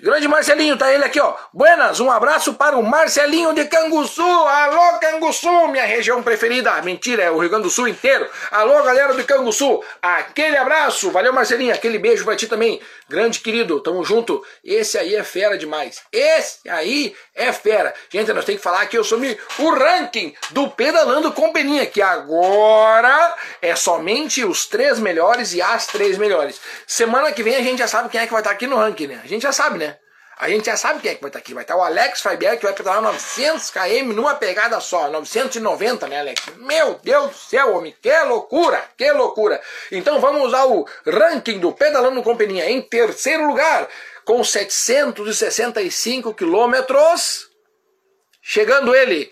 Grande 0.03 0.27
Marcelinho, 0.27 0.79
tá 0.79 0.91
ele 0.91 1.05
aqui, 1.05 1.21
ó. 1.21 1.35
Buenas, 1.53 2.01
um 2.01 2.11
abraço 2.11 2.55
para 2.55 2.75
o 2.75 2.83
Marcelinho 2.83 3.53
de 3.53 3.67
Canguçu. 3.67 4.23
Alô, 4.23 4.99
Canguçu, 4.99 5.69
minha 5.69 5.85
região 5.85 6.23
preferida. 6.23 6.81
Mentira, 6.81 7.25
é 7.25 7.31
o 7.31 7.37
Rio 7.37 7.51
Grande 7.51 7.65
do 7.65 7.71
Sul 7.71 7.87
inteiro. 7.87 8.27
Alô, 8.51 8.83
galera 8.83 9.13
do 9.13 9.23
Canguçu. 9.25 9.85
Aquele 10.01 10.57
abraço. 10.57 11.11
Valeu, 11.11 11.35
Marcelinho. 11.35 11.75
Aquele 11.75 11.99
beijo 11.99 12.25
pra 12.25 12.35
ti 12.35 12.47
também. 12.47 12.81
Grande 13.11 13.41
querido, 13.41 13.79
tamo 13.81 14.03
junto. 14.03 14.43
Esse 14.65 14.97
aí 14.97 15.15
é 15.15 15.23
fera 15.23 15.59
demais. 15.59 16.01
Esse 16.11 16.67
aí 16.71 17.15
é 17.35 17.53
fera. 17.53 17.93
Gente, 18.09 18.33
nós 18.33 18.47
temos 18.47 18.61
que 18.61 18.65
falar 18.65 18.87
que 18.87 18.97
eu 18.97 19.05
sou 19.05 19.21
o 19.21 19.71
ranking 19.75 20.33
do 20.51 20.71
Pedalando 20.71 21.31
com 21.33 21.53
Peninha, 21.53 21.85
que 21.85 22.01
agora 22.01 23.37
é 23.61 23.77
somente 23.77 24.45
os 24.45 24.65
três 24.65 24.99
melhores 24.99 25.53
e 25.53 25.61
as 25.61 25.87
três 25.89 26.17
melhores. 26.17 26.59
Semana 26.87 27.33
que 27.33 27.43
vem 27.43 27.57
a 27.57 27.63
gente 27.63 27.81
já 27.81 27.89
sabe 27.89 28.09
quem 28.09 28.21
é 28.21 28.27
que 28.27 28.33
vai 28.33 28.41
estar 28.41 28.53
aqui 28.53 28.67
no 28.67 28.77
ranking, 28.77 29.09
né? 29.09 29.21
A 29.23 29.27
gente 29.27 29.43
já 29.43 29.53
sabe, 29.53 29.79
né? 29.79 29.89
A 30.41 30.49
gente 30.49 30.64
já 30.64 30.74
sabe 30.74 31.01
quem 31.01 31.11
é 31.11 31.14
que 31.14 31.20
vai 31.20 31.28
estar 31.28 31.38
aqui. 31.38 31.53
Vai 31.53 31.64
estar 31.64 31.76
o 31.76 31.82
Alex 31.82 32.22
Fabier, 32.22 32.57
que 32.57 32.64
vai 32.64 32.72
pedalar 32.72 33.03
900 33.03 33.70
km 33.70 34.14
numa 34.14 34.34
pegada 34.36 34.80
só. 34.80 35.11
990, 35.11 36.09
né, 36.09 36.18
Alex? 36.18 36.43
Meu 36.57 36.95
Deus 37.03 37.30
do 37.30 37.36
céu, 37.36 37.76
homem. 37.76 37.95
Que 38.01 38.18
loucura, 38.22 38.82
que 38.97 39.12
loucura. 39.12 39.61
Então 39.93 40.18
vamos 40.18 40.47
usar 40.47 40.64
o 40.64 40.88
ranking 41.07 41.59
do 41.59 41.72
Pedalando 41.72 42.22
Companhia. 42.22 42.70
Em 42.70 42.80
terceiro 42.80 43.47
lugar, 43.47 43.86
com 44.24 44.43
765 44.43 46.32
quilômetros. 46.32 47.51
Chegando 48.41 48.95
ele, 48.95 49.30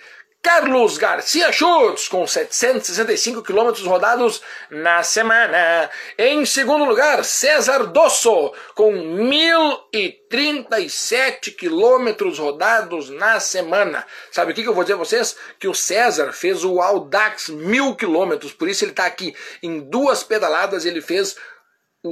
Carlos 0.49 0.97
Garcia 0.97 1.53
Schultz, 1.53 2.09
com 2.09 2.27
765 2.27 3.43
quilômetros 3.43 3.85
rodados 3.85 4.41
na 4.71 5.03
semana. 5.03 5.91
Em 6.17 6.47
segundo 6.47 6.87
lugar, 6.87 7.23
César 7.23 7.85
Dosso, 7.85 8.55
com 8.75 8.91
1.037 8.91 11.55
quilômetros 11.55 12.39
rodados 12.39 13.11
na 13.11 13.39
semana. 13.41 14.07
Sabe 14.33 14.53
o 14.53 14.55
que, 14.55 14.67
eu 14.67 14.73
vou 14.73 14.85
dizer 14.85 14.95
a 14.95 14.97
vocês? 14.97 15.37
Que 15.59 15.69
o 15.69 15.75
César 15.75 16.33
fez 16.33 16.65
o 16.65 16.81
Audax 16.81 17.51
mil 17.51 17.95
quilômetros, 17.95 18.55
por 18.55 18.71
isso 18.71 18.85
ele 18.85 18.93
está 18.93 19.05
aqui. 19.05 19.37
Em 19.63 19.81
duas 19.81 20.25
pedaladas 20.25 20.87
ele 20.87 21.03
fez 21.03 21.37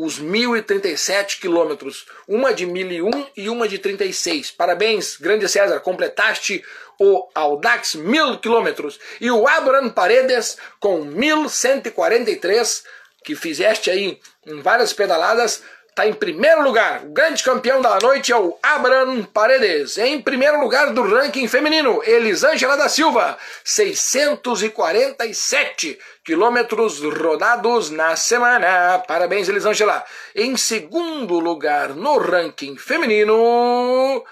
os 0.02 0.20
1.037 0.20 1.40
quilômetros, 1.40 2.06
uma 2.26 2.52
de 2.52 2.66
1.001 2.66 3.26
e 3.36 3.48
uma 3.48 3.68
de 3.68 3.78
36. 3.78 4.50
Parabéns, 4.50 5.16
grande 5.16 5.48
César, 5.48 5.80
completaste 5.80 6.64
o 6.98 7.28
Audax 7.34 7.94
1.000 7.96 8.40
quilômetros. 8.40 8.98
E 9.20 9.30
o 9.30 9.46
Abraham 9.46 9.90
Paredes 9.90 10.56
com 10.80 11.04
1.143, 11.04 12.82
que 13.24 13.34
fizeste 13.34 13.90
aí 13.90 14.20
em 14.46 14.60
várias 14.60 14.92
pedaladas, 14.92 15.62
está 15.96 16.06
em 16.06 16.12
primeiro 16.12 16.62
lugar. 16.62 17.04
O 17.04 17.08
grande 17.08 17.42
campeão 17.42 17.80
da 17.80 17.98
noite 18.02 18.30
é 18.30 18.36
o 18.36 18.54
Abraham 18.62 19.22
Paredes. 19.22 19.96
Em 19.96 20.20
primeiro 20.20 20.60
lugar 20.60 20.92
do 20.92 21.02
ranking 21.02 21.48
feminino, 21.48 22.02
Elisângela 22.04 22.76
da 22.76 22.86
Silva, 22.86 23.38
647 23.64 25.98
quilômetros 26.22 27.00
rodados 27.00 27.88
na 27.88 28.14
semana. 28.14 29.02
Parabéns, 29.08 29.48
Elisângela. 29.48 30.04
Em 30.34 30.54
segundo 30.54 31.38
lugar 31.38 31.94
no 31.94 32.18
ranking 32.18 32.76
feminino, 32.76 34.22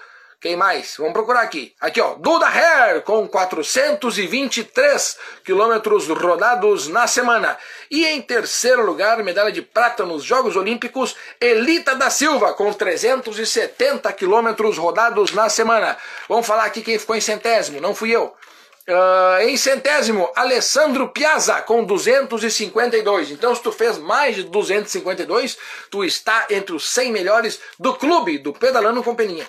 quem 0.45 0.55
mais? 0.55 0.93
Vamos 0.99 1.13
procurar 1.13 1.41
aqui. 1.41 1.73
Aqui, 1.81 1.99
ó. 1.99 2.13
Duda 2.19 2.45
Hair, 2.45 3.01
com 3.01 3.27
423 3.27 5.17
quilômetros 5.43 6.07
rodados 6.07 6.87
na 6.87 7.07
semana. 7.07 7.57
E 7.89 8.05
em 8.05 8.21
terceiro 8.21 8.85
lugar, 8.85 9.23
medalha 9.23 9.51
de 9.51 9.63
prata 9.63 10.05
nos 10.05 10.23
Jogos 10.23 10.55
Olímpicos, 10.55 11.15
Elita 11.41 11.95
da 11.95 12.11
Silva, 12.11 12.53
com 12.53 12.71
370 12.71 14.13
quilômetros 14.13 14.77
rodados 14.77 15.31
na 15.31 15.49
semana. 15.49 15.97
Vamos 16.29 16.45
falar 16.45 16.65
aqui 16.65 16.83
quem 16.83 16.99
ficou 16.99 17.15
em 17.15 17.21
centésimo, 17.21 17.81
não 17.81 17.95
fui 17.95 18.11
eu. 18.11 18.31
Uh, 18.87 19.41
em 19.41 19.57
centésimo, 19.57 20.29
Alessandro 20.35 21.09
Piazza 21.09 21.59
com 21.63 21.83
252. 21.83 23.31
Então, 23.31 23.55
se 23.55 23.63
tu 23.63 23.71
fez 23.71 23.97
mais 23.97 24.35
de 24.35 24.43
252, 24.43 25.57
tu 25.89 26.03
está 26.03 26.45
entre 26.51 26.75
os 26.75 26.87
100 26.91 27.11
melhores 27.11 27.59
do 27.79 27.95
clube 27.95 28.37
do 28.37 28.53
Pedalando 28.53 29.01
Companhia. 29.01 29.47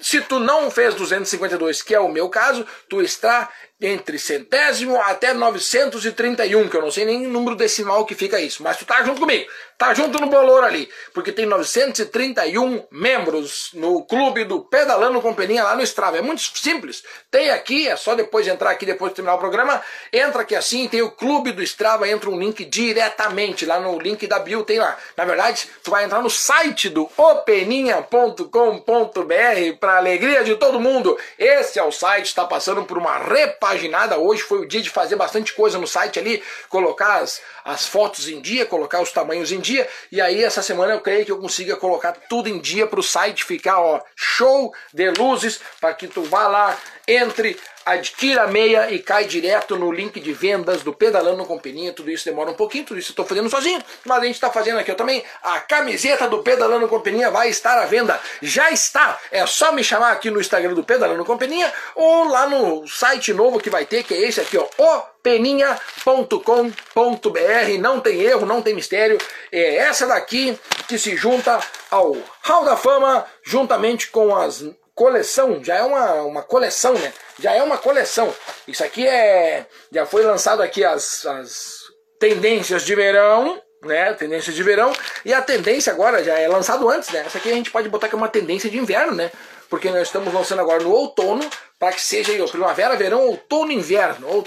Se 0.00 0.20
tu 0.20 0.38
não 0.38 0.70
fez 0.70 0.94
252, 0.94 1.82
que 1.82 1.94
é 1.94 2.00
o 2.00 2.08
meu 2.08 2.28
caso, 2.28 2.66
tu 2.88 3.00
está 3.00 3.48
entre 3.80 4.18
centésimo 4.18 5.00
até 5.00 5.32
931, 5.32 6.68
que 6.68 6.76
eu 6.76 6.82
não 6.82 6.90
sei 6.90 7.04
nem 7.04 7.26
o 7.26 7.30
número 7.30 7.54
decimal 7.54 8.04
que 8.04 8.14
fica 8.14 8.40
isso, 8.40 8.60
mas 8.60 8.76
tu 8.76 8.84
tá 8.84 9.04
junto 9.04 9.20
comigo, 9.20 9.48
tá 9.76 9.94
junto 9.94 10.18
no 10.18 10.26
bolor 10.26 10.64
ali, 10.64 10.90
porque 11.14 11.30
tem 11.30 11.46
931 11.46 12.84
membros 12.90 13.70
no 13.74 14.04
clube 14.04 14.42
do 14.42 14.62
Pedalando 14.62 15.22
Companhia 15.22 15.62
lá 15.62 15.76
no 15.76 15.82
Strava. 15.82 16.18
É 16.18 16.20
muito 16.20 16.42
simples. 16.58 17.04
Tem 17.30 17.50
aqui, 17.50 17.86
é 17.86 17.94
só 17.94 18.16
depois 18.16 18.48
entrar 18.48 18.70
aqui, 18.70 18.84
depois 18.84 19.12
de 19.12 19.16
terminar 19.16 19.36
o 19.36 19.38
programa, 19.38 19.80
entra 20.12 20.42
aqui 20.42 20.56
assim, 20.56 20.88
tem 20.88 21.02
o 21.02 21.12
clube 21.12 21.52
do 21.52 21.62
Strava, 21.62 22.08
entra 22.08 22.28
um 22.28 22.38
link 22.38 22.64
diretamente 22.64 23.64
lá 23.64 23.78
no 23.78 23.96
link 23.96 24.26
da 24.26 24.40
bio, 24.40 24.64
tem 24.64 24.80
lá. 24.80 24.98
Na 25.16 25.24
verdade, 25.24 25.68
tu 25.84 25.92
vai 25.92 26.04
entrar 26.04 26.20
no 26.20 26.30
site 26.30 26.88
do 26.88 27.08
openinha.com.br 27.16 29.77
para 29.78 29.96
alegria 29.96 30.44
de 30.44 30.56
todo 30.56 30.80
mundo. 30.80 31.16
Esse 31.38 31.78
é 31.78 31.82
o 31.82 31.92
site, 31.92 32.26
está 32.26 32.44
passando 32.44 32.84
por 32.84 32.98
uma 32.98 33.18
repa 33.18 33.68
repaginada. 33.68 34.18
Hoje 34.18 34.42
foi 34.42 34.60
o 34.60 34.68
dia 34.68 34.80
de 34.80 34.88
fazer 34.88 35.16
bastante 35.16 35.52
coisa 35.52 35.78
no 35.78 35.86
site 35.86 36.18
ali, 36.18 36.42
colocar 36.68 37.18
as, 37.18 37.42
as 37.64 37.86
fotos 37.86 38.28
em 38.28 38.40
dia, 38.40 38.64
colocar 38.64 39.00
os 39.00 39.12
tamanhos 39.12 39.52
em 39.52 39.60
dia. 39.60 39.88
E 40.10 40.20
aí 40.20 40.42
essa 40.42 40.62
semana 40.62 40.94
eu 40.94 41.00
creio 41.00 41.24
que 41.24 41.32
eu 41.32 41.38
consiga 41.38 41.76
colocar 41.76 42.12
tudo 42.28 42.48
em 42.48 42.58
dia 42.58 42.86
para 42.86 43.00
o 43.00 43.02
site 43.02 43.44
ficar 43.44 43.80
ó, 43.80 44.00
show 44.16 44.72
de 44.92 45.10
luzes 45.10 45.60
para 45.80 45.94
que 45.94 46.06
tu 46.06 46.22
vá 46.22 46.48
lá, 46.48 46.76
entre 47.08 47.58
adquira 47.86 48.42
a 48.42 48.46
meia 48.46 48.90
e 48.90 48.98
cai 48.98 49.24
direto 49.24 49.76
no 49.76 49.90
link 49.90 50.20
de 50.20 50.32
vendas 50.32 50.82
do 50.82 50.92
Pedalando 50.92 51.44
com 51.46 51.58
Peninha. 51.58 51.92
Tudo 51.92 52.10
isso 52.10 52.26
demora 52.26 52.50
um 52.50 52.54
pouquinho, 52.54 52.84
tudo 52.84 53.00
isso 53.00 53.10
estou 53.10 53.24
fazendo 53.24 53.48
sozinho, 53.48 53.82
mas 54.04 54.18
a 54.18 54.24
gente 54.26 54.34
está 54.34 54.50
fazendo 54.50 54.78
aqui 54.78 54.90
eu 54.90 54.94
também. 54.94 55.24
A 55.42 55.58
camiseta 55.60 56.28
do 56.28 56.42
Pedalando 56.42 56.86
com 56.86 57.00
Peninha 57.00 57.30
vai 57.30 57.48
estar 57.48 57.78
à 57.78 57.86
venda. 57.86 58.20
Já 58.42 58.70
está! 58.70 59.18
É 59.30 59.44
só 59.46 59.72
me 59.72 59.82
chamar 59.82 60.12
aqui 60.12 60.30
no 60.30 60.40
Instagram 60.40 60.74
do 60.74 60.84
Pedalando 60.84 61.24
com 61.24 61.38
Peninha 61.38 61.72
ou 61.94 62.28
lá 62.28 62.46
no 62.46 62.86
site 62.86 63.32
novo 63.32 63.58
que 63.58 63.70
vai 63.70 63.86
ter, 63.86 64.04
que 64.04 64.12
é 64.12 64.28
esse 64.28 64.40
aqui, 64.40 64.58
ó, 64.58 65.00
peninha.com.br. 65.22 67.78
Não 67.80 68.00
tem 68.00 68.20
erro, 68.20 68.46
não 68.46 68.62
tem 68.62 68.74
mistério. 68.74 69.18
É 69.50 69.76
essa 69.76 70.06
daqui 70.06 70.58
que 70.86 70.98
se 70.98 71.16
junta 71.16 71.58
ao 71.90 72.16
Hall 72.42 72.64
da 72.64 72.76
Fama, 72.76 73.26
juntamente 73.42 74.08
com 74.08 74.34
as 74.34 74.64
coleção, 74.98 75.62
já 75.62 75.76
é 75.76 75.82
uma, 75.84 76.22
uma 76.22 76.42
coleção, 76.42 76.92
né? 76.94 77.12
Já 77.38 77.54
é 77.54 77.62
uma 77.62 77.78
coleção. 77.78 78.34
Isso 78.66 78.82
aqui 78.82 79.06
é. 79.06 79.64
Já 79.92 80.04
foi 80.04 80.24
lançado 80.24 80.60
aqui 80.60 80.84
as, 80.84 81.24
as 81.24 81.82
tendências 82.18 82.82
de 82.82 82.96
verão. 82.96 83.62
né? 83.84 84.12
Tendência 84.14 84.52
de 84.52 84.60
verão. 84.60 84.92
E 85.24 85.32
a 85.32 85.40
tendência 85.40 85.92
agora 85.92 86.24
já 86.24 86.36
é 86.36 86.48
lançado 86.48 86.88
antes, 86.90 87.10
né? 87.10 87.22
Essa 87.24 87.38
aqui 87.38 87.48
a 87.48 87.54
gente 87.54 87.70
pode 87.70 87.88
botar 87.88 88.08
que 88.08 88.14
é 88.16 88.18
uma 88.18 88.28
tendência 88.28 88.68
de 88.68 88.76
inverno, 88.76 89.14
né? 89.14 89.30
Porque 89.68 89.90
nós 89.90 90.02
estamos 90.02 90.32
lançando 90.32 90.60
agora 90.60 90.82
no 90.82 90.90
outono, 90.90 91.48
para 91.78 91.92
que 91.92 92.00
seja 92.00 92.32
aí, 92.32 92.48
primavera, 92.48 92.96
verão, 92.96 93.20
outono, 93.26 93.70
inverno. 93.70 94.44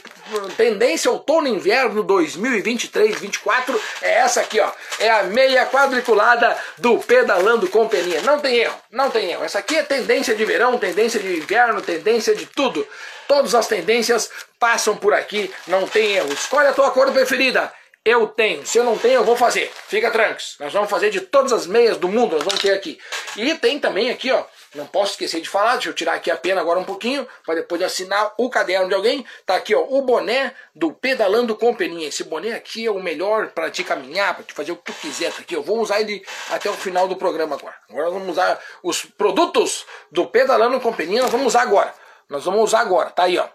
Tendência 0.58 1.10
outono, 1.10 1.48
inverno 1.48 2.04
2023, 2.04 3.20
24 3.20 3.82
é 4.02 4.20
essa 4.20 4.42
aqui, 4.42 4.60
ó. 4.60 4.70
É 5.00 5.10
a 5.10 5.24
meia 5.24 5.66
quadriculada 5.66 6.58
do 6.78 6.98
Pedalando 6.98 7.70
Companhia. 7.70 8.22
Não 8.22 8.40
tem 8.40 8.58
erro, 8.58 8.76
não 8.92 9.10
tem 9.10 9.32
erro. 9.32 9.44
Essa 9.44 9.60
aqui 9.60 9.78
é 9.78 9.84
tendência 9.84 10.36
de 10.36 10.44
verão, 10.44 10.78
tendência 10.78 11.20
de 11.20 11.38
inverno, 11.38 11.82
tendência 11.82 12.36
de 12.36 12.46
tudo. 12.48 12.86
Todas 13.28 13.56
as 13.56 13.68
tendências 13.68 14.30
passam 14.60 14.98
por 14.98 15.14
aqui, 15.14 15.50
não 15.68 15.88
tem 15.88 16.14
erro. 16.14 16.34
Escolhe 16.34 16.68
a 16.68 16.74
tua 16.74 16.92
cor 16.92 17.12
preferida. 17.12 17.72
Eu 18.04 18.28
tenho. 18.28 18.66
Se 18.66 18.80
eu 18.80 18.84
não 18.84 18.98
tenho, 18.98 19.16
eu 19.16 19.24
vou 19.24 19.38
fazer. 19.38 19.72
Fica 19.88 20.10
tranquilo. 20.10 20.42
Nós 20.60 20.74
vamos 20.74 20.90
fazer 20.90 21.12
de 21.12 21.22
todas 21.22 21.54
as 21.54 21.68
meias 21.68 21.98
do 21.98 22.10
mundo, 22.10 22.36
nós 22.36 22.44
vamos 22.44 22.60
ter 22.60 22.74
aqui. 22.74 23.00
E 23.38 23.54
tem 23.56 23.80
também 23.80 24.10
aqui, 24.10 24.32
ó. 24.32 24.44
Não 24.74 24.86
posso 24.86 25.12
esquecer 25.12 25.42
de 25.42 25.50
falar, 25.50 25.74
deixa 25.74 25.90
eu 25.90 25.94
tirar 25.94 26.14
aqui 26.14 26.32
a 26.32 26.38
pena 26.38 26.62
agora 26.62 26.80
um 26.80 26.86
pouquinho, 26.86 27.28
para 27.46 27.56
depois 27.56 27.80
de 27.80 27.84
assinar 27.84 28.34
o 28.38 28.50
caderno 28.50 28.88
de 28.88 28.96
alguém. 28.96 29.26
Tá 29.46 29.56
aqui, 29.56 29.76
ó, 29.76 29.82
o 29.82 30.02
boné 30.02 30.54
do 30.74 30.94
Pedalando 30.94 31.56
com 31.58 31.76
Peninha. 31.76 32.08
Esse 32.08 32.24
boné 32.24 32.54
aqui 32.54 32.86
é 32.86 32.92
o 32.92 33.02
melhor 33.02 33.50
para 33.50 33.70
te 33.70 33.84
caminhar, 33.84 34.34
para 34.34 34.46
te 34.46 34.54
fazer 34.54 34.72
o 34.72 34.78
que 34.78 34.86
tu 34.86 34.94
quiser. 34.94 35.34
Tá 35.34 35.42
aqui, 35.42 35.54
eu 35.54 35.62
vou 35.62 35.80
usar 35.82 36.00
ele 36.00 36.26
até 36.50 36.70
o 36.70 36.74
final 36.74 37.06
do 37.08 37.18
programa 37.18 37.58
agora. 37.58 37.76
Agora 37.90 38.06
nós 38.06 38.14
vamos 38.14 38.30
usar 38.30 38.60
os 38.82 39.04
produtos 39.04 39.86
do 40.10 40.28
Pedalando 40.28 40.80
com 40.80 40.94
Peninha, 40.94 41.24
nós 41.24 41.32
vamos 41.32 41.48
usar 41.48 41.64
agora. 41.64 41.94
Nós 42.30 42.46
vamos 42.46 42.62
usar 42.62 42.80
agora, 42.80 43.10
tá 43.10 43.24
aí, 43.24 43.38
ó. 43.38 43.48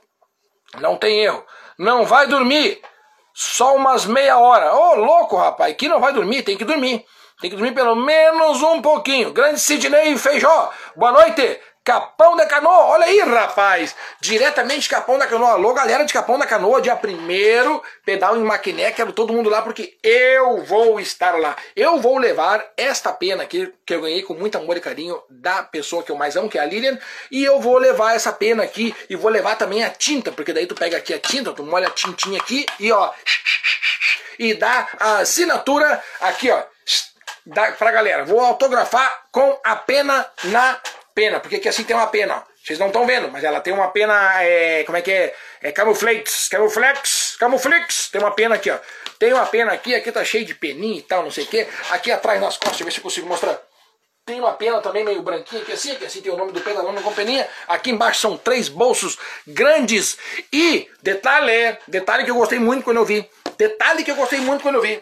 Não 0.80 0.98
tem 0.98 1.24
erro. 1.24 1.42
Não 1.78 2.04
vai 2.04 2.26
dormir. 2.26 2.82
Só 3.32 3.74
umas 3.74 4.04
meia 4.04 4.38
hora. 4.38 4.74
Ô, 4.74 4.90
oh, 4.90 4.94
louco, 4.96 5.36
rapaz, 5.36 5.74
que 5.76 5.88
não 5.88 6.00
vai 6.00 6.12
dormir, 6.12 6.42
tem 6.42 6.58
que 6.58 6.64
dormir. 6.64 7.04
Tem 7.38 7.50
que 7.50 7.56
dormir 7.56 7.74
pelo 7.74 7.94
menos 7.94 8.62
um 8.62 8.80
pouquinho. 8.80 9.30
Grande 9.30 9.60
Sidney 9.60 10.16
Feijó, 10.16 10.72
boa 10.96 11.12
noite. 11.12 11.60
Capão 11.84 12.34
da 12.34 12.46
Canoa, 12.46 12.86
olha 12.86 13.04
aí, 13.04 13.20
rapaz! 13.20 13.94
Diretamente 14.20 14.80
de 14.80 14.88
Capão 14.88 15.18
da 15.18 15.26
Canoa. 15.26 15.50
Alô, 15.50 15.74
galera 15.74 16.04
de 16.04 16.14
Capão 16.14 16.38
da 16.38 16.46
Canoa, 16.46 16.80
dia 16.80 16.96
primeiro, 16.96 17.80
pedal 18.06 18.38
em 18.38 18.42
Maquiné, 18.42 18.90
quero 18.90 19.12
todo 19.12 19.34
mundo 19.34 19.50
lá 19.50 19.60
porque 19.60 19.98
eu 20.02 20.64
vou 20.64 20.98
estar 20.98 21.38
lá. 21.38 21.54
Eu 21.76 22.00
vou 22.00 22.16
levar 22.16 22.64
esta 22.74 23.12
pena 23.12 23.42
aqui, 23.42 23.72
que 23.84 23.94
eu 23.94 24.00
ganhei 24.00 24.22
com 24.22 24.32
muito 24.32 24.56
amor 24.56 24.78
e 24.78 24.80
carinho 24.80 25.22
da 25.28 25.62
pessoa 25.62 26.02
que 26.02 26.10
eu 26.10 26.16
mais 26.16 26.36
amo, 26.36 26.48
que 26.48 26.58
é 26.58 26.62
a 26.62 26.64
Lilian, 26.64 26.98
e 27.30 27.44
eu 27.44 27.60
vou 27.60 27.76
levar 27.76 28.16
essa 28.16 28.32
pena 28.32 28.62
aqui 28.62 28.96
e 29.10 29.14
vou 29.14 29.30
levar 29.30 29.56
também 29.56 29.84
a 29.84 29.90
tinta, 29.90 30.32
porque 30.32 30.54
daí 30.54 30.66
tu 30.66 30.74
pega 30.74 30.96
aqui 30.96 31.12
a 31.12 31.18
tinta, 31.18 31.52
tu 31.52 31.62
molha 31.62 31.86
a 31.86 31.90
tintinha 31.90 32.40
aqui 32.40 32.64
e 32.80 32.90
ó, 32.90 33.12
e 34.38 34.54
dá 34.54 34.88
a 34.98 35.18
assinatura 35.18 36.02
aqui, 36.20 36.50
ó, 36.50 36.64
dá 37.46 37.72
pra 37.72 37.92
galera. 37.92 38.24
Vou 38.24 38.40
autografar 38.40 39.26
com 39.30 39.58
a 39.64 39.76
pena 39.76 40.26
na 40.44 40.80
pena, 41.14 41.40
porque 41.40 41.56
aqui 41.56 41.68
assim 41.68 41.84
tem 41.84 41.96
uma 41.96 42.08
pena, 42.08 42.36
ó. 42.36 42.56
Vocês 42.62 42.78
não 42.80 42.88
estão 42.88 43.06
vendo, 43.06 43.30
mas 43.30 43.44
ela 43.44 43.60
tem 43.60 43.72
uma 43.72 43.88
pena, 43.88 44.42
é, 44.42 44.82
como 44.84 44.98
é 44.98 45.02
que 45.02 45.12
é? 45.12 45.34
É 45.62 45.70
camuflex, 45.70 46.48
camuflex, 46.48 47.36
camuflex, 47.38 48.08
tem 48.10 48.20
uma 48.20 48.32
pena 48.32 48.56
aqui, 48.56 48.70
ó. 48.70 48.78
Tem 49.18 49.32
uma 49.32 49.46
pena 49.46 49.72
aqui, 49.72 49.94
aqui 49.94 50.10
tá 50.10 50.24
cheio 50.24 50.44
de 50.44 50.54
peninha 50.54 50.98
e 50.98 51.02
tal, 51.02 51.22
não 51.22 51.30
sei 51.30 51.44
o 51.44 51.46
que. 51.46 51.66
Aqui 51.90 52.10
atrás 52.10 52.40
nas 52.40 52.56
costas, 52.56 52.78
deixa 52.78 52.82
eu 52.82 52.86
ver 52.86 52.90
se 52.90 52.98
eu 52.98 53.02
consigo 53.02 53.28
mostrar. 53.28 53.58
Tem 54.26 54.40
uma 54.40 54.52
pena 54.54 54.80
também 54.80 55.04
meio 55.04 55.22
branquinha 55.22 55.62
aqui 55.62 55.70
assim, 55.70 55.94
que 55.94 56.04
assim 56.04 56.20
tem 56.20 56.32
o 56.32 56.36
nome 56.36 56.50
do 56.50 56.60
pedalão 56.60 56.92
com 56.96 57.12
peninha. 57.12 57.48
Aqui 57.68 57.92
embaixo 57.92 58.20
são 58.20 58.36
três 58.36 58.68
bolsos 58.68 59.16
grandes. 59.46 60.18
E, 60.52 60.90
detalhe, 61.00 61.78
detalhe 61.86 62.24
que 62.24 62.32
eu 62.32 62.34
gostei 62.34 62.58
muito 62.58 62.82
quando 62.82 62.96
eu 62.96 63.04
vi. 63.04 63.30
Detalhe 63.56 64.02
que 64.02 64.10
eu 64.10 64.16
gostei 64.16 64.40
muito 64.40 64.62
quando 64.62 64.74
eu 64.74 64.82
vi. 64.82 65.00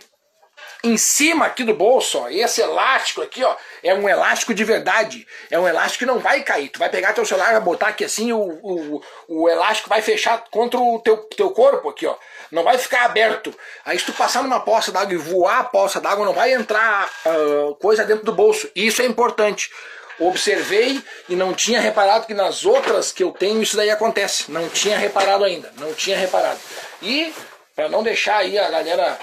Em 0.84 0.98
cima 0.98 1.46
aqui 1.46 1.64
do 1.64 1.72
bolso, 1.72 2.18
ó, 2.18 2.28
esse 2.28 2.60
elástico 2.60 3.22
aqui, 3.22 3.42
ó, 3.42 3.56
é 3.82 3.94
um 3.94 4.06
elástico 4.06 4.52
de 4.52 4.62
verdade. 4.64 5.26
É 5.50 5.58
um 5.58 5.66
elástico 5.66 6.00
que 6.00 6.06
não 6.06 6.18
vai 6.18 6.42
cair. 6.42 6.68
Tu 6.68 6.78
vai 6.78 6.90
pegar 6.90 7.14
teu 7.14 7.24
celular, 7.24 7.52
vai 7.52 7.60
botar 7.62 7.88
aqui 7.88 8.04
assim, 8.04 8.32
o, 8.32 8.38
o, 8.38 9.02
o 9.26 9.48
elástico 9.48 9.88
vai 9.88 10.02
fechar 10.02 10.44
contra 10.50 10.78
o 10.78 10.98
teu, 10.98 11.16
teu 11.16 11.50
corpo 11.52 11.88
aqui, 11.88 12.06
ó. 12.06 12.14
Não 12.52 12.62
vai 12.62 12.76
ficar 12.76 13.06
aberto. 13.06 13.52
Aí 13.82 13.98
se 13.98 14.04
tu 14.04 14.12
passar 14.12 14.42
numa 14.42 14.60
poça 14.60 14.92
d'água 14.92 15.14
e 15.14 15.16
voar 15.16 15.60
a 15.60 15.64
poça 15.64 16.02
d'água, 16.02 16.26
não 16.26 16.34
vai 16.34 16.52
entrar 16.52 17.10
uh, 17.24 17.74
coisa 17.76 18.04
dentro 18.04 18.26
do 18.26 18.32
bolso. 18.32 18.70
Isso 18.76 19.00
é 19.00 19.06
importante. 19.06 19.70
Observei 20.18 21.02
e 21.30 21.34
não 21.34 21.54
tinha 21.54 21.80
reparado 21.80 22.26
que 22.26 22.34
nas 22.34 22.66
outras 22.66 23.10
que 23.10 23.22
eu 23.24 23.32
tenho 23.32 23.62
isso 23.62 23.74
daí 23.74 23.90
acontece. 23.90 24.52
Não 24.52 24.68
tinha 24.68 24.98
reparado 24.98 25.44
ainda. 25.44 25.72
Não 25.78 25.94
tinha 25.94 26.18
reparado. 26.18 26.60
E 27.00 27.32
para 27.74 27.88
não 27.88 28.02
deixar 28.02 28.38
aí 28.38 28.58
a 28.58 28.70
galera 28.70 29.18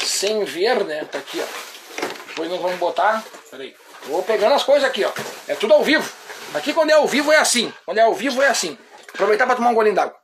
sem 0.00 0.44
ver, 0.44 0.84
né? 0.84 1.04
Tá 1.04 1.18
aqui, 1.18 1.40
ó. 1.40 2.06
Depois 2.28 2.50
nós 2.50 2.60
vamos 2.60 2.78
botar. 2.78 3.24
Peraí. 3.50 3.76
Vou 4.04 4.22
pegando 4.22 4.54
as 4.54 4.64
coisas 4.64 4.84
aqui, 4.84 5.04
ó. 5.04 5.12
É 5.46 5.54
tudo 5.54 5.72
ao 5.72 5.82
vivo. 5.82 6.10
Aqui 6.54 6.74
quando 6.74 6.90
é 6.90 6.94
ao 6.94 7.06
vivo 7.06 7.32
é 7.32 7.36
assim. 7.36 7.72
Quando 7.84 7.98
é 7.98 8.02
ao 8.02 8.14
vivo 8.14 8.42
é 8.42 8.48
assim. 8.48 8.76
Aproveitar 9.12 9.46
para 9.46 9.56
tomar 9.56 9.70
um 9.70 9.74
golinho 9.74 9.94
d'água. 9.94 10.16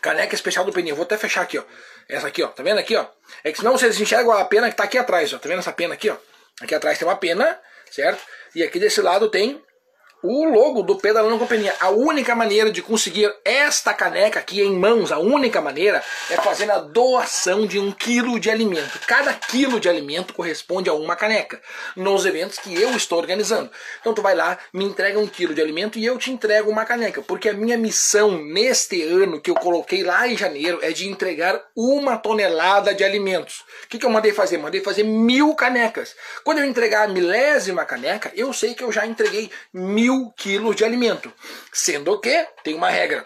Caneca 0.00 0.34
especial 0.34 0.64
do 0.64 0.72
Peninho. 0.72 0.94
Vou 0.94 1.04
até 1.04 1.16
fechar 1.18 1.40
aqui, 1.40 1.58
ó. 1.58 1.64
Essa 2.08 2.28
aqui, 2.28 2.42
ó. 2.42 2.48
Tá 2.48 2.62
vendo 2.62 2.78
aqui, 2.78 2.94
ó? 2.96 3.06
É 3.42 3.50
que 3.50 3.58
senão 3.58 3.72
vocês 3.72 3.98
enxergam 4.00 4.32
a 4.32 4.44
pena 4.44 4.70
que 4.70 4.76
tá 4.76 4.84
aqui 4.84 4.98
atrás, 4.98 5.32
ó. 5.32 5.38
Tá 5.38 5.48
vendo 5.48 5.58
essa 5.58 5.72
pena 5.72 5.94
aqui, 5.94 6.08
ó? 6.10 6.16
Aqui 6.60 6.74
atrás 6.74 6.98
tem 6.98 7.08
uma 7.08 7.16
pena, 7.16 7.60
certo? 7.90 8.22
E 8.54 8.62
aqui 8.62 8.78
desse 8.78 9.00
lado 9.00 9.28
tem 9.28 9.62
o 10.26 10.44
logo 10.44 10.82
do 10.82 10.96
Pedalando 10.96 11.38
Companhia. 11.38 11.74
A 11.80 11.90
única 11.90 12.34
maneira 12.34 12.70
de 12.70 12.82
conseguir 12.82 13.32
esta 13.44 13.94
caneca 13.94 14.40
aqui 14.40 14.60
em 14.60 14.76
mãos, 14.76 15.12
a 15.12 15.18
única 15.18 15.60
maneira 15.60 16.02
é 16.28 16.36
fazendo 16.36 16.72
a 16.72 16.78
doação 16.78 17.66
de 17.66 17.78
um 17.78 17.92
quilo 17.92 18.40
de 18.40 18.50
alimento. 18.50 18.98
Cada 19.06 19.32
quilo 19.32 19.78
de 19.78 19.88
alimento 19.88 20.34
corresponde 20.34 20.90
a 20.90 20.94
uma 20.94 21.14
caneca 21.14 21.60
nos 21.94 22.26
eventos 22.26 22.58
que 22.58 22.74
eu 22.74 22.90
estou 22.96 23.18
organizando. 23.18 23.70
Então 24.00 24.12
tu 24.12 24.22
vai 24.22 24.34
lá, 24.34 24.58
me 24.72 24.84
entrega 24.84 25.18
um 25.18 25.26
quilo 25.26 25.54
de 25.54 25.62
alimento 25.62 25.98
e 25.98 26.04
eu 26.04 26.18
te 26.18 26.30
entrego 26.30 26.70
uma 26.70 26.84
caneca, 26.84 27.22
porque 27.22 27.48
a 27.48 27.54
minha 27.54 27.78
missão 27.78 28.42
neste 28.42 29.02
ano 29.02 29.40
que 29.40 29.50
eu 29.50 29.54
coloquei 29.54 30.02
lá 30.02 30.26
em 30.26 30.36
janeiro 30.36 30.80
é 30.82 30.90
de 30.90 31.08
entregar 31.08 31.60
uma 31.74 32.16
tonelada 32.16 32.94
de 32.94 33.04
alimentos. 33.04 33.64
O 33.84 33.88
que, 33.88 33.98
que 33.98 34.06
eu 34.06 34.10
mandei 34.10 34.32
fazer? 34.32 34.58
Mandei 34.58 34.80
fazer 34.80 35.04
mil 35.04 35.54
canecas. 35.54 36.16
Quando 36.42 36.58
eu 36.58 36.64
entregar 36.64 37.04
a 37.04 37.08
milésima 37.08 37.84
caneca, 37.84 38.32
eu 38.34 38.52
sei 38.52 38.74
que 38.74 38.82
eu 38.82 38.90
já 38.90 39.06
entreguei 39.06 39.50
mil 39.72 40.15
mil 40.16 40.32
quilos 40.36 40.74
de 40.74 40.84
alimento. 40.84 41.32
Sendo 41.72 42.18
que 42.18 42.46
tem 42.62 42.74
uma 42.74 42.90
regra. 42.90 43.24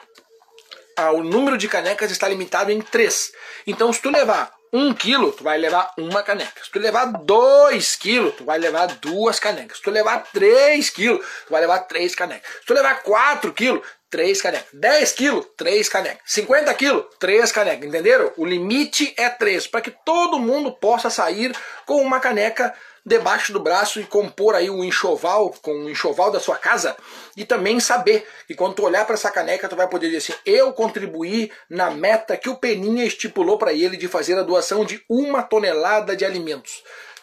O 1.14 1.22
número 1.22 1.56
de 1.56 1.68
canecas 1.68 2.10
está 2.10 2.28
limitado 2.28 2.70
em 2.70 2.80
três. 2.80 3.32
Então, 3.66 3.92
se 3.92 4.02
tu 4.02 4.10
levar 4.10 4.52
um 4.72 4.92
quilo, 4.92 5.32
tu 5.32 5.42
vai 5.42 5.56
levar 5.56 5.92
uma 5.96 6.22
caneca. 6.22 6.62
Se 6.62 6.70
tu 6.70 6.78
levar 6.78 7.06
dois 7.06 7.96
quilos, 7.96 8.34
tu 8.36 8.44
vai 8.44 8.58
levar 8.58 8.86
duas 8.86 9.40
canecas. 9.40 9.78
Se 9.78 9.82
tu 9.82 9.90
levar 9.90 10.24
três 10.32 10.90
quilos, 10.90 11.24
tu 11.46 11.50
vai 11.50 11.62
levar 11.62 11.80
três 11.80 12.14
canecas. 12.14 12.48
Se 12.60 12.66
tu 12.66 12.74
levar 12.74 13.02
quatro 13.02 13.52
quilos, 13.52 13.82
três 14.10 14.42
canecas. 14.42 14.68
10 14.74 15.12
quilos, 15.12 15.46
três 15.56 15.88
canecas. 15.88 16.20
50 16.26 16.74
quilos, 16.74 17.04
três 17.18 17.50
canecas. 17.50 17.88
Entenderam? 17.88 18.32
O 18.36 18.44
limite 18.44 19.14
é 19.16 19.30
três, 19.30 19.66
para 19.66 19.80
que 19.80 19.92
todo 20.04 20.38
mundo 20.38 20.72
possa 20.72 21.08
sair 21.08 21.56
com 21.86 22.02
uma 22.02 22.20
caneca 22.20 22.74
debaixo 23.04 23.52
do 23.52 23.60
braço 23.60 24.00
e 24.00 24.04
compor 24.04 24.54
aí 24.54 24.68
um 24.70 24.84
enxoval 24.84 25.50
com 25.62 25.70
o 25.70 25.84
um 25.84 25.90
enxoval 25.90 26.30
da 26.30 26.40
sua 26.40 26.56
casa 26.56 26.96
e 27.36 27.44
também 27.44 27.80
saber 27.80 28.26
que 28.46 28.54
quando 28.54 28.74
tu 28.74 28.84
olhar 28.84 29.04
para 29.04 29.14
essa 29.14 29.30
caneca 29.30 29.68
tu 29.68 29.76
vai 29.76 29.88
poder 29.88 30.06
dizer 30.10 30.32
assim, 30.32 30.40
eu 30.44 30.72
contribuí 30.72 31.50
na 31.68 31.90
meta 31.90 32.36
que 32.36 32.48
o 32.48 32.56
Peninha 32.56 33.04
estipulou 33.04 33.58
para 33.58 33.72
ele 33.72 33.96
de 33.96 34.08
fazer 34.08 34.38
a 34.38 34.42
doação 34.42 34.84
de 34.84 35.02
uma 35.08 35.42
tonelada 35.42 36.14
de 36.14 36.24
alimentos. 36.24 36.82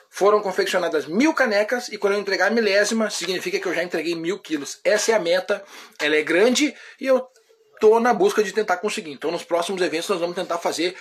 Foram 0.09 0.41
confeccionadas 0.41 1.05
mil 1.05 1.34
canecas 1.34 1.89
e 1.89 1.97
quando 1.97 2.13
eu 2.13 2.19
entregar 2.19 2.47
a 2.47 2.49
milésima, 2.49 3.09
significa 3.09 3.59
que 3.59 3.67
eu 3.67 3.73
já 3.73 3.84
entreguei 3.84 4.15
mil 4.15 4.39
quilos. 4.39 4.80
Essa 4.84 5.11
é 5.11 5.13
a 5.13 5.19
meta, 5.19 5.63
ela 6.01 6.15
é 6.15 6.23
grande 6.23 6.73
e 6.99 7.05
eu 7.05 7.28
estou 7.75 7.99
na 7.99 8.15
busca 8.15 8.43
de 8.43 8.51
tentar 8.51 8.78
conseguir. 8.78 9.11
Então 9.11 9.30
nos 9.30 9.43
próximos 9.43 9.80
eventos 9.82 10.09
nós 10.09 10.19
vamos 10.19 10.36
tentar 10.36 10.57
fazer 10.57 10.95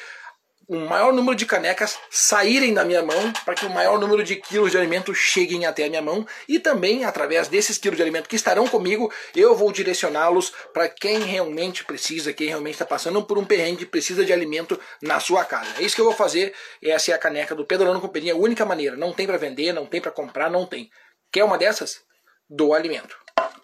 o 0.68 0.76
maior 0.76 1.12
número 1.12 1.36
de 1.36 1.46
canecas 1.46 1.98
saírem 2.10 2.74
da 2.74 2.84
minha 2.84 3.02
mão 3.02 3.32
para 3.44 3.54
que 3.54 3.64
o 3.64 3.70
maior 3.70 3.98
número 3.98 4.24
de 4.24 4.36
quilos 4.36 4.72
de 4.72 4.78
alimento 4.78 5.14
cheguem 5.14 5.64
até 5.64 5.84
a 5.84 5.88
minha 5.88 6.02
mão 6.02 6.26
e 6.48 6.58
também 6.58 7.04
através 7.04 7.46
desses 7.46 7.78
quilos 7.78 7.96
de 7.96 8.02
alimento 8.02 8.28
que 8.28 8.34
estarão 8.34 8.66
comigo 8.66 9.12
eu 9.34 9.54
vou 9.54 9.70
direcioná-los 9.70 10.52
para 10.72 10.88
quem 10.88 11.20
realmente 11.20 11.84
precisa, 11.84 12.32
quem 12.32 12.48
realmente 12.48 12.74
está 12.74 12.84
passando 12.84 13.22
por 13.22 13.38
um 13.38 13.44
perrengue 13.44 13.86
precisa 13.86 14.24
de 14.24 14.32
alimento 14.32 14.78
na 15.00 15.20
sua 15.20 15.44
casa. 15.44 15.70
É 15.78 15.82
isso 15.82 15.94
que 15.94 16.00
eu 16.00 16.06
vou 16.06 16.14
fazer. 16.14 16.54
Essa 16.82 17.12
é 17.12 17.14
a 17.14 17.18
caneca 17.18 17.54
do 17.54 17.64
Pedalando 17.64 18.00
Companhia, 18.00 18.32
a 18.32 18.36
única 18.36 18.64
maneira. 18.64 18.96
Não 18.96 19.12
tem 19.12 19.26
para 19.26 19.36
vender, 19.36 19.72
não 19.72 19.86
tem 19.86 20.00
para 20.00 20.10
comprar, 20.10 20.50
não 20.50 20.66
tem. 20.66 20.90
Quer 21.32 21.44
uma 21.44 21.58
dessas? 21.58 22.00
Do 22.48 22.74
alimento. 22.74 23.16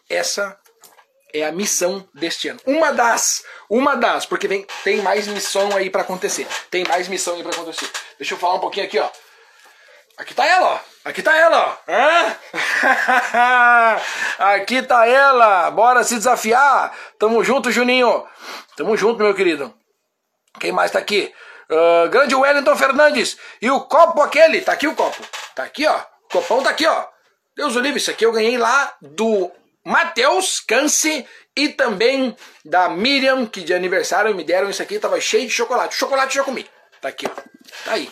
Essa 0.09 0.59
é 1.33 1.45
a 1.45 1.53
missão 1.53 2.07
deste 2.15 2.49
ano. 2.49 2.61
Uma 2.67 2.93
das, 2.93 3.45
uma 3.69 3.97
das, 3.97 4.27
porque 4.27 4.47
vem, 4.47 4.67
tem 4.85 5.03
mais 5.03 5.27
missão 5.27 5.75
aí 5.77 5.91
para 5.91 6.03
acontecer. 6.03 6.47
Tem 6.71 6.85
mais 6.85 7.09
missão 7.09 7.35
aí 7.35 7.43
para 7.43 7.53
acontecer. 7.53 7.89
Deixa 8.19 8.35
eu 8.35 8.39
falar 8.39 8.55
um 8.55 8.61
pouquinho 8.61 8.87
aqui, 8.87 8.99
ó. 8.99 9.09
Aqui 10.19 10.35
tá 10.35 10.47
ela, 10.47 10.75
ó. 10.75 10.79
Aqui 11.05 11.23
tá 11.23 11.37
ela, 11.37 11.79
ó. 11.89 13.97
aqui 14.55 14.83
tá 14.83 15.07
ela. 15.07 15.71
Bora 15.71 16.05
se 16.05 16.17
desafiar. 16.17 16.95
Tamo 17.19 17.43
junto, 17.43 17.71
Juninho. 17.71 18.27
Tamo 18.77 18.97
junto, 18.97 19.23
meu 19.23 19.35
querido. 19.35 19.75
Quem 20.61 20.71
mais 20.71 20.91
tá 20.91 20.99
aqui? 20.99 21.33
Uh, 21.71 22.11
grande 22.11 22.35
Wellington 22.35 22.77
Fernandes. 22.77 23.39
E 23.61 23.71
o 23.71 23.81
copo 23.81 24.21
aquele. 24.21 24.61
Tá 24.61 24.73
aqui 24.73 24.87
o 24.87 24.95
copo. 24.95 25.23
Tá 25.55 25.65
aqui, 25.65 25.87
ó. 25.87 25.97
O 25.97 26.29
copão 26.31 26.63
tá 26.63 26.71
aqui, 26.71 26.87
ó. 26.87 27.07
Deus 27.57 27.77
o 27.77 27.81
livre, 27.81 27.99
isso 27.99 28.11
aqui 28.11 28.25
eu 28.25 28.33
ganhei 28.33 28.57
lá 28.57 28.95
do 29.01 29.51
Matheus 29.85 30.61
Cance 30.61 31.27
e 31.57 31.69
também 31.69 32.37
da 32.65 32.89
Miriam, 32.89 33.47
que 33.47 33.61
de 33.61 33.75
aniversário 33.75 34.35
me 34.35 34.45
deram 34.45 34.71
isso 34.71 34.83
aqui. 34.83 34.99
Tava 34.99 35.21
cheio 35.21 35.47
de 35.47 35.53
chocolate. 35.53 35.95
Chocolate 35.95 36.35
já 36.35 36.45
comi. 36.45 36.67
Tá 37.01 37.09
aqui, 37.09 37.27
ó. 37.27 37.31
Tá 37.85 37.93
aí. 37.93 38.11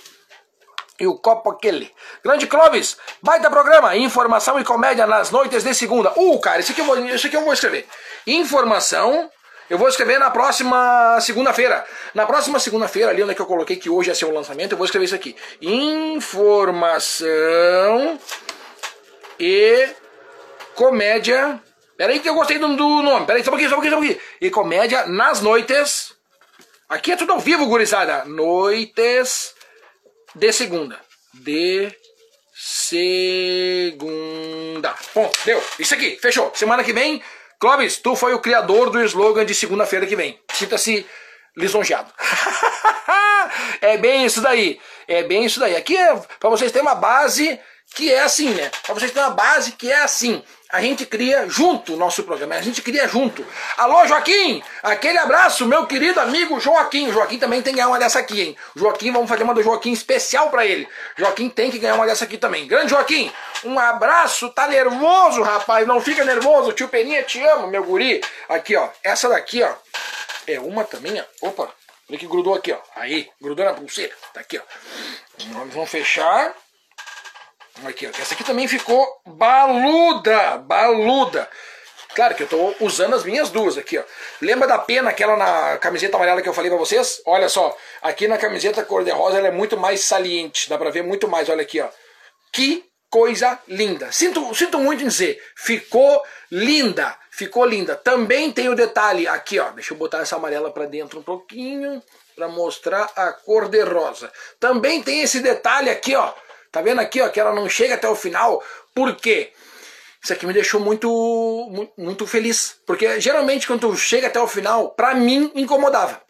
E 0.98 1.06
o 1.06 1.16
copo 1.16 1.50
aquele. 1.50 1.90
Grande 2.22 2.46
Clóvis, 2.46 2.98
baita 3.22 3.48
programa. 3.48 3.96
Informação 3.96 4.60
e 4.60 4.64
comédia 4.64 5.06
nas 5.06 5.30
noites 5.30 5.64
de 5.64 5.72
segunda. 5.72 6.12
Uh, 6.14 6.38
cara, 6.38 6.60
isso 6.60 6.72
aqui 6.72 6.82
eu 6.82 6.84
vou, 6.84 6.98
isso 7.06 7.26
aqui 7.26 7.36
eu 7.36 7.44
vou 7.44 7.54
escrever. 7.54 7.86
Informação 8.26 9.30
eu 9.70 9.78
vou 9.78 9.88
escrever 9.88 10.18
na 10.18 10.30
próxima 10.30 11.18
segunda-feira. 11.20 11.86
Na 12.12 12.26
próxima 12.26 12.58
segunda-feira, 12.58 13.12
ali 13.12 13.22
onde 13.22 13.30
é 13.32 13.34
que 13.36 13.40
eu 13.40 13.46
coloquei 13.46 13.76
que 13.76 13.88
hoje 13.88 14.10
ia 14.10 14.14
ser 14.16 14.24
o 14.24 14.34
lançamento, 14.34 14.72
eu 14.72 14.76
vou 14.76 14.84
escrever 14.84 15.04
isso 15.06 15.14
aqui. 15.14 15.36
Informação 15.62 16.98
e 19.38 19.88
comédia. 20.80 21.62
Peraí 21.98 22.20
que 22.20 22.28
eu 22.28 22.34
gostei 22.34 22.58
do, 22.58 22.74
do 22.74 23.02
nome. 23.02 23.26
Peraí, 23.26 23.44
só 23.44 23.50
um 23.50 23.52
pouquinho, 23.52 23.68
só 23.68 23.76
um 23.76 23.80
pouquinho, 23.80 23.92
só 23.92 23.98
um 23.98 24.02
pouquinho. 24.02 24.22
E 24.40 24.50
comédia 24.50 25.06
nas 25.06 25.42
noites. 25.42 26.14
Aqui 26.88 27.12
é 27.12 27.16
tudo 27.16 27.32
ao 27.32 27.38
vivo, 27.38 27.66
gurizada. 27.66 28.24
Noites 28.24 29.54
de 30.34 30.50
segunda. 30.54 30.98
De 31.34 31.94
segunda. 32.54 33.74
Bom, 35.14 35.30
deu. 35.44 35.62
Isso 35.78 35.92
aqui, 35.92 36.16
fechou. 36.16 36.50
Semana 36.54 36.82
que 36.82 36.94
vem 36.94 37.22
Clóvis, 37.58 37.98
tu 37.98 38.16
foi 38.16 38.32
o 38.32 38.40
criador 38.40 38.88
do 38.88 39.04
slogan 39.04 39.44
de 39.44 39.54
segunda-feira 39.54 40.06
que 40.06 40.16
vem. 40.16 40.40
Sinta-se 40.50 41.04
lisonjeado. 41.54 42.10
é 43.82 43.98
bem 43.98 44.24
isso 44.24 44.40
daí. 44.40 44.80
É 45.06 45.22
bem 45.24 45.44
isso 45.44 45.60
daí. 45.60 45.76
Aqui 45.76 45.94
é 45.94 46.16
para 46.38 46.48
vocês 46.48 46.72
terem 46.72 46.88
uma 46.88 46.94
base 46.94 47.60
que 47.94 48.12
é 48.12 48.20
assim, 48.20 48.50
né? 48.50 48.70
Para 48.82 48.94
vocês 48.94 49.10
terem 49.10 49.28
uma 49.28 49.34
base 49.34 49.72
que 49.72 49.90
é 49.90 50.00
assim. 50.00 50.42
A 50.72 50.80
gente 50.80 51.04
cria 51.04 51.48
junto 51.48 51.94
o 51.94 51.96
nosso 51.96 52.22
programa, 52.22 52.54
a 52.54 52.62
gente 52.62 52.80
cria 52.80 53.08
junto. 53.08 53.44
Alô, 53.76 54.06
Joaquim! 54.06 54.62
Aquele 54.84 55.18
abraço, 55.18 55.66
meu 55.66 55.84
querido 55.84 56.20
amigo 56.20 56.60
Joaquim. 56.60 57.08
O 57.08 57.12
Joaquim 57.12 57.38
também 57.38 57.60
tem 57.60 57.72
que 57.72 57.78
ganhar 57.78 57.88
uma 57.88 57.98
dessa 57.98 58.20
aqui, 58.20 58.40
hein? 58.40 58.56
Joaquim, 58.76 59.10
vamos 59.10 59.28
fazer 59.28 59.42
uma 59.42 59.52
do 59.52 59.64
Joaquim 59.64 59.90
especial 59.90 60.48
para 60.48 60.64
ele. 60.64 60.88
Joaquim 61.16 61.48
tem 61.48 61.72
que 61.72 61.78
ganhar 61.80 61.96
uma 61.96 62.06
dessa 62.06 62.24
aqui 62.24 62.38
também. 62.38 62.68
Grande 62.68 62.90
Joaquim, 62.90 63.32
um 63.64 63.76
abraço. 63.80 64.48
Tá 64.50 64.68
nervoso, 64.68 65.42
rapaz? 65.42 65.84
Não 65.88 66.00
fica 66.00 66.24
nervoso. 66.24 66.72
Tio 66.72 66.86
Peninha, 66.86 67.24
te 67.24 67.42
amo, 67.42 67.66
meu 67.66 67.82
guri. 67.82 68.20
Aqui, 68.48 68.76
ó. 68.76 68.88
Essa 69.02 69.28
daqui, 69.28 69.64
ó. 69.64 69.74
É 70.46 70.60
uma 70.60 70.84
também, 70.84 71.20
ó. 71.20 71.48
Opa, 71.48 71.68
olha 72.08 72.18
que 72.18 72.28
grudou 72.28 72.54
aqui, 72.54 72.70
ó. 72.70 72.78
Aí, 72.94 73.28
grudou 73.40 73.64
na 73.64 73.74
pulseira. 73.74 74.14
Tá 74.32 74.38
aqui, 74.38 74.56
ó. 74.56 74.62
Vamos 75.72 75.90
fechar. 75.90 76.54
Aqui, 77.86 78.06
ó. 78.06 78.10
Essa 78.10 78.34
aqui 78.34 78.44
também 78.44 78.68
ficou 78.68 79.06
baluda, 79.26 80.58
baluda. 80.58 81.48
Claro 82.14 82.34
que 82.34 82.42
eu 82.42 82.44
estou 82.44 82.74
usando 82.80 83.14
as 83.14 83.24
minhas 83.24 83.50
duas 83.50 83.78
aqui, 83.78 83.96
ó. 83.96 84.02
Lembra 84.40 84.66
da 84.66 84.78
pena 84.78 85.10
aquela 85.10 85.36
na 85.36 85.78
camiseta 85.78 86.16
amarela 86.16 86.42
que 86.42 86.48
eu 86.48 86.52
falei 86.52 86.70
para 86.70 86.78
vocês? 86.78 87.22
Olha 87.24 87.48
só, 87.48 87.76
aqui 88.02 88.26
na 88.26 88.36
camiseta 88.36 88.84
cor-de-rosa 88.84 89.38
ela 89.38 89.48
é 89.48 89.52
muito 89.52 89.76
mais 89.76 90.04
saliente, 90.04 90.68
dá 90.68 90.76
para 90.76 90.90
ver 90.90 91.02
muito 91.02 91.28
mais, 91.28 91.48
olha 91.48 91.62
aqui, 91.62 91.80
ó. 91.80 91.88
Que 92.52 92.84
coisa 93.08 93.58
linda. 93.68 94.10
Sinto, 94.12 94.52
sinto 94.54 94.78
muito 94.78 95.02
em 95.02 95.08
dizer, 95.08 95.40
ficou 95.56 96.22
linda, 96.50 97.16
ficou 97.30 97.64
linda. 97.64 97.94
Também 97.94 98.50
tem 98.50 98.68
o 98.68 98.74
detalhe 98.74 99.26
aqui, 99.26 99.58
ó. 99.58 99.70
Deixa 99.70 99.94
eu 99.94 99.98
botar 99.98 100.18
essa 100.18 100.36
amarela 100.36 100.70
para 100.70 100.86
dentro 100.86 101.20
um 101.20 101.22
pouquinho 101.22 102.02
para 102.34 102.48
mostrar 102.48 103.10
a 103.14 103.32
cor 103.32 103.68
de 103.68 103.82
rosa. 103.82 104.32
Também 104.58 105.00
tem 105.02 105.22
esse 105.22 105.40
detalhe 105.40 105.88
aqui, 105.88 106.14
ó 106.16 106.34
Tá 106.70 106.80
vendo 106.80 107.00
aqui, 107.00 107.20
ó, 107.20 107.28
que 107.28 107.40
ela 107.40 107.54
não 107.54 107.68
chega 107.68 107.94
até 107.94 108.08
o 108.08 108.14
final? 108.14 108.62
Por 108.94 109.16
quê? 109.16 109.52
Isso 110.22 110.32
aqui 110.32 110.46
me 110.46 110.52
deixou 110.52 110.80
muito, 110.80 111.90
muito 111.96 112.26
feliz. 112.26 112.76
Porque 112.86 113.20
geralmente 113.20 113.66
quando 113.66 113.96
chega 113.96 114.26
até 114.26 114.40
o 114.40 114.46
final, 114.46 114.90
pra 114.90 115.14
mim 115.14 115.50
incomodava. 115.54 116.20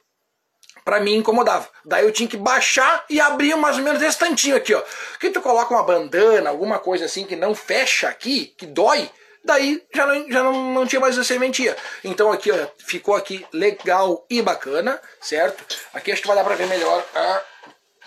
Pra 0.85 1.01
mim 1.01 1.17
incomodava. 1.17 1.69
Daí 1.85 2.05
eu 2.05 2.13
tinha 2.13 2.29
que 2.29 2.37
baixar 2.37 3.05
e 3.11 3.21
abrir 3.21 3.55
mais 3.57 3.77
ou 3.77 3.85
menos 3.85 4.01
esse 4.01 4.19
tantinho 4.19 4.57
aqui, 4.57 4.75
ó. 4.75 4.83
Que 5.19 5.31
tu 5.31 5.43
coloca 5.43 5.75
uma 5.75 5.83
bandana, 5.83 6.49
alguma 6.49 6.79
coisa 6.79 7.05
assim 7.05 7.25
que 7.25 7.37
não 7.37 7.55
fecha 7.55 8.09
aqui, 8.09 8.47
que 8.57 8.65
dói, 8.65 9.11
daí 9.45 9.83
já 9.95 10.07
não, 10.07 10.31
já 10.31 10.43
não, 10.43 10.73
não 10.73 10.87
tinha 10.87 11.01
mais 11.01 11.19
a 11.19 11.25
serventia. 11.25 11.77
Então 12.03 12.33
aqui, 12.33 12.51
ó, 12.51 12.57
ficou 12.79 13.15
aqui 13.15 13.47
legal 13.53 14.25
e 14.31 14.41
bacana, 14.41 15.01
certo? 15.21 15.65
Aqui 15.93 16.13
acho 16.13 16.23
que 16.23 16.29
vai 16.29 16.37
dar 16.37 16.45
pra 16.45 16.55
ver 16.55 16.67
melhor. 16.67 17.05
Ah, 17.15 17.43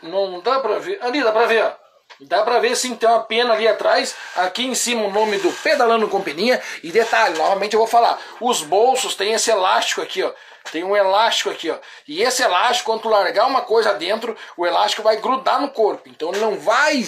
não 0.01 0.41
dá 0.41 0.59
pra 0.59 0.79
ver. 0.79 0.97
Ali 1.01 1.23
dá 1.23 1.31
pra 1.31 1.45
ver, 1.45 1.63
ó. 1.63 1.82
Dá 2.21 2.43
pra 2.43 2.59
ver 2.59 2.75
sim, 2.75 2.95
tem 2.95 3.09
uma 3.09 3.23
pena 3.23 3.53
ali 3.53 3.67
atrás, 3.67 4.15
aqui 4.35 4.65
em 4.65 4.75
cima 4.75 5.03
o 5.03 5.11
nome 5.11 5.37
do 5.37 5.51
Pedalando 5.51 6.07
Companhia. 6.07 6.61
E 6.83 6.91
detalhe, 6.91 7.37
novamente 7.37 7.73
eu 7.73 7.79
vou 7.79 7.87
falar, 7.87 8.19
os 8.39 8.61
bolsos 8.61 9.15
tem 9.15 9.33
esse 9.33 9.51
elástico 9.51 10.01
aqui, 10.01 10.23
ó. 10.23 10.31
Tem 10.71 10.83
um 10.83 10.95
elástico 10.95 11.49
aqui, 11.49 11.69
ó. 11.69 11.75
E 12.07 12.21
esse 12.21 12.41
elástico, 12.41 12.89
quando 12.89 13.01
tu 13.01 13.09
largar 13.09 13.47
uma 13.47 13.61
coisa 13.61 13.93
dentro, 13.93 14.35
o 14.55 14.65
elástico 14.65 15.03
vai 15.03 15.17
grudar 15.17 15.59
no 15.59 15.69
corpo. 15.69 16.07
Então 16.07 16.31
não 16.31 16.57
vai 16.57 17.03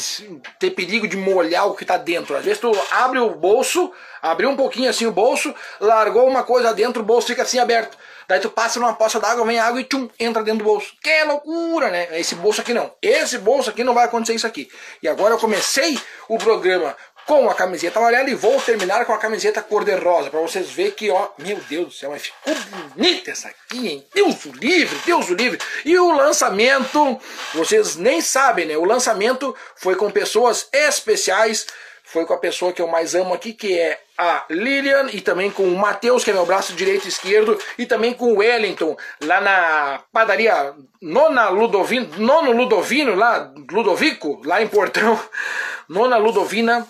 ter 0.60 0.72
perigo 0.72 1.08
de 1.08 1.16
molhar 1.16 1.68
o 1.68 1.74
que 1.74 1.86
tá 1.86 1.96
dentro. 1.96 2.36
Às 2.36 2.44
vezes 2.44 2.60
tu 2.60 2.72
abre 2.92 3.20
o 3.20 3.30
bolso, 3.30 3.94
abriu 4.22 4.50
um 4.50 4.58
pouquinho 4.58 4.90
assim 4.90 5.06
o 5.06 5.12
bolso, 5.12 5.56
largou 5.80 6.28
uma 6.28 6.44
coisa 6.44 6.74
dentro, 6.74 7.02
o 7.02 7.06
bolso 7.06 7.28
fica 7.28 7.44
assim 7.44 7.60
aberto. 7.60 7.98
Daí 8.28 8.40
tu 8.40 8.50
passa 8.50 8.80
numa 8.80 8.94
poça 8.94 9.20
d'água, 9.20 9.46
vem 9.46 9.60
água 9.60 9.80
e 9.80 9.84
tchum, 9.84 10.10
entra 10.20 10.44
dentro 10.44 10.60
do 10.60 10.66
bolso. 10.66 10.94
Que 11.02 11.24
loucura, 11.24 11.90
né? 11.90 12.20
Esse 12.20 12.36
bolso 12.36 12.62
aqui 12.62 12.74
não. 12.74 12.92
Esse 13.02 13.38
bolso 13.38 13.70
aqui 13.70 13.84
não 13.84 13.94
vai 13.94 14.06
acontecer 14.06 14.34
isso 14.34 14.48
aqui. 14.48 14.70
E 15.02 15.08
agora 15.08 15.34
eu 15.34 15.38
comecei 15.38 16.00
o 16.28 16.38
programa 16.38 16.96
com 17.26 17.50
a 17.50 17.56
camiseta 17.56 18.00
amarela 18.00 18.30
e 18.30 18.36
vou 18.36 18.62
terminar 18.62 19.04
com 19.06 19.14
a 19.14 19.18
camiseta 19.18 19.62
cor-de-rosa, 19.62 20.30
para 20.30 20.40
vocês 20.40 20.70
verem 20.70 20.92
que, 20.92 21.10
ó, 21.10 21.30
meu 21.40 21.58
Deus 21.68 21.86
do 21.88 21.92
céu, 21.92 22.12
mas 22.12 22.28
ficou 22.28 22.54
bonita 22.96 23.32
essa 23.32 23.48
aqui, 23.48 23.88
hein? 23.88 24.08
Deus 24.14 24.46
o 24.46 24.52
livre, 24.52 24.98
Deus 25.06 25.30
o 25.30 25.34
livre. 25.34 25.60
E 25.84 25.98
o 25.98 26.12
lançamento, 26.16 27.20
vocês 27.54 27.96
nem 27.96 28.22
sabem, 28.22 28.68
né? 28.68 28.78
O 28.78 28.86
lançamento 28.86 29.56
foi 29.76 29.96
com 29.96 30.12
pessoas 30.12 30.68
especiais, 30.72 31.66
foi 32.06 32.26
com 32.26 32.34
a 32.34 32.38
pessoa 32.38 32.72
que 32.72 32.82
eu 32.82 32.88
mais 32.88 33.16
amo 33.16 33.34
aqui, 33.34 33.52
que 33.52 33.78
é 33.78 34.00
a 34.18 34.46
Lilian 34.50 35.08
e 35.12 35.20
também 35.20 35.52
com 35.52 35.64
o 35.64 35.78
Matheus, 35.78 36.24
que 36.24 36.30
é 36.30 36.34
meu 36.34 36.46
braço 36.46 36.74
direito 36.74 37.06
e 37.06 37.10
esquerdo, 37.10 37.60
e 37.78 37.86
também 37.86 38.14
com 38.14 38.32
o 38.32 38.38
Wellington, 38.38 38.96
lá 39.22 39.42
na 39.42 40.00
padaria 40.14 40.74
Nona 41.02 41.50
Ludovino, 41.50 42.08
Nono 42.18 42.52
Ludovino, 42.52 43.16
lá, 43.16 43.52
Ludovico, 43.72 44.42
lá 44.46 44.62
em 44.62 44.68
Portão, 44.68 45.20
Nona 45.90 46.18
Ludovina, 46.18 46.88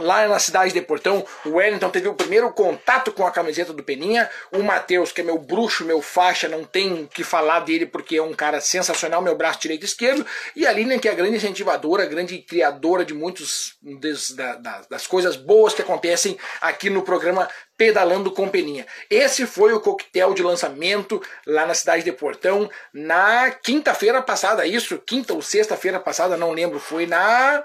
Lá 0.00 0.26
na 0.26 0.40
cidade 0.40 0.72
de 0.72 0.82
Portão, 0.82 1.24
o 1.44 1.50
Wellington 1.50 1.88
teve 1.88 2.08
o 2.08 2.14
primeiro 2.14 2.52
contato 2.52 3.12
com 3.12 3.24
a 3.24 3.30
camiseta 3.30 3.72
do 3.72 3.82
Peninha. 3.84 4.28
O 4.50 4.60
Matheus, 4.60 5.12
que 5.12 5.20
é 5.20 5.24
meu 5.24 5.38
bruxo, 5.38 5.84
meu 5.84 6.02
faixa, 6.02 6.48
não 6.48 6.64
tem 6.64 7.06
que 7.06 7.22
falar 7.22 7.60
dele 7.60 7.86
porque 7.86 8.16
é 8.16 8.22
um 8.22 8.32
cara 8.32 8.60
sensacional, 8.60 9.22
meu 9.22 9.36
braço 9.36 9.60
direito 9.60 9.82
e 9.82 9.86
esquerdo. 9.86 10.26
E 10.56 10.66
a 10.66 10.72
Lilian, 10.72 10.98
que 10.98 11.08
é 11.08 11.12
a 11.12 11.14
grande 11.14 11.36
incentivadora, 11.36 12.06
grande 12.06 12.38
criadora 12.38 13.04
de 13.04 13.14
muitos 13.14 13.76
des, 13.80 14.32
da, 14.32 14.56
da, 14.56 14.82
das 14.90 15.06
coisas 15.06 15.36
boas 15.36 15.74
que 15.74 15.82
acontecem 15.82 16.36
aqui 16.60 16.90
no 16.90 17.02
programa 17.02 17.48
Pedalando 17.76 18.32
com 18.32 18.48
Peninha. 18.48 18.86
Esse 19.08 19.46
foi 19.46 19.72
o 19.72 19.80
coquetel 19.80 20.34
de 20.34 20.42
lançamento 20.42 21.22
lá 21.46 21.66
na 21.66 21.74
cidade 21.74 22.02
de 22.02 22.10
Portão 22.12 22.68
na 22.92 23.50
quinta-feira 23.50 24.20
passada, 24.20 24.66
isso, 24.66 24.98
quinta 24.98 25.34
ou 25.34 25.42
sexta-feira 25.42 26.00
passada, 26.00 26.36
não 26.36 26.50
lembro, 26.50 26.80
foi 26.80 27.06
na 27.06 27.64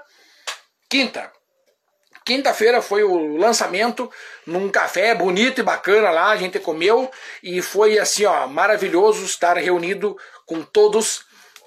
quinta. 0.88 1.30
Quinta-feira 2.30 2.80
foi 2.80 3.02
o 3.02 3.36
lançamento 3.36 4.08
num 4.46 4.68
café 4.68 5.16
bonito 5.16 5.58
e 5.58 5.64
bacana 5.64 6.12
lá, 6.12 6.30
a 6.30 6.36
gente 6.36 6.60
comeu 6.60 7.10
e 7.42 7.60
foi 7.60 7.98
assim, 7.98 8.24
ó, 8.24 8.46
maravilhoso 8.46 9.24
estar 9.24 9.56
reunido 9.56 10.16
com 10.46 10.62
todos 10.62 11.24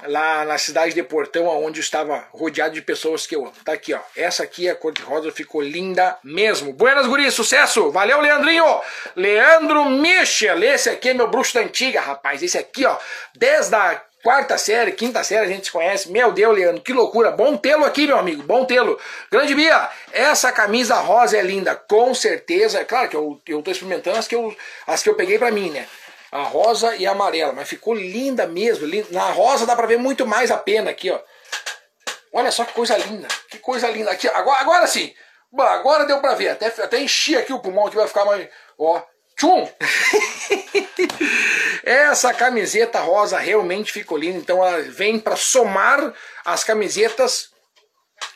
lá 0.08 0.46
na 0.46 0.58
cidade 0.58 0.94
de 0.94 1.04
Portão, 1.04 1.48
onde 1.48 1.82
estava 1.82 2.30
rodeado 2.32 2.76
de 2.76 2.82
pessoas 2.82 3.28
que 3.28 3.36
eu 3.36 3.42
amo. 3.42 3.54
Tá 3.66 3.74
aqui, 3.74 3.94
ó. 3.94 4.00
Essa 4.16 4.44
aqui, 4.44 4.70
a 4.70 4.74
cor 4.74 4.94
de 4.94 5.02
rosa, 5.02 5.34
ficou 5.34 5.62
linda 5.62 6.18
mesmo. 6.24 6.72
Buenas, 6.72 7.08
guri, 7.08 7.30
sucesso! 7.30 7.92
Valeu, 7.92 8.22
Leandrinho! 8.22 8.80
Leandro 9.18 9.84
Michel, 9.90 10.64
esse 10.64 10.90
aqui 10.90 11.10
é 11.10 11.14
meu 11.14 11.28
bruxo 11.28 11.56
da 11.56 11.60
antiga, 11.60 12.00
rapaz. 12.00 12.42
Esse 12.42 12.58
aqui, 12.58 12.86
ó, 12.86 12.98
desde 13.36 13.76
a 13.76 14.02
quarta 14.24 14.58
série, 14.58 14.94
quinta 14.94 15.24
série 15.24 15.46
a 15.46 15.48
gente 15.48 15.66
se 15.66 15.72
conhece. 15.72 16.10
Meu 16.10 16.32
Deus, 16.32 16.56
Leandro, 16.56 16.82
que 16.82 16.94
loucura. 16.94 17.30
Bom 17.30 17.58
tê-lo 17.58 17.84
aqui, 17.84 18.08
meu 18.08 18.18
amigo, 18.18 18.42
bom 18.44 18.64
tê-lo. 18.64 18.98
Grande 19.30 19.54
Bia, 19.54 19.90
essa 20.14 20.52
camisa 20.52 20.96
rosa 20.96 21.38
é 21.38 21.42
linda, 21.42 21.76
com 21.76 22.16
certeza. 22.16 22.80
É 22.80 22.86
claro 22.86 23.10
que 23.10 23.16
eu, 23.16 23.40
eu 23.48 23.62
tô 23.62 23.70
experimentando 23.70 24.18
as 24.18 24.28
que 24.28 24.36
eu, 24.36 24.56
as 24.88 25.04
que 25.04 25.10
eu 25.10 25.16
peguei 25.16 25.38
pra 25.38 25.52
mim, 25.52 25.70
né? 25.70 25.86
A 26.32 26.44
rosa 26.44 26.96
e 26.96 27.06
a 27.06 27.12
amarela, 27.12 27.54
mas 27.54 27.68
ficou 27.68 27.94
linda 27.94 28.48
mesmo. 28.48 28.88
Linda. 28.88 29.08
Na 29.12 29.30
rosa 29.30 29.68
dá 29.68 29.76
pra 29.76 29.86
ver 29.86 29.98
muito 29.98 30.26
mais 30.26 30.50
a 30.50 30.58
pena 30.58 30.90
aqui, 30.90 31.12
ó. 31.12 31.20
Olha 32.32 32.50
só 32.50 32.66
que 32.66 32.74
coisa 32.74 32.98
linda, 32.98 33.28
que 33.50 33.60
coisa 33.60 33.88
linda. 33.90 34.10
Aqui, 34.10 34.28
agora, 34.30 34.62
agora 34.62 34.88
sim, 34.88 35.14
agora 35.60 36.06
deu 36.06 36.20
pra 36.20 36.34
ver. 36.34 36.50
Até, 36.50 36.68
até 36.68 37.00
enchi 37.00 37.36
aqui 37.36 37.54
o 37.54 37.60
pulmão 37.60 37.90
que 37.90 37.96
vai 37.96 38.08
ficar 38.08 38.26
mais. 38.26 38.48
Ó, 38.80 39.04
Tchum! 39.36 39.68
Essa 41.84 42.34
camiseta 42.34 43.00
rosa 43.00 43.38
realmente 43.38 43.92
ficou 43.92 44.18
linda, 44.18 44.38
então 44.38 44.66
ela 44.66 44.82
vem 44.84 45.20
para 45.20 45.36
somar 45.36 46.14
as 46.46 46.64
camisetas 46.64 47.52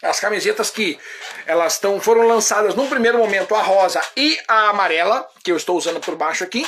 as 0.02 0.20
camisetas 0.20 0.70
que 0.70 1.00
elas 1.46 1.74
estão 1.74 2.00
foram 2.00 2.28
lançadas 2.28 2.76
no 2.76 2.88
primeiro 2.88 3.18
momento 3.18 3.56
a 3.56 3.62
rosa 3.62 4.02
e 4.16 4.38
a 4.48 4.70
amarela, 4.70 5.28
que 5.44 5.52
eu 5.52 5.58
estou 5.58 5.78
usando 5.78 6.02
por 6.02 6.16
baixo 6.16 6.44
aqui, 6.44 6.68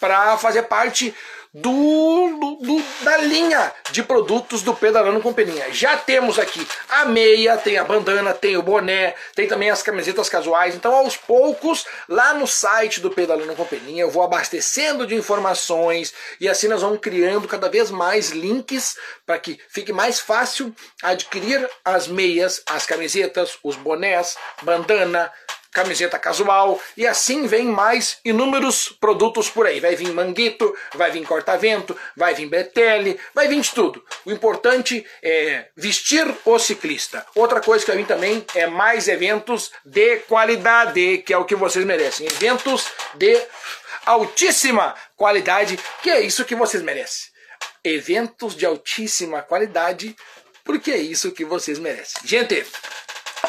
para 0.00 0.36
fazer 0.36 0.64
parte 0.64 1.14
do, 1.52 2.58
do, 2.60 2.82
da 3.02 3.16
linha 3.18 3.72
de 3.90 4.04
produtos 4.04 4.62
do 4.62 4.72
Pedalando 4.72 5.20
com 5.20 5.32
Peninha. 5.32 5.72
Já 5.72 5.96
temos 5.96 6.38
aqui 6.38 6.66
a 6.88 7.04
meia, 7.06 7.56
tem 7.56 7.76
a 7.76 7.84
bandana, 7.84 8.32
tem 8.32 8.56
o 8.56 8.62
boné, 8.62 9.14
tem 9.34 9.48
também 9.48 9.68
as 9.68 9.82
camisetas 9.82 10.28
casuais. 10.28 10.76
Então, 10.76 10.94
aos 10.94 11.16
poucos, 11.16 11.86
lá 12.08 12.34
no 12.34 12.46
site 12.46 13.00
do 13.00 13.10
Pedalando 13.10 13.56
com 13.56 13.64
Peninha, 13.64 14.02
eu 14.02 14.10
vou 14.10 14.22
abastecendo 14.22 15.06
de 15.06 15.16
informações 15.16 16.14
e 16.40 16.48
assim 16.48 16.68
nós 16.68 16.82
vamos 16.82 17.00
criando 17.00 17.48
cada 17.48 17.68
vez 17.68 17.90
mais 17.90 18.30
links 18.30 18.96
para 19.26 19.38
que 19.38 19.58
fique 19.68 19.92
mais 19.92 20.20
fácil 20.20 20.74
adquirir 21.02 21.68
as 21.84 22.06
meias, 22.06 22.62
as 22.66 22.86
camisetas, 22.86 23.58
os 23.64 23.74
bonés, 23.74 24.36
bandana, 24.62 25.32
camiseta 25.72 26.18
casual 26.18 26.80
e 26.96 27.06
assim 27.06 27.46
vem 27.46 27.66
mais 27.66 28.18
inúmeros 28.24 28.88
produtos 29.00 29.48
por 29.48 29.66
aí. 29.66 29.80
Vai 29.80 29.94
vir 29.96 30.12
manguito, 30.12 30.74
vai 30.94 31.10
vir 31.10 31.24
corta-vento, 31.26 31.96
vai 32.16 32.34
vir 32.34 32.46
bretelle, 32.46 33.18
vai 33.34 33.48
vir 33.48 33.60
de 33.60 33.70
tudo. 33.70 34.04
O 34.24 34.32
importante 34.32 35.06
é 35.22 35.66
vestir 35.76 36.26
o 36.44 36.58
ciclista. 36.58 37.24
Outra 37.34 37.60
coisa 37.60 37.84
que 37.84 37.90
vai 37.90 37.98
vir 37.98 38.06
também 38.06 38.44
é 38.54 38.66
mais 38.66 39.08
eventos 39.08 39.70
de 39.84 40.18
qualidade, 40.20 41.18
que 41.18 41.32
é 41.32 41.38
o 41.38 41.44
que 41.44 41.54
vocês 41.54 41.84
merecem. 41.84 42.26
Eventos 42.26 42.86
de 43.14 43.40
altíssima 44.04 44.94
qualidade, 45.16 45.78
que 46.02 46.10
é 46.10 46.20
isso 46.20 46.44
que 46.44 46.54
vocês 46.54 46.82
merecem. 46.82 47.30
Eventos 47.84 48.56
de 48.56 48.66
altíssima 48.66 49.42
qualidade, 49.42 50.16
porque 50.64 50.90
é 50.90 50.98
isso 50.98 51.32
que 51.32 51.44
vocês 51.44 51.78
merecem. 51.78 52.20
Gente, 52.24 52.66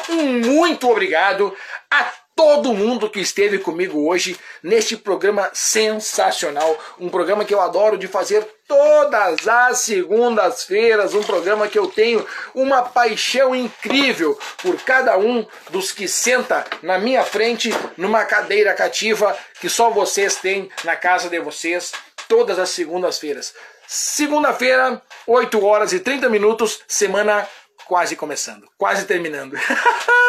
muito 0.08 0.90
obrigado 0.90 1.56
a 1.92 2.10
todo 2.34 2.72
mundo 2.72 3.10
que 3.10 3.20
esteve 3.20 3.58
comigo 3.58 4.08
hoje 4.08 4.40
neste 4.62 4.96
programa 4.96 5.50
sensacional, 5.52 6.78
um 6.98 7.10
programa 7.10 7.44
que 7.44 7.52
eu 7.52 7.60
adoro 7.60 7.98
de 7.98 8.08
fazer 8.08 8.48
todas 8.66 9.46
as 9.46 9.80
segundas-feiras, 9.80 11.12
um 11.12 11.22
programa 11.22 11.68
que 11.68 11.78
eu 11.78 11.86
tenho 11.86 12.26
uma 12.54 12.82
paixão 12.82 13.54
incrível 13.54 14.38
por 14.62 14.80
cada 14.82 15.18
um 15.18 15.46
dos 15.68 15.92
que 15.92 16.08
senta 16.08 16.64
na 16.82 16.98
minha 16.98 17.22
frente 17.24 17.68
numa 17.98 18.24
cadeira 18.24 18.72
cativa 18.72 19.36
que 19.60 19.68
só 19.68 19.90
vocês 19.90 20.36
têm 20.36 20.70
na 20.84 20.96
casa 20.96 21.28
de 21.28 21.38
vocês 21.40 21.92
todas 22.26 22.58
as 22.58 22.70
segundas-feiras. 22.70 23.52
Segunda-feira, 23.86 25.02
8 25.26 25.62
horas 25.62 25.92
e 25.92 26.00
30 26.00 26.30
minutos, 26.30 26.80
semana 26.88 27.46
quase 27.84 28.16
começando, 28.16 28.66
quase 28.78 29.04
terminando. 29.04 29.54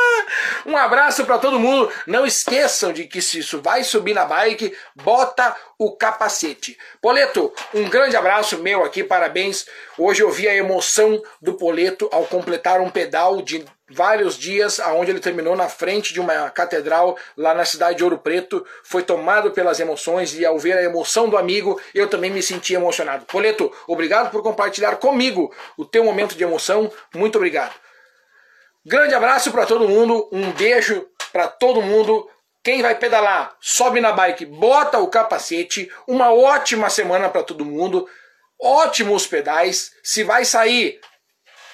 um 0.65 0.77
abraço 0.77 1.25
para 1.25 1.37
todo 1.37 1.59
mundo. 1.59 1.91
Não 2.07 2.25
esqueçam 2.25 2.93
de 2.93 3.05
que 3.05 3.21
se 3.21 3.39
isso 3.39 3.61
vai 3.61 3.83
subir 3.83 4.13
na 4.13 4.25
bike, 4.25 4.75
bota 4.95 5.55
o 5.77 5.95
capacete. 5.95 6.77
Poleto, 7.01 7.53
um 7.73 7.89
grande 7.89 8.15
abraço 8.15 8.57
meu 8.59 8.83
aqui, 8.83 9.03
parabéns. 9.03 9.65
Hoje 9.97 10.23
eu 10.23 10.31
vi 10.31 10.47
a 10.47 10.55
emoção 10.55 11.21
do 11.41 11.53
Poleto 11.53 12.09
ao 12.11 12.25
completar 12.25 12.81
um 12.81 12.89
pedal 12.89 13.41
de 13.41 13.65
vários 13.89 14.37
dias, 14.37 14.79
aonde 14.79 15.11
ele 15.11 15.19
terminou 15.19 15.55
na 15.55 15.69
frente 15.69 16.13
de 16.13 16.19
uma 16.19 16.49
catedral 16.49 17.17
lá 17.37 17.53
na 17.53 17.65
cidade 17.65 17.97
de 17.97 18.03
Ouro 18.03 18.17
Preto, 18.17 18.65
foi 18.83 19.03
tomado 19.03 19.51
pelas 19.51 19.79
emoções 19.79 20.33
e 20.33 20.45
ao 20.45 20.57
ver 20.57 20.77
a 20.77 20.83
emoção 20.83 21.29
do 21.29 21.37
amigo, 21.37 21.79
eu 21.93 22.07
também 22.07 22.31
me 22.31 22.41
senti 22.41 22.73
emocionado. 22.73 23.25
Poleto, 23.25 23.71
obrigado 23.87 24.31
por 24.31 24.41
compartilhar 24.41 24.95
comigo 24.95 25.53
o 25.77 25.85
teu 25.85 26.03
momento 26.03 26.35
de 26.35 26.43
emoção. 26.43 26.91
Muito 27.13 27.35
obrigado. 27.35 27.82
Grande 28.85 29.15
abraço 29.15 29.49
para 29.51 29.65
todo 29.65 29.87
mundo, 29.87 30.29
um 30.31 30.51
beijo 30.51 31.07
para 31.31 31.47
todo 31.47 31.81
mundo. 31.81 32.29
Quem 32.61 32.81
vai 32.81 32.95
pedalar, 32.95 33.55
sobe 33.61 34.01
na 34.01 34.11
bike, 34.11 34.45
bota 34.45 34.99
o 34.99 35.07
capacete. 35.07 35.89
Uma 36.05 36.33
ótima 36.33 36.89
semana 36.89 37.29
para 37.29 37.43
todo 37.43 37.65
mundo. 37.65 38.07
Ótimos 38.61 39.25
pedais. 39.25 39.91
Se 40.03 40.23
vai 40.23 40.43
sair, 40.43 40.99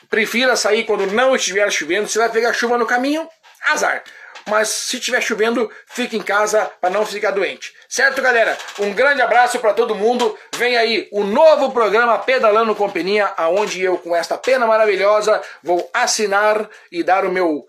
prefira 0.10 0.56
sair 0.56 0.86
quando 0.86 1.08
não 1.08 1.36
estiver 1.36 1.72
chovendo. 1.72 2.08
Se 2.08 2.18
vai 2.18 2.30
pegar 2.30 2.54
chuva 2.54 2.78
no 2.78 2.86
caminho, 2.86 3.28
azar. 3.68 4.04
Mas 4.48 4.70
se 4.70 4.98
estiver 4.98 5.22
chovendo, 5.22 5.72
fique 5.86 6.18
em 6.18 6.22
casa 6.22 6.70
para 6.80 6.90
não 6.90 7.06
ficar 7.06 7.32
doente. 7.32 7.74
Certo, 7.88 8.22
galera? 8.22 8.58
Um 8.80 8.94
grande 8.94 9.22
abraço 9.22 9.60
para 9.60 9.74
todo 9.74 9.96
mundo. 9.96 10.38
Vem 10.56 10.78
aí 10.78 11.08
o 11.12 11.24
novo 11.24 11.72
programa 11.72 12.20
Pedalando 12.20 12.76
com 12.76 12.90
Peninha, 12.90 13.34
aonde 13.38 13.82
eu 13.82 13.98
com 13.98 14.16
esta 14.16 14.38
pena 14.38 14.66
maravilhosa 14.66 15.42
vou 15.64 15.90
assinar 15.94 16.70
e 16.92 17.04
dar 17.04 17.26
o 17.26 17.32
meu 17.32 17.68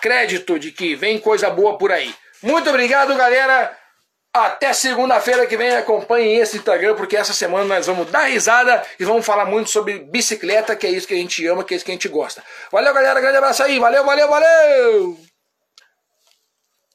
crédito 0.00 0.58
de 0.58 0.70
que 0.70 0.94
vem 0.94 1.18
coisa 1.18 1.48
boa 1.48 1.78
por 1.78 1.90
aí. 1.90 2.14
Muito 2.42 2.68
obrigado, 2.68 3.14
galera. 3.16 3.74
Até 4.34 4.72
segunda-feira 4.72 5.46
que 5.46 5.56
vem 5.56 5.76
acompanhem 5.76 6.38
esse 6.38 6.56
Instagram, 6.56 6.96
porque 6.96 7.16
essa 7.16 7.32
semana 7.32 7.76
nós 7.76 7.86
vamos 7.86 8.10
dar 8.10 8.24
risada 8.24 8.82
e 8.98 9.04
vamos 9.04 9.24
falar 9.24 9.44
muito 9.44 9.70
sobre 9.70 10.00
bicicleta, 10.00 10.74
que 10.74 10.86
é 10.86 10.90
isso 10.90 11.06
que 11.06 11.14
a 11.14 11.16
gente 11.16 11.46
ama, 11.46 11.62
que 11.62 11.72
é 11.72 11.76
isso 11.76 11.84
que 11.84 11.92
a 11.92 11.94
gente 11.94 12.08
gosta. 12.08 12.42
Valeu, 12.72 12.92
galera. 12.92 13.20
Grande 13.20 13.38
abraço 13.38 13.62
aí. 13.62 13.78
Valeu, 13.78 14.04
valeu, 14.04 14.28
valeu! 14.28 15.33